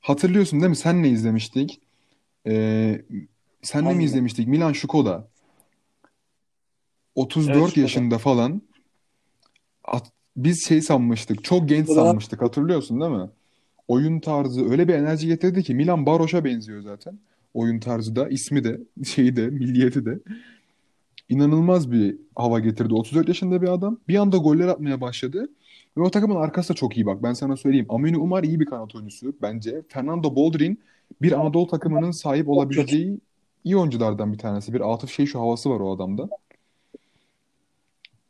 hatırlıyorsun 0.00 0.60
değil 0.60 0.70
mi? 0.70 0.76
Senle 0.76 1.08
izlemiştik. 1.08 1.80
Ee, 2.46 3.02
senle 3.62 3.84
mi 3.84 3.88
Aynen. 3.88 4.00
izlemiştik? 4.00 4.48
Milan 4.48 4.72
Škoda. 4.72 5.28
34 7.14 7.56
Evet 7.56 7.68
Şkoda. 7.70 7.80
yaşında 7.80 8.18
falan. 8.18 8.62
At- 9.84 10.12
biz 10.36 10.64
şey 10.68 10.82
sanmıştık. 10.82 11.44
Çok 11.44 11.68
genç 11.68 11.86
Şkoda 11.86 12.04
sanmıştık. 12.04 12.42
Hatırlıyorsun 12.42 13.00
değil 13.00 13.12
mi? 13.12 13.30
Oyun 13.88 14.20
tarzı 14.20 14.70
öyle 14.70 14.88
bir 14.88 14.94
enerji 14.94 15.26
getirdi 15.26 15.62
ki 15.62 15.74
Milan 15.74 16.06
Baroş'a 16.06 16.44
benziyor 16.44 16.80
zaten. 16.82 17.18
Oyun 17.54 17.80
tarzı 17.80 18.16
da, 18.16 18.28
ismi 18.28 18.64
de, 18.64 18.80
şeyi 19.04 19.36
de, 19.36 19.46
milliyeti 19.46 20.04
de. 20.06 20.18
İnanılmaz 21.28 21.92
bir 21.92 22.16
hava 22.36 22.60
getirdi. 22.60 22.94
34 22.94 23.28
yaşında 23.28 23.62
bir 23.62 23.68
adam. 23.68 23.98
Bir 24.08 24.16
anda 24.16 24.36
goller 24.36 24.68
atmaya 24.68 25.00
başladı. 25.00 25.48
Ve 25.96 26.02
o 26.02 26.10
takımın 26.10 26.36
arkası 26.36 26.68
da 26.68 26.74
çok 26.74 26.96
iyi 26.96 27.06
bak. 27.06 27.22
Ben 27.22 27.32
sana 27.32 27.56
söyleyeyim. 27.56 27.86
Aminu 27.88 28.20
Umar 28.20 28.44
iyi 28.44 28.60
bir 28.60 28.66
kanat 28.66 28.94
oyuncusu 28.94 29.34
bence. 29.42 29.82
Fernando 29.88 30.36
Boldrin 30.36 30.80
bir 31.22 31.32
Anadolu 31.40 31.66
takımının 31.66 32.10
sahip 32.10 32.48
olabileceği 32.48 33.20
iyi 33.64 33.76
oyunculardan 33.76 34.32
bir 34.32 34.38
tanesi. 34.38 34.72
Bir 34.74 34.92
Atıf 34.92 35.10
şey 35.10 35.26
şu 35.26 35.40
havası 35.40 35.70
var 35.70 35.80
o 35.80 35.96
adamda. 35.96 36.28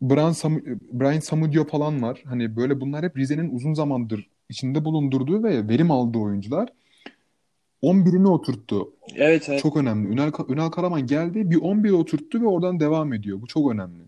Brian, 0.02 0.32
Sam 0.32 0.60
Brian 0.92 1.20
Samudio 1.20 1.64
falan 1.64 2.02
var. 2.02 2.22
Hani 2.26 2.56
böyle 2.56 2.80
bunlar 2.80 3.04
hep 3.04 3.16
Rize'nin 3.16 3.54
uzun 3.54 3.74
zamandır 3.74 4.30
içinde 4.48 4.84
bulundurduğu 4.84 5.42
ve 5.42 5.68
verim 5.68 5.90
aldığı 5.90 6.18
oyuncular. 6.18 6.68
11'ini 7.82 8.28
oturttu. 8.28 8.92
Evet 9.16 9.48
evet. 9.48 9.60
Çok 9.62 9.76
önemli. 9.76 10.08
Ünal, 10.12 10.30
Ünal 10.48 10.70
Karaman 10.70 11.06
geldi, 11.06 11.50
bir 11.50 11.56
11'i 11.56 11.92
oturttu 11.92 12.40
ve 12.40 12.46
oradan 12.46 12.80
devam 12.80 13.12
ediyor. 13.12 13.40
Bu 13.42 13.46
çok 13.46 13.70
önemli. 13.72 14.02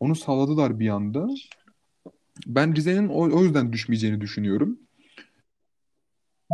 Onu 0.00 0.14
sağladılar 0.14 0.80
bir 0.80 0.88
anda. 0.88 1.28
Ben 2.46 2.76
Rize'nin 2.76 3.08
o, 3.08 3.36
o 3.38 3.42
yüzden 3.42 3.72
düşmeyeceğini 3.72 4.20
düşünüyorum. 4.20 4.78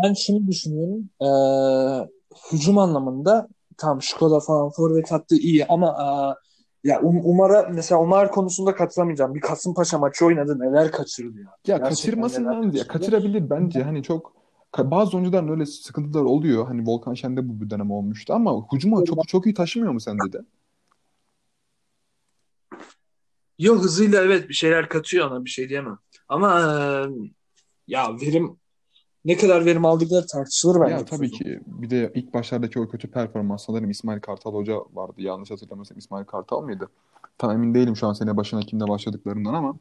Ben 0.05 0.13
şunu 0.13 0.47
düşünüyorum. 0.47 1.09
Ee, 1.23 2.09
hücum 2.53 2.79
anlamında 2.79 3.49
tam 3.77 4.03
Şkoda 4.03 4.41
falan 4.41 4.71
forvet 4.71 5.13
hattı 5.13 5.37
iyi 5.37 5.67
ama 5.67 5.89
aa, 5.89 6.37
ya 6.85 6.99
Um- 7.01 7.21
Umar'a 7.25 7.69
mesela 7.75 8.01
Umar 8.01 8.31
konusunda 8.31 8.75
katılamayacağım. 8.75 9.35
Bir 9.35 9.41
Kasımpaşa 9.41 9.99
maçı 9.99 10.27
oynadı 10.27 10.59
neler 10.59 10.91
kaçırdı 10.93 11.39
ya. 11.39 11.45
Ya 11.67 11.77
Gerçekten 11.79 12.23
ya 12.23 12.29
kaçırdı. 12.29 12.89
kaçırabilir 12.89 13.51
bence. 13.51 13.83
Hani 13.83 14.03
çok 14.03 14.42
bazı 14.79 15.17
oyuncuların 15.17 15.49
öyle 15.49 15.67
sıkıntılar 15.67 16.23
oluyor. 16.23 16.67
Hani 16.67 16.87
Volkan 16.87 17.15
Şen'de 17.15 17.49
bu 17.49 17.61
bir 17.61 17.71
dönem 17.71 17.91
olmuştu 17.91 18.35
ama 18.35 18.67
hücuma 18.73 19.05
çok 19.05 19.29
çok 19.29 19.47
iyi 19.47 19.55
taşımıyor 19.55 19.93
mu 19.93 20.01
sende 20.01 20.33
de? 20.33 20.39
Yo 23.59 23.79
hızıyla 23.79 24.23
evet 24.23 24.49
bir 24.49 24.55
şeyler 24.55 24.89
katıyor 24.89 25.31
ona 25.31 25.45
bir 25.45 25.51
şey 25.51 25.69
diyemem. 25.69 25.99
Ama 26.29 26.61
ya 27.87 28.17
verim 28.21 28.57
ne 29.25 29.37
kadar 29.37 29.65
verim 29.65 29.85
aldıkları 29.85 30.27
tartışılır 30.27 30.81
bence 30.81 30.93
Ya 30.93 31.05
tabii 31.05 31.31
ki 31.31 31.61
bir 31.67 31.91
de 31.91 32.13
ilk 32.15 32.35
başlardaki 32.35 32.81
o 32.81 32.89
kötü 32.89 33.11
performans 33.11 33.67
sanırım 33.67 33.91
İsmail 33.91 34.21
Kartal 34.21 34.55
Hoca 34.55 34.77
vardı. 34.93 35.15
Yanlış 35.19 35.51
hatırlamıyorsam 35.51 35.99
İsmail 35.99 36.25
Kartal 36.25 36.63
mıydı? 36.63 36.89
Tam 37.39 37.51
emin 37.51 37.75
değilim 37.75 37.97
şu 37.97 38.07
an 38.07 38.13
sene 38.13 38.37
başına 38.37 38.61
kimle 38.61 38.89
başladıklarından 38.89 39.55
ama 39.55 39.75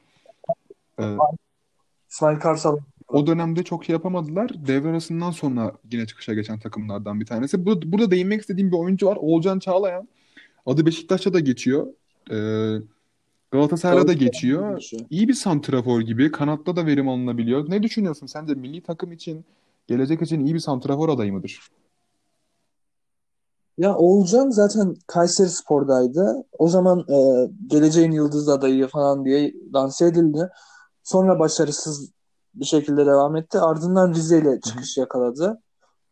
e, 0.99 1.17
İsmail 2.09 2.39
Karsal 2.39 2.77
o 3.11 3.27
dönemde 3.27 3.63
çok 3.63 3.85
şey 3.85 3.93
yapamadılar. 3.93 4.51
Devre 4.67 4.89
arasından 4.89 5.31
sonra 5.31 5.71
yine 5.91 6.05
çıkışa 6.05 6.33
geçen 6.33 6.59
takımlardan 6.59 7.19
bir 7.19 7.25
tanesi. 7.25 7.65
Burada, 7.65 7.91
burada 7.91 8.11
değinmek 8.11 8.41
istediğim 8.41 8.71
bir 8.71 8.77
oyuncu 8.77 9.07
var. 9.07 9.17
Oğulcan 9.21 9.59
Çağlayan. 9.59 10.07
Adı 10.65 10.85
Beşiktaş'a 10.85 11.33
da 11.33 11.39
geçiyor. 11.39 11.87
E, 12.31 12.37
Galatasaray'da 13.51 14.07
da 14.07 14.13
geçiyor. 14.13 14.83
İyi 15.09 15.27
bir 15.27 15.33
santrafor 15.33 16.01
gibi. 16.01 16.31
Kanatta 16.31 16.75
da 16.75 16.85
verim 16.85 17.09
alınabiliyor. 17.09 17.69
Ne 17.69 17.83
düşünüyorsun? 17.83 18.27
Sence 18.27 18.53
milli 18.53 18.81
takım 18.81 19.11
için, 19.11 19.45
gelecek 19.87 20.21
için 20.21 20.45
iyi 20.45 20.53
bir 20.53 20.59
santrafor 20.59 21.09
adayı 21.09 21.33
mıdır? 21.33 21.59
Ya 23.77 23.95
Oğulcan 23.95 24.49
zaten 24.49 24.95
Kayserispor'daydı. 25.07 26.43
O 26.59 26.67
zaman 26.67 26.99
e, 26.99 27.49
geleceğin 27.67 28.11
yıldız 28.11 28.49
adayı 28.49 28.87
falan 28.87 29.25
diye 29.25 29.53
lanse 29.73 30.05
edildi. 30.05 30.49
Sonra 31.03 31.39
başarısız 31.39 32.11
bir 32.53 32.65
şekilde 32.65 33.05
devam 33.05 33.35
etti. 33.35 33.59
Ardından 33.59 34.13
Rize 34.13 34.39
ile 34.39 34.61
çıkış 34.61 34.97
yakaladı. 34.97 35.61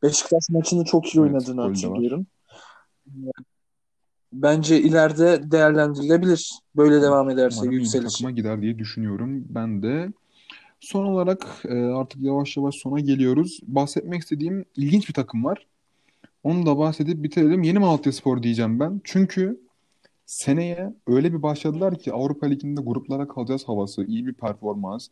Beşiktaş 0.03 0.49
maçını 0.49 0.85
çok 0.85 1.15
iyi 1.15 1.19
Evet, 1.19 1.31
oynadığını 1.31 1.61
hatırlıyorum. 1.61 2.27
Bence 4.33 4.81
ileride 4.81 5.51
değerlendirilebilir. 5.51 6.51
Böyle 6.75 7.01
devam 7.01 7.29
ederse 7.29 7.61
Umarım 7.63 8.03
takıma 8.03 8.31
gider 8.31 8.61
diye 8.61 8.79
düşünüyorum 8.79 9.45
ben 9.49 9.83
de. 9.83 10.13
Son 10.79 11.05
olarak 11.05 11.47
e, 11.65 11.75
artık 11.75 12.21
yavaş 12.21 12.57
yavaş 12.57 12.75
sona 12.75 12.99
geliyoruz. 12.99 13.59
Bahsetmek 13.63 14.21
istediğim 14.21 14.65
ilginç 14.77 15.09
bir 15.09 15.13
takım 15.13 15.45
var. 15.45 15.67
Onu 16.43 16.65
da 16.65 16.77
bahsedip 16.77 17.23
bitirelim. 17.23 17.63
Yeni 17.63 17.79
Malatyaspor 17.79 18.43
diyeceğim 18.43 18.79
ben. 18.79 19.01
Çünkü 19.03 19.59
seneye 20.25 20.93
öyle 21.07 21.33
bir 21.33 21.41
başladılar 21.41 21.99
ki 21.99 22.13
Avrupa 22.13 22.47
Ligi'nde 22.47 22.81
gruplara 22.81 23.27
kalacağız 23.27 23.63
havası, 23.67 24.05
iyi 24.05 24.27
bir 24.27 24.33
performans. 24.33 25.07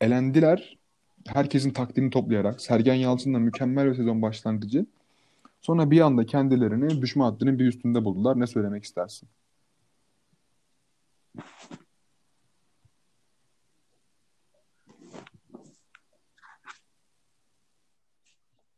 Elendiler. 0.00 0.78
Herkesin 1.26 1.70
takdirini 1.70 2.10
toplayarak. 2.10 2.60
Sergen 2.60 2.94
Yalçın'la 2.94 3.38
mükemmel 3.38 3.90
bir 3.90 3.94
sezon 3.94 4.22
başlangıcı. 4.22 4.86
Sonra 5.60 5.90
bir 5.90 6.00
anda 6.00 6.26
kendilerini 6.26 7.02
düşme 7.02 7.24
hattının 7.24 7.58
bir 7.58 7.66
üstünde 7.66 8.04
buldular. 8.04 8.40
Ne 8.40 8.46
söylemek 8.46 8.84
istersin? 8.84 9.28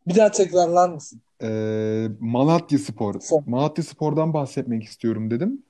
Bir 0.07 0.15
daha 0.17 0.31
tekrarlar 0.31 0.89
mısın? 0.89 1.21
Ee, 1.43 2.09
Malatyaspor. 2.21 3.21
Son. 3.21 3.45
Malatyaspor'dan 3.47 4.35
bahsetmek 4.35 4.83
istiyorum 4.85 5.31
dedim. 5.31 5.63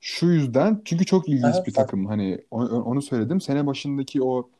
Şu 0.00 0.26
yüzden 0.26 0.82
çünkü 0.84 1.04
çok 1.06 1.28
ilginç 1.28 1.44
Aha, 1.54 1.66
bir 1.66 1.72
takım. 1.72 2.06
Hani 2.06 2.38
o- 2.50 2.64
onu 2.66 3.02
söyledim. 3.02 3.40
Sene 3.40 3.66
başındaki 3.66 4.22
o 4.22 4.50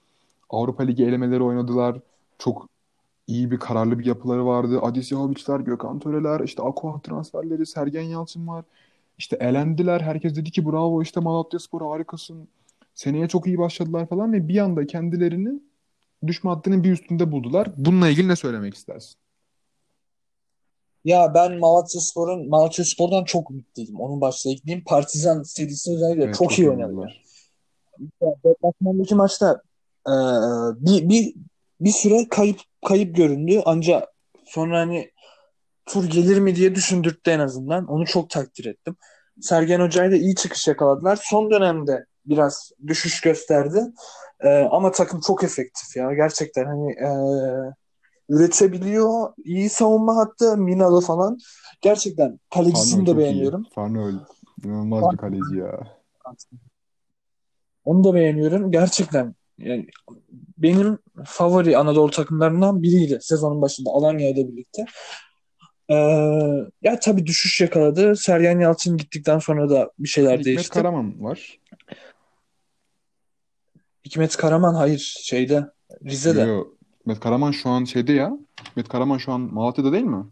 Avrupa 0.50 0.82
Ligi 0.82 1.04
elemeleri 1.04 1.42
oynadılar. 1.42 2.00
Çok 2.38 2.68
iyi 3.26 3.50
bir 3.50 3.58
kararlı 3.58 3.98
bir 3.98 4.06
yapıları 4.06 4.46
vardı. 4.46 4.80
Adis 4.82 5.12
Yahovic'ler, 5.12 5.60
Gökhan 5.60 5.98
Töreler, 5.98 6.40
işte 6.40 6.62
Aqua 6.62 7.00
transferleri, 7.00 7.66
Sergen 7.66 8.02
Yalçın 8.02 8.46
var. 8.46 8.64
İşte 9.18 9.36
elendiler. 9.36 10.00
Herkes 10.00 10.36
dedi 10.36 10.50
ki 10.50 10.66
bravo 10.66 11.02
işte 11.02 11.20
Malatyaspor 11.20 11.90
harikasın. 11.90 12.48
Seneye 12.94 13.28
çok 13.28 13.46
iyi 13.46 13.58
başladılar 13.58 14.06
falan 14.06 14.32
ve 14.32 14.48
bir 14.48 14.58
anda 14.58 14.86
kendilerini 14.86 15.60
düşme 16.26 16.50
hattının 16.50 16.84
bir 16.84 16.92
üstünde 16.92 17.32
buldular. 17.32 17.72
Bununla 17.76 18.08
ilgili 18.08 18.28
ne 18.28 18.36
söylemek 18.36 18.74
istersin? 18.74 19.16
Ya 21.04 21.34
ben 21.34 21.58
Malatyaspor'un 21.58 22.48
Malatyaspor'dan 22.48 23.24
çok 23.24 23.50
ümitliydim. 23.50 24.00
Onun 24.00 24.20
başta 24.20 24.50
ekleyeyim. 24.50 24.84
Partizan 24.84 25.42
serisi 25.42 25.90
özellikle 25.90 26.24
Evet 26.24 26.34
çok 26.34 26.50
çok 26.50 26.58
iyi 26.58 26.70
oynadılar. 26.70 27.22
Deplasmandaki 28.44 29.14
maçta 29.14 29.62
e, 30.08 30.14
bir, 30.86 31.08
bir 31.08 31.34
bir 31.80 31.90
süre 31.90 32.28
kayıp 32.28 32.60
kayıp 32.86 33.16
göründü. 33.16 33.62
Ancak 33.64 34.08
sonra 34.44 34.80
hani 34.80 35.10
tur 35.86 36.04
gelir 36.04 36.38
mi 36.38 36.56
diye 36.56 36.74
düşündürttü 36.74 37.30
en 37.30 37.38
azından. 37.38 37.86
Onu 37.86 38.06
çok 38.06 38.30
takdir 38.30 38.64
ettim. 38.64 38.96
Sergen 39.40 39.80
Hoca'yla 39.80 40.12
da 40.12 40.16
iyi 40.16 40.34
çıkış 40.34 40.68
yakaladılar. 40.68 41.18
Son 41.22 41.50
dönemde 41.50 42.06
biraz 42.26 42.70
düşüş 42.86 43.20
gösterdi. 43.20 43.80
E, 44.40 44.48
ama 44.70 44.90
takım 44.90 45.20
çok 45.20 45.44
efektif 45.44 45.96
ya. 45.96 46.14
Gerçekten 46.14 46.64
hani 46.64 46.92
e, 46.92 47.10
üretebiliyor. 48.28 49.32
İyi 49.44 49.68
savunma 49.68 50.16
hattı. 50.16 50.56
Minalı 50.56 51.00
falan. 51.00 51.38
Gerçekten 51.80 52.40
Farnol 52.50 52.70
kalecisini 52.70 53.06
de 53.06 53.10
çok 53.10 53.14
iyi. 53.14 53.18
beğeniyorum. 53.18 53.66
Farnol 53.74 54.12
inanılmaz 54.64 55.12
bir 55.12 55.16
kaleci 55.16 55.56
ya. 55.56 55.80
Onu 57.84 58.04
da 58.04 58.14
beğeniyorum. 58.14 58.70
Gerçekten 58.72 59.34
yani 59.58 59.86
benim 60.58 60.98
favori 61.24 61.78
Anadolu 61.78 62.10
takımlarından 62.10 62.82
biriydi 62.82 63.18
sezonun 63.20 63.62
başında 63.62 63.90
Alanya 63.90 64.30
ile 64.30 64.48
birlikte. 64.48 64.84
Ee, 65.88 65.94
ya 66.82 66.98
tabii 67.00 67.26
düşüş 67.26 67.60
yakaladı. 67.60 68.16
Sergen 68.16 68.60
Yalçın 68.60 68.96
gittikten 68.96 69.38
sonra 69.38 69.70
da 69.70 69.90
bir 69.98 70.08
şeyler 70.08 70.30
Hikmet 70.32 70.46
değişti. 70.46 70.70
Karaman 70.70 71.24
var. 71.24 71.58
Hikmet 74.04 74.36
Karaman 74.36 74.74
hayır 74.74 74.98
şeyde 75.22 75.70
Rize'de. 76.04 76.40
yo. 76.40 76.64
Hikmet 77.00 77.20
Karaman 77.20 77.50
şu 77.50 77.68
an 77.68 77.84
şeyde 77.84 78.12
ya. 78.12 78.38
Hikmet 78.70 78.88
Karaman 78.88 79.18
şu 79.18 79.32
an 79.32 79.40
Malatya'da 79.40 79.92
değil 79.92 80.04
mi? 80.04 80.24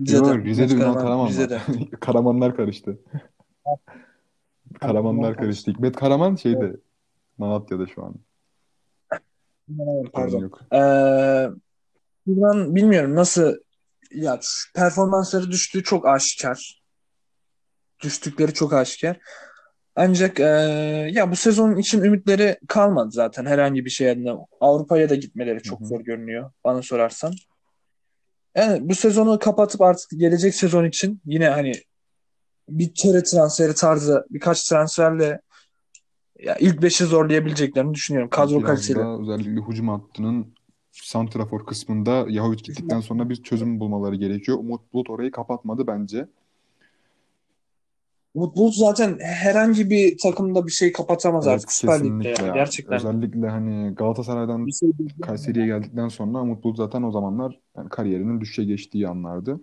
Rize'de. 0.00 0.28
Yo, 0.28 0.38
Rize'de 0.38 0.66
Hikmet 0.66 0.86
Ünal 0.86 0.94
Karaman 0.94 1.04
Karaman. 1.04 1.28
Rize'de. 1.28 1.60
Karamanlar 2.00 2.56
karıştı. 2.56 3.00
Karamanlar 4.80 5.36
karıştı. 5.36 5.70
Hikmet 5.70 5.96
Karaman 5.96 6.36
şeyde 6.36 6.76
Malatya'da 7.40 7.86
şu 7.86 8.04
an. 8.04 8.14
Pardon. 10.12 10.40
yok. 10.40 10.60
Ee, 10.72 10.76
buradan 12.26 12.76
bilmiyorum 12.76 13.14
nasıl 13.14 13.54
ya 14.10 14.40
performansları 14.74 15.50
düştüğü 15.50 15.82
çok 15.82 16.06
aşikar. 16.06 16.82
Düştükleri 18.02 18.54
çok 18.54 18.72
aşikar. 18.72 19.16
Ancak 19.96 20.40
e, 20.40 20.44
ya 21.12 21.30
bu 21.30 21.36
sezon 21.36 21.76
için 21.76 22.02
ümitleri 22.02 22.58
kalmadı 22.68 23.10
zaten 23.10 23.46
herhangi 23.46 23.84
bir 23.84 23.90
şey 23.90 24.10
adına. 24.10 24.38
Avrupa'ya 24.60 25.10
da 25.10 25.14
gitmeleri 25.14 25.62
çok 25.62 25.80
hı. 25.80 25.84
zor 25.84 26.00
görünüyor 26.00 26.50
bana 26.64 26.82
sorarsan. 26.82 27.32
Yani 28.56 28.88
bu 28.88 28.94
sezonu 28.94 29.38
kapatıp 29.38 29.80
artık 29.80 30.10
gelecek 30.10 30.54
sezon 30.54 30.84
için 30.84 31.20
yine 31.24 31.48
hani 31.48 31.72
bir 32.68 32.94
kere 32.94 33.22
transferi 33.22 33.74
tarzı 33.74 34.26
birkaç 34.30 34.68
transferle 34.68 35.40
ya 36.42 36.56
ilk 36.56 36.82
beşi 36.82 37.04
zorlayabileceklerini 37.04 37.94
düşünüyorum. 37.94 38.30
Kadro 38.30 38.62
da 38.62 38.72
özellikle 39.20 39.60
hücum 39.68 39.88
hattının 39.88 40.46
santrafor 40.92 41.66
kısmında 41.66 42.26
Yahovic 42.28 42.56
gittikten 42.56 43.00
sonra 43.00 43.28
bir 43.28 43.36
çözüm 43.36 43.80
bulmaları 43.80 44.16
gerekiyor. 44.16 44.58
Umut 44.58 44.92
Bulut 44.92 45.10
orayı 45.10 45.30
kapatmadı 45.30 45.86
bence. 45.86 46.26
Umut 48.34 48.56
Bulut 48.56 48.74
zaten 48.74 49.18
herhangi 49.20 49.90
bir 49.90 50.18
takımda 50.18 50.66
bir 50.66 50.72
şey 50.72 50.92
kapatamaz 50.92 51.46
Evet 51.46 51.54
artık 51.54 51.72
Süper 51.72 52.04
Lig'de 52.04 52.28
ya. 52.28 52.54
Gerçekten 52.54 52.96
Özellikle 52.96 53.48
hani 53.48 53.94
Galatasaray'dan 53.94 54.66
bir 54.66 54.72
şey. 54.72 54.90
Kayseri'ye 55.22 55.66
geldikten 55.66 56.08
sonra 56.08 56.42
Umut 56.42 56.64
Bulut 56.64 56.76
zaten 56.76 57.02
o 57.02 57.10
zamanlar 57.10 57.60
yani 57.76 57.88
kariyerinin 57.88 58.40
düşüşe 58.40 58.64
geçtiği 58.64 59.08
anlardı. 59.08 59.60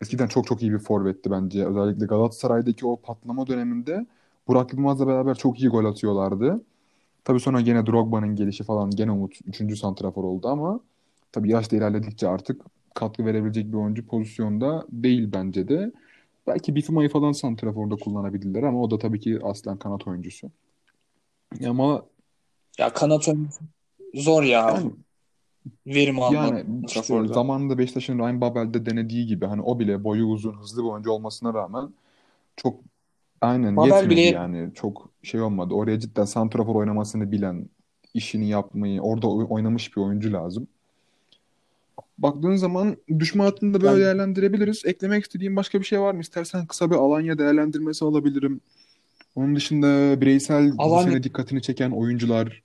Eskiden 0.00 0.26
çok 0.26 0.46
çok 0.46 0.62
iyi 0.62 0.72
bir 0.72 0.78
forvetti 0.78 1.30
bence. 1.30 1.66
Özellikle 1.66 2.06
Galatasaray'daki 2.06 2.86
o 2.86 2.96
patlama 2.96 3.46
döneminde 3.46 4.06
Burak 4.48 4.72
Yılmaz'la 4.72 5.06
beraber 5.06 5.34
çok 5.34 5.60
iyi 5.60 5.68
gol 5.68 5.84
atıyorlardı. 5.84 6.64
Tabii 7.24 7.40
sonra 7.40 7.60
gene 7.60 7.86
Drogba'nın 7.86 8.36
gelişi 8.36 8.64
falan 8.64 8.90
gene 8.90 9.10
Umut 9.10 9.34
3. 9.46 9.78
santrafor 9.78 10.24
oldu 10.24 10.48
ama 10.48 10.80
tabii 11.32 11.50
yaş 11.50 11.72
da 11.72 11.76
ilerledikçe 11.76 12.28
artık 12.28 12.62
katkı 12.94 13.24
verebilecek 13.26 13.72
bir 13.72 13.76
oyuncu 13.76 14.06
pozisyonda 14.06 14.86
değil 14.90 15.28
bence 15.32 15.68
de. 15.68 15.92
Belki 16.46 16.74
Bifuma'yı 16.74 17.08
falan 17.08 17.32
santraforda 17.32 17.96
kullanabilirler 17.96 18.62
ama 18.62 18.82
o 18.82 18.90
da 18.90 18.98
tabii 18.98 19.20
ki 19.20 19.38
aslen 19.42 19.76
kanat 19.76 20.08
oyuncusu. 20.08 20.50
Ama 21.66 22.02
Ya 22.78 22.92
kanat 22.92 23.28
oyuncusu 23.28 23.60
zor 24.14 24.42
ya 24.42 24.70
yani 24.70 24.92
verim 25.86 26.22
almak 26.22 26.34
Yani 26.34 26.64
işte 26.86 27.26
zamanında 27.26 27.78
Beşiktaş'ın 27.78 28.18
Ryan 28.18 28.40
Babel'de 28.40 28.86
denediği 28.86 29.26
gibi 29.26 29.46
hani 29.46 29.62
o 29.62 29.78
bile 29.78 30.04
boyu 30.04 30.26
uzun, 30.26 30.52
hızlı 30.52 30.82
bir 30.82 30.88
oyuncu 30.88 31.10
olmasına 31.10 31.54
rağmen 31.54 31.88
çok 32.56 32.74
aynen 33.40 33.76
Babel 33.76 33.86
yetmedi 33.88 34.10
bile 34.10 34.20
yani. 34.20 34.74
Çok 34.74 35.10
şey 35.22 35.40
olmadı. 35.40 35.74
Oraya 35.74 36.00
cidden 36.00 36.24
santrafor 36.24 36.74
oynamasını 36.74 37.32
bilen, 37.32 37.68
işini 38.14 38.48
yapmayı, 38.48 39.00
orada 39.00 39.28
oy- 39.30 39.46
oynamış 39.48 39.96
bir 39.96 40.02
oyuncu 40.02 40.32
lazım. 40.32 40.68
Baktığın 42.18 42.56
zaman 42.56 42.96
düşme 43.18 43.44
hattını 43.44 43.74
da 43.74 43.80
böyle 43.80 43.90
yani 43.92 44.00
değerlendirebiliriz. 44.00 44.82
Eklemek 44.84 45.24
istediğim 45.24 45.56
başka 45.56 45.80
bir 45.80 45.84
şey 45.84 46.00
var 46.00 46.14
mı? 46.14 46.20
İstersen 46.20 46.66
kısa 46.66 46.90
bir 46.90 46.96
Alanya 46.96 47.38
değerlendirmesi 47.38 48.04
alabilirim. 48.04 48.60
Onun 49.34 49.56
dışında 49.56 50.20
bireysel 50.20 50.78
bu 50.78 50.82
Alanya 50.82 51.10
sene 51.10 51.22
dikkatini 51.22 51.62
çeken 51.62 51.90
oyuncular. 51.90 52.62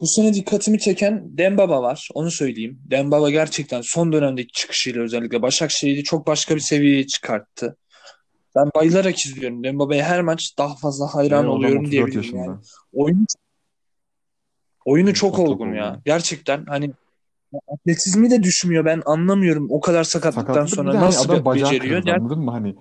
bu 0.00 0.06
sene 0.06 0.34
dikkatimi 0.34 0.78
çeken 0.78 1.24
Dembaba 1.38 1.82
var. 1.82 2.08
Onu 2.14 2.30
söyleyeyim. 2.30 2.78
Dembaba 2.90 3.30
gerçekten 3.30 3.80
son 3.80 4.12
dönemdeki 4.12 4.52
çıkışıyla 4.52 5.02
özellikle 5.02 5.42
Başakşehir'i 5.42 6.04
çok 6.04 6.26
başka 6.26 6.54
bir 6.54 6.60
seviyeye 6.60 7.06
çıkarttı. 7.06 7.76
Ben 8.58 8.70
bayılarak 8.74 9.18
izliyorum. 9.26 9.64
Dembaba'ya 9.64 10.04
her 10.04 10.22
maç 10.22 10.58
daha 10.58 10.76
fazla 10.76 11.14
hayran 11.14 11.38
adam 11.44 11.50
oluyorum 11.50 11.84
34 11.84 11.90
diyebilirim 11.92 12.36
yani. 12.36 12.56
Oyunu 12.92 13.24
oyunu 14.84 15.14
çok 15.14 15.36
Çok 15.36 15.48
olgun 15.48 15.72
ya. 15.74 15.90
olgun. 15.90 16.02
Gerçekten 16.04 16.64
hani 16.66 16.92
atletizmi 17.68 18.30
de 18.30 18.42
düşmüyor. 18.42 18.84
Ben 18.84 19.02
anlamıyorum 19.06 19.66
o 19.70 19.80
kadar 19.80 20.04
sakatlıktan 20.04 20.46
Sakatlık 20.52 20.70
bir 20.72 20.76
sonra 20.76 20.92
de 20.92 20.96
hani 20.96 21.06
nasıl 21.06 21.24
adam 21.30 21.40
be- 21.40 21.44
bacağı 21.44 21.70
beceriyor. 21.72 22.02
kırıldı 22.02 22.16
anladın 22.20 22.38
mı? 22.40 22.50
Hani 22.50 22.76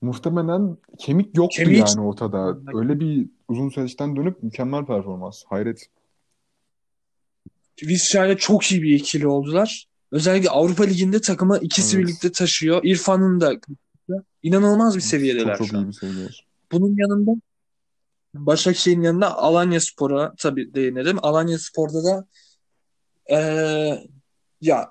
muhtemelen 0.00 0.76
kemik 0.98 1.36
yoktu 1.36 1.56
Kemiği 1.56 1.78
yani 1.78 2.00
ortada. 2.00 2.56
Öyle 2.74 3.00
bir 3.00 3.26
uzun 3.48 3.68
süreçten 3.68 4.16
dönüp 4.16 4.42
mükemmel 4.42 4.84
performans. 4.86 5.42
Hayret. 5.48 5.86
Vizca'yla 7.82 8.36
çok 8.36 8.72
iyi 8.72 8.82
bir 8.82 8.94
ikili 8.94 9.26
oldular. 9.26 9.86
Özellikle 10.12 10.50
Avrupa 10.50 10.84
Ligi'nde 10.84 11.20
takımı 11.20 11.58
ikisi 11.58 11.96
Evet. 11.96 12.06
birlikte 12.06 12.32
taşıyor. 12.32 12.80
İrfan'ın 12.84 13.40
da 13.40 13.52
inanılmaz 14.42 14.96
bir 14.96 15.00
Çok 15.00 15.10
seviyedeler 15.10 15.56
çok 15.58 15.66
şu 15.68 15.76
iyi 15.76 15.86
an. 15.86 15.90
seviyeler. 15.90 16.46
Bunun 16.72 16.96
yanında 16.96 17.30
Başakşehir'in 18.34 19.02
yanında 19.02 19.36
Alanyaspor'a 19.38 20.34
tabii 20.38 20.74
değinelim. 20.74 21.18
Alanyaspor'da 21.22 22.04
da 22.04 22.26
eee, 23.30 24.06
ya 24.60 24.90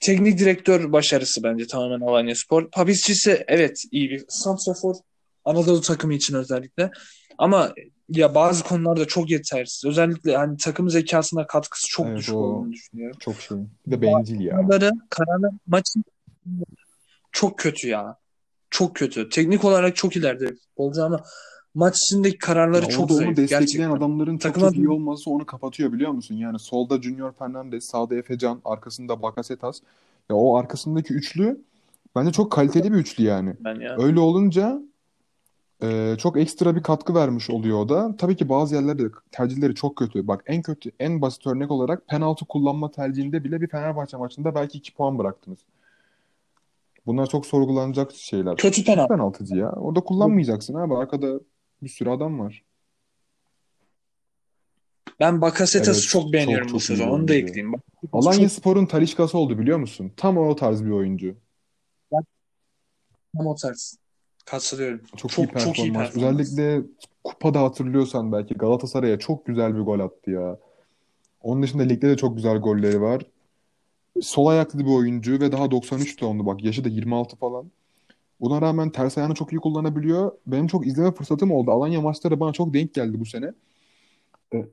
teknik 0.00 0.38
direktör 0.38 0.92
başarısı 0.92 1.42
bence 1.42 1.66
tamamen 1.66 2.06
Alanyaspor. 2.06 2.70
Papisçisi 2.70 3.44
evet 3.48 3.82
iyi 3.90 4.10
bir 4.10 4.24
santrafor. 4.28 4.94
Anadolu 5.44 5.80
takımı 5.80 6.14
için 6.14 6.34
özellikle. 6.34 6.90
Ama 7.38 7.72
ya 8.08 8.34
bazı 8.34 8.64
konularda 8.64 9.04
çok 9.06 9.30
yetersiz. 9.30 9.84
Özellikle 9.84 10.36
hani 10.36 10.56
takım 10.56 10.90
zekasına 10.90 11.46
katkısı 11.46 11.86
çok 11.88 12.06
Evet 12.06 12.18
düşük 12.18 12.34
o 12.34 12.38
olduğunu 12.38 12.72
düşünüyorum. 12.72 13.16
çok 13.20 13.40
şey. 13.40 13.58
Bir 13.86 13.90
de 13.92 14.02
bencil 14.02 14.40
ya. 14.40 14.56
Kararları, 14.56 14.90
kararlar 15.10 15.50
maçın 15.66 16.04
çok 17.34 17.58
kötü 17.58 17.88
ya. 17.88 18.16
Çok 18.70 18.96
kötü. 18.96 19.28
Teknik 19.28 19.64
olarak 19.64 19.96
çok 19.96 20.16
ileride 20.16 20.46
futbolcu 20.54 21.04
ama 21.04 21.20
maç 21.74 22.02
içindeki 22.02 22.38
kararları 22.38 22.82
Ya 22.82 22.88
çok 22.88 23.00
orada 23.00 23.12
onu 23.12 23.18
zayıf 23.18 23.36
destekleyen 23.36 23.60
gerçekten. 23.60 23.90
adamların 23.90 24.38
çok 24.38 24.40
Takıma 24.40 24.66
çok 24.68 24.76
iyi 24.76 24.88
olması 24.88 25.30
onu 25.30 25.46
kapatıyor 25.46 25.92
biliyor 25.92 26.10
musun? 26.10 26.34
Yani 26.34 26.58
solda 26.58 27.02
Junior 27.02 27.32
Fernandes, 27.32 27.84
sağda 27.84 28.14
Efecan, 28.14 28.60
arkasında 28.64 29.22
Bakasetas. 29.22 29.80
Ya 30.30 30.36
o 30.36 30.56
arkasındaki 30.56 31.14
üçlü 31.14 31.60
bence 32.16 32.32
çok 32.32 32.52
kaliteli 32.52 32.92
bir 32.92 32.96
üçlü 32.98 33.24
yani. 33.24 33.54
ben 33.60 33.80
ya. 33.80 33.96
Öyle 33.98 34.20
olunca 34.20 34.80
Ee, 35.82 36.16
çok 36.18 36.36
ekstra 36.38 36.76
bir 36.76 36.82
katkı 36.82 37.14
vermiş 37.14 37.50
oluyor 37.50 37.78
o 37.78 37.88
da. 37.88 38.16
Tabii 38.16 38.36
ki 38.36 38.48
bazı 38.48 38.74
yerlerde 38.74 39.02
tercihleri 39.32 39.74
çok 39.74 39.96
kötü. 39.96 40.28
Bak 40.28 40.44
en 40.46 40.62
kötü, 40.62 40.90
en 41.00 41.20
basit 41.20 41.46
örnek 41.46 41.70
olarak 41.70 42.08
penaltı 42.08 42.44
kullanma 42.44 42.90
tercihinde 42.90 43.44
bile 43.44 43.60
bir 43.60 43.68
Fenerbahçe 43.68 44.16
maçında 44.16 44.54
belki 44.54 44.78
2 44.78 44.94
puan 44.94 45.18
bıraktınız. 45.18 45.58
Bunlar 47.06 47.26
çok 47.26 47.46
sorgulanacak 47.46 48.12
şeyler. 48.12 48.56
Kötü 48.56 48.84
penaltı. 48.84 49.08
penaltıcı 49.14 49.56
ya. 49.56 49.70
Orada 49.70 50.00
kullanmayacaksın 50.00 50.74
abi. 50.74 50.94
Arkada 50.94 51.40
bir 51.82 51.88
sürü 51.88 52.10
adam 52.10 52.40
var. 52.40 52.64
Ben 55.20 55.40
Bakasetas'ı 55.40 56.00
Evet, 56.00 56.08
çok 56.08 56.32
beğeniyorum 56.32 56.66
çok 56.66 56.74
bu 56.74 56.80
çok 56.80 56.96
sezon. 56.96 57.08
Onu 57.08 57.28
da 57.28 57.34
ekleyeyim. 57.34 57.72
Bakasetas 57.72 58.26
Alanya 58.26 58.48
çok 58.48 58.58
Spor'un 58.58 58.86
Talisca'sı 58.86 59.38
oldu 59.38 59.58
biliyor 59.58 59.78
musun? 59.78 60.12
Tam 60.16 60.38
o 60.38 60.56
tarz 60.56 60.84
bir 60.84 60.90
oyuncu. 60.90 61.36
tam 63.36 63.46
o 63.46 63.54
tarz. 63.54 63.98
Katılıyorum. 64.44 65.00
Çok, 65.16 65.30
iyi 65.30 65.34
Çok 65.34 65.60
çok 65.60 65.78
iyi 65.78 65.92
performans. 65.92 66.12
performans. 66.12 66.16
Özellikle 66.16 66.86
kupada 67.24 67.60
hatırlıyorsan 67.60 68.32
belki 68.32 68.54
Galatasaray'a 68.54 69.18
çok 69.18 69.46
güzel 69.46 69.74
bir 69.74 69.80
gol 69.80 70.00
attı 70.00 70.30
ya. 70.30 70.58
Onun 71.40 71.62
dışında 71.62 71.82
ligde 71.82 72.08
de 72.08 72.16
çok 72.16 72.36
güzel 72.36 72.58
golleri 72.58 73.00
var. 73.00 73.22
Sol 74.22 74.46
ayaklı 74.46 74.78
bir 74.78 74.90
oyuncu 74.90 75.40
ve 75.40 75.52
daha 75.52 75.70
93 75.70 76.20
doğumlu 76.20 76.46
bak. 76.46 76.64
Yaşı 76.64 76.84
da 76.84 76.88
26 76.88 77.36
falan. 77.36 77.70
Buna 78.40 78.62
rağmen 78.62 78.90
ters 78.90 79.18
ayağını 79.18 79.34
çok 79.34 79.52
iyi 79.52 79.58
kullanabiliyor. 79.60 80.32
Benim 80.46 80.66
çok 80.66 80.86
izleme 80.86 81.12
fırsatım 81.12 81.50
oldu. 81.50 81.70
Alanya 81.70 82.00
maçları 82.00 82.40
bana 82.40 82.52
çok 82.52 82.74
denk 82.74 82.94
geldi 82.94 83.20
bu 83.20 83.26
sene. 83.26 83.52
Ee, 84.54 84.64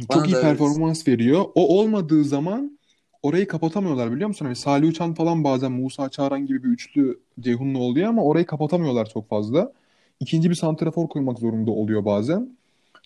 Çok 0.00 0.08
Bana 0.08 0.26
iyi 0.26 0.32
evet. 0.32 0.42
performans 0.42 1.08
veriyor. 1.08 1.44
O 1.54 1.78
olmadığı 1.78 2.24
zaman 2.24 2.78
orayı 3.22 3.48
kapatamıyorlar 3.48 4.12
biliyor 4.12 4.28
musun? 4.28 4.44
Hani 4.44 4.56
Salih 4.56 4.88
Uçan 4.88 5.14
falan 5.14 5.44
bazen 5.44 5.72
Musa 5.72 6.08
Çağran 6.08 6.46
gibi 6.46 6.64
bir 6.64 6.68
üçlü 6.68 7.20
Ceyhun'la 7.40 7.78
oluyor 7.78 8.08
ama 8.08 8.24
orayı 8.24 8.46
kapatamıyorlar 8.46 9.08
çok 9.08 9.28
fazla. 9.28 9.72
İkinci 10.20 10.50
bir 10.50 10.54
santrafor 10.54 11.08
koymak 11.08 11.38
zorunda 11.38 11.70
oluyor 11.70 12.04
bazen. 12.04 12.56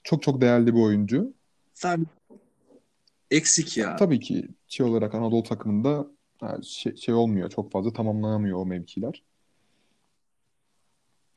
Çok 0.05 0.23
çok 0.23 0.41
değerli 0.41 0.75
bir 0.75 0.81
oyuncu. 0.81 1.33
Sadece 1.75 2.11
eksik 3.31 3.77
ya. 3.77 3.97
Tabii 3.97 4.21
ki 4.21 4.49
şey 4.75 4.87
olarak 4.87 5.15
Anadolu 5.15 5.43
takımında 5.43 6.07
şey, 6.63 6.97
şey 6.97 7.15
olmuyor. 7.15 7.51
Çok 7.51 7.73
fazla 7.73 7.93
tamamlanamıyor 7.93 8.59
o 8.59 8.67
mevkiler. 8.67 9.23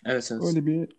Evet 0.06 0.30
evet. 0.32 0.44
Öyle 0.44 0.66
bir 0.66 0.90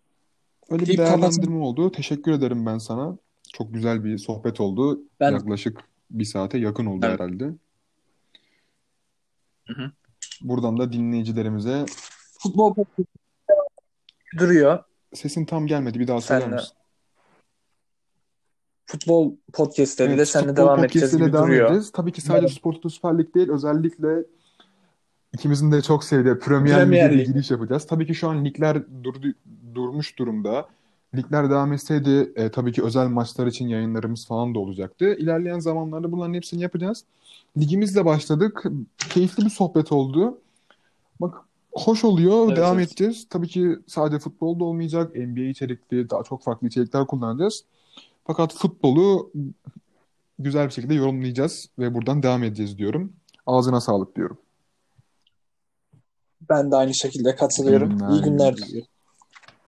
öyle 0.69 0.81
bir 0.81 0.87
Deyip 0.87 0.97
kapatalım. 0.99 1.21
değerlendirme 1.21 1.63
oldu. 1.63 1.91
Teşekkür 1.91 2.31
ederim 2.31 2.65
ben 2.65 2.77
sana. 2.77 3.17
Çok 3.53 3.73
güzel 3.73 4.03
bir 4.03 4.17
sohbet 4.17 4.61
oldu. 4.61 5.01
Ben 5.19 5.31
Yaklaşık 5.31 5.79
bir 6.11 6.25
saate 6.25 6.57
yakın 6.57 6.85
oldu 6.85 7.05
Evet. 7.05 7.19
herhalde. 7.19 7.43
Hı 9.67 9.73
hı. 9.73 9.91
Buradan 10.41 10.77
da 10.77 10.93
dinleyicilerimize 10.93 11.85
futbol 12.39 12.75
duruyor. 14.37 14.83
sesin 15.13 15.45
tam 15.45 15.67
gelmedi. 15.67 15.99
Bir 15.99 16.07
daha 16.07 16.21
söyler 16.21 16.41
Senle 16.41 16.55
misin? 16.55 16.73
Futbol 18.89 19.33
podcastleriyle 19.53 20.15
Evet, 20.15 20.27
seninle 20.29 20.47
futbol 20.49 20.63
devam 20.63 20.83
edeceğiz 20.83 21.17
gibi 21.17 21.33
devam 21.33 21.47
duruyor. 21.47 21.65
edeceğiz. 21.65 21.91
Tabii 21.91 22.11
ki 22.11 22.21
sadece 22.21 22.55
Spor 22.55 22.73
Toto 22.73 22.89
Süper 22.89 23.17
Lig 23.17 23.35
değil, 23.35 23.49
özellikle 23.49 24.23
ikimizin 25.33 25.71
de 25.71 25.81
çok 25.81 26.03
sevdiği 26.03 26.39
Premier 26.39 26.75
Premier 26.75 27.13
Lig'e 27.13 27.23
giriş 27.23 27.51
yapacağız. 27.51 27.87
Tabii 27.87 28.07
ki 28.07 28.15
şu 28.15 28.29
an 28.29 28.45
ligler 28.45 28.83
durdu, 29.03 29.27
durmuş 29.75 30.19
durumda. 30.19 30.67
Ligler 31.15 31.49
devam 31.49 31.73
etseydi 31.73 32.31
e, 32.35 32.49
tabii 32.51 32.71
ki 32.71 32.83
özel 32.83 33.07
maçlar 33.07 33.47
için 33.47 33.67
yayınlarımız 33.67 34.27
falan 34.27 34.55
da 34.55 34.59
olacaktı. 34.59 35.13
İlerleyen 35.13 35.59
zamanlarda 35.59 36.11
bunların 36.11 36.33
hepsini 36.33 36.61
yapacağız. 36.61 37.03
Ligimizle 37.57 38.05
başladık. 38.05 38.63
Keyifli 38.97 39.45
bir 39.45 39.49
sohbet 39.49 39.91
oldu. 39.91 40.37
Bak 41.21 41.35
hoş 41.71 42.03
oluyor. 42.03 42.45
Evet 42.47 42.57
Devam 42.57 42.79
evet. 42.79 42.87
edeceğiz. 42.87 43.27
Tabii 43.29 43.47
ki 43.47 43.79
sadece 43.87 44.19
futbolda 44.19 44.63
olmayacak. 44.63 45.15
NBA 45.15 45.41
içerikli, 45.41 46.09
daha 46.09 46.23
çok 46.23 46.43
farklı 46.43 46.67
içerikler 46.67 47.07
kullanacağız. 47.07 47.63
Fakat 48.29 48.53
futbolu 48.53 49.31
güzel 50.39 50.65
bir 50.65 50.71
şekilde 50.71 50.93
yorumlayacağız 50.93 51.69
ve 51.79 51.93
buradan 51.93 52.23
devam 52.23 52.43
edeceğiz 52.43 52.77
diyorum. 52.77 53.13
Ağzına 53.45 53.81
sağlık 53.81 54.15
diyorum. 54.15 54.37
Ben 56.49 56.71
de 56.71 56.75
aynı 56.75 56.93
şekilde 56.93 57.35
katılıyorum. 57.35 57.89
günler, 57.89 58.09
İyi 58.09 58.19
iyi 58.19 58.23
günler 58.23 58.53
günler. 58.53 58.67
diliyorum. 58.67 58.88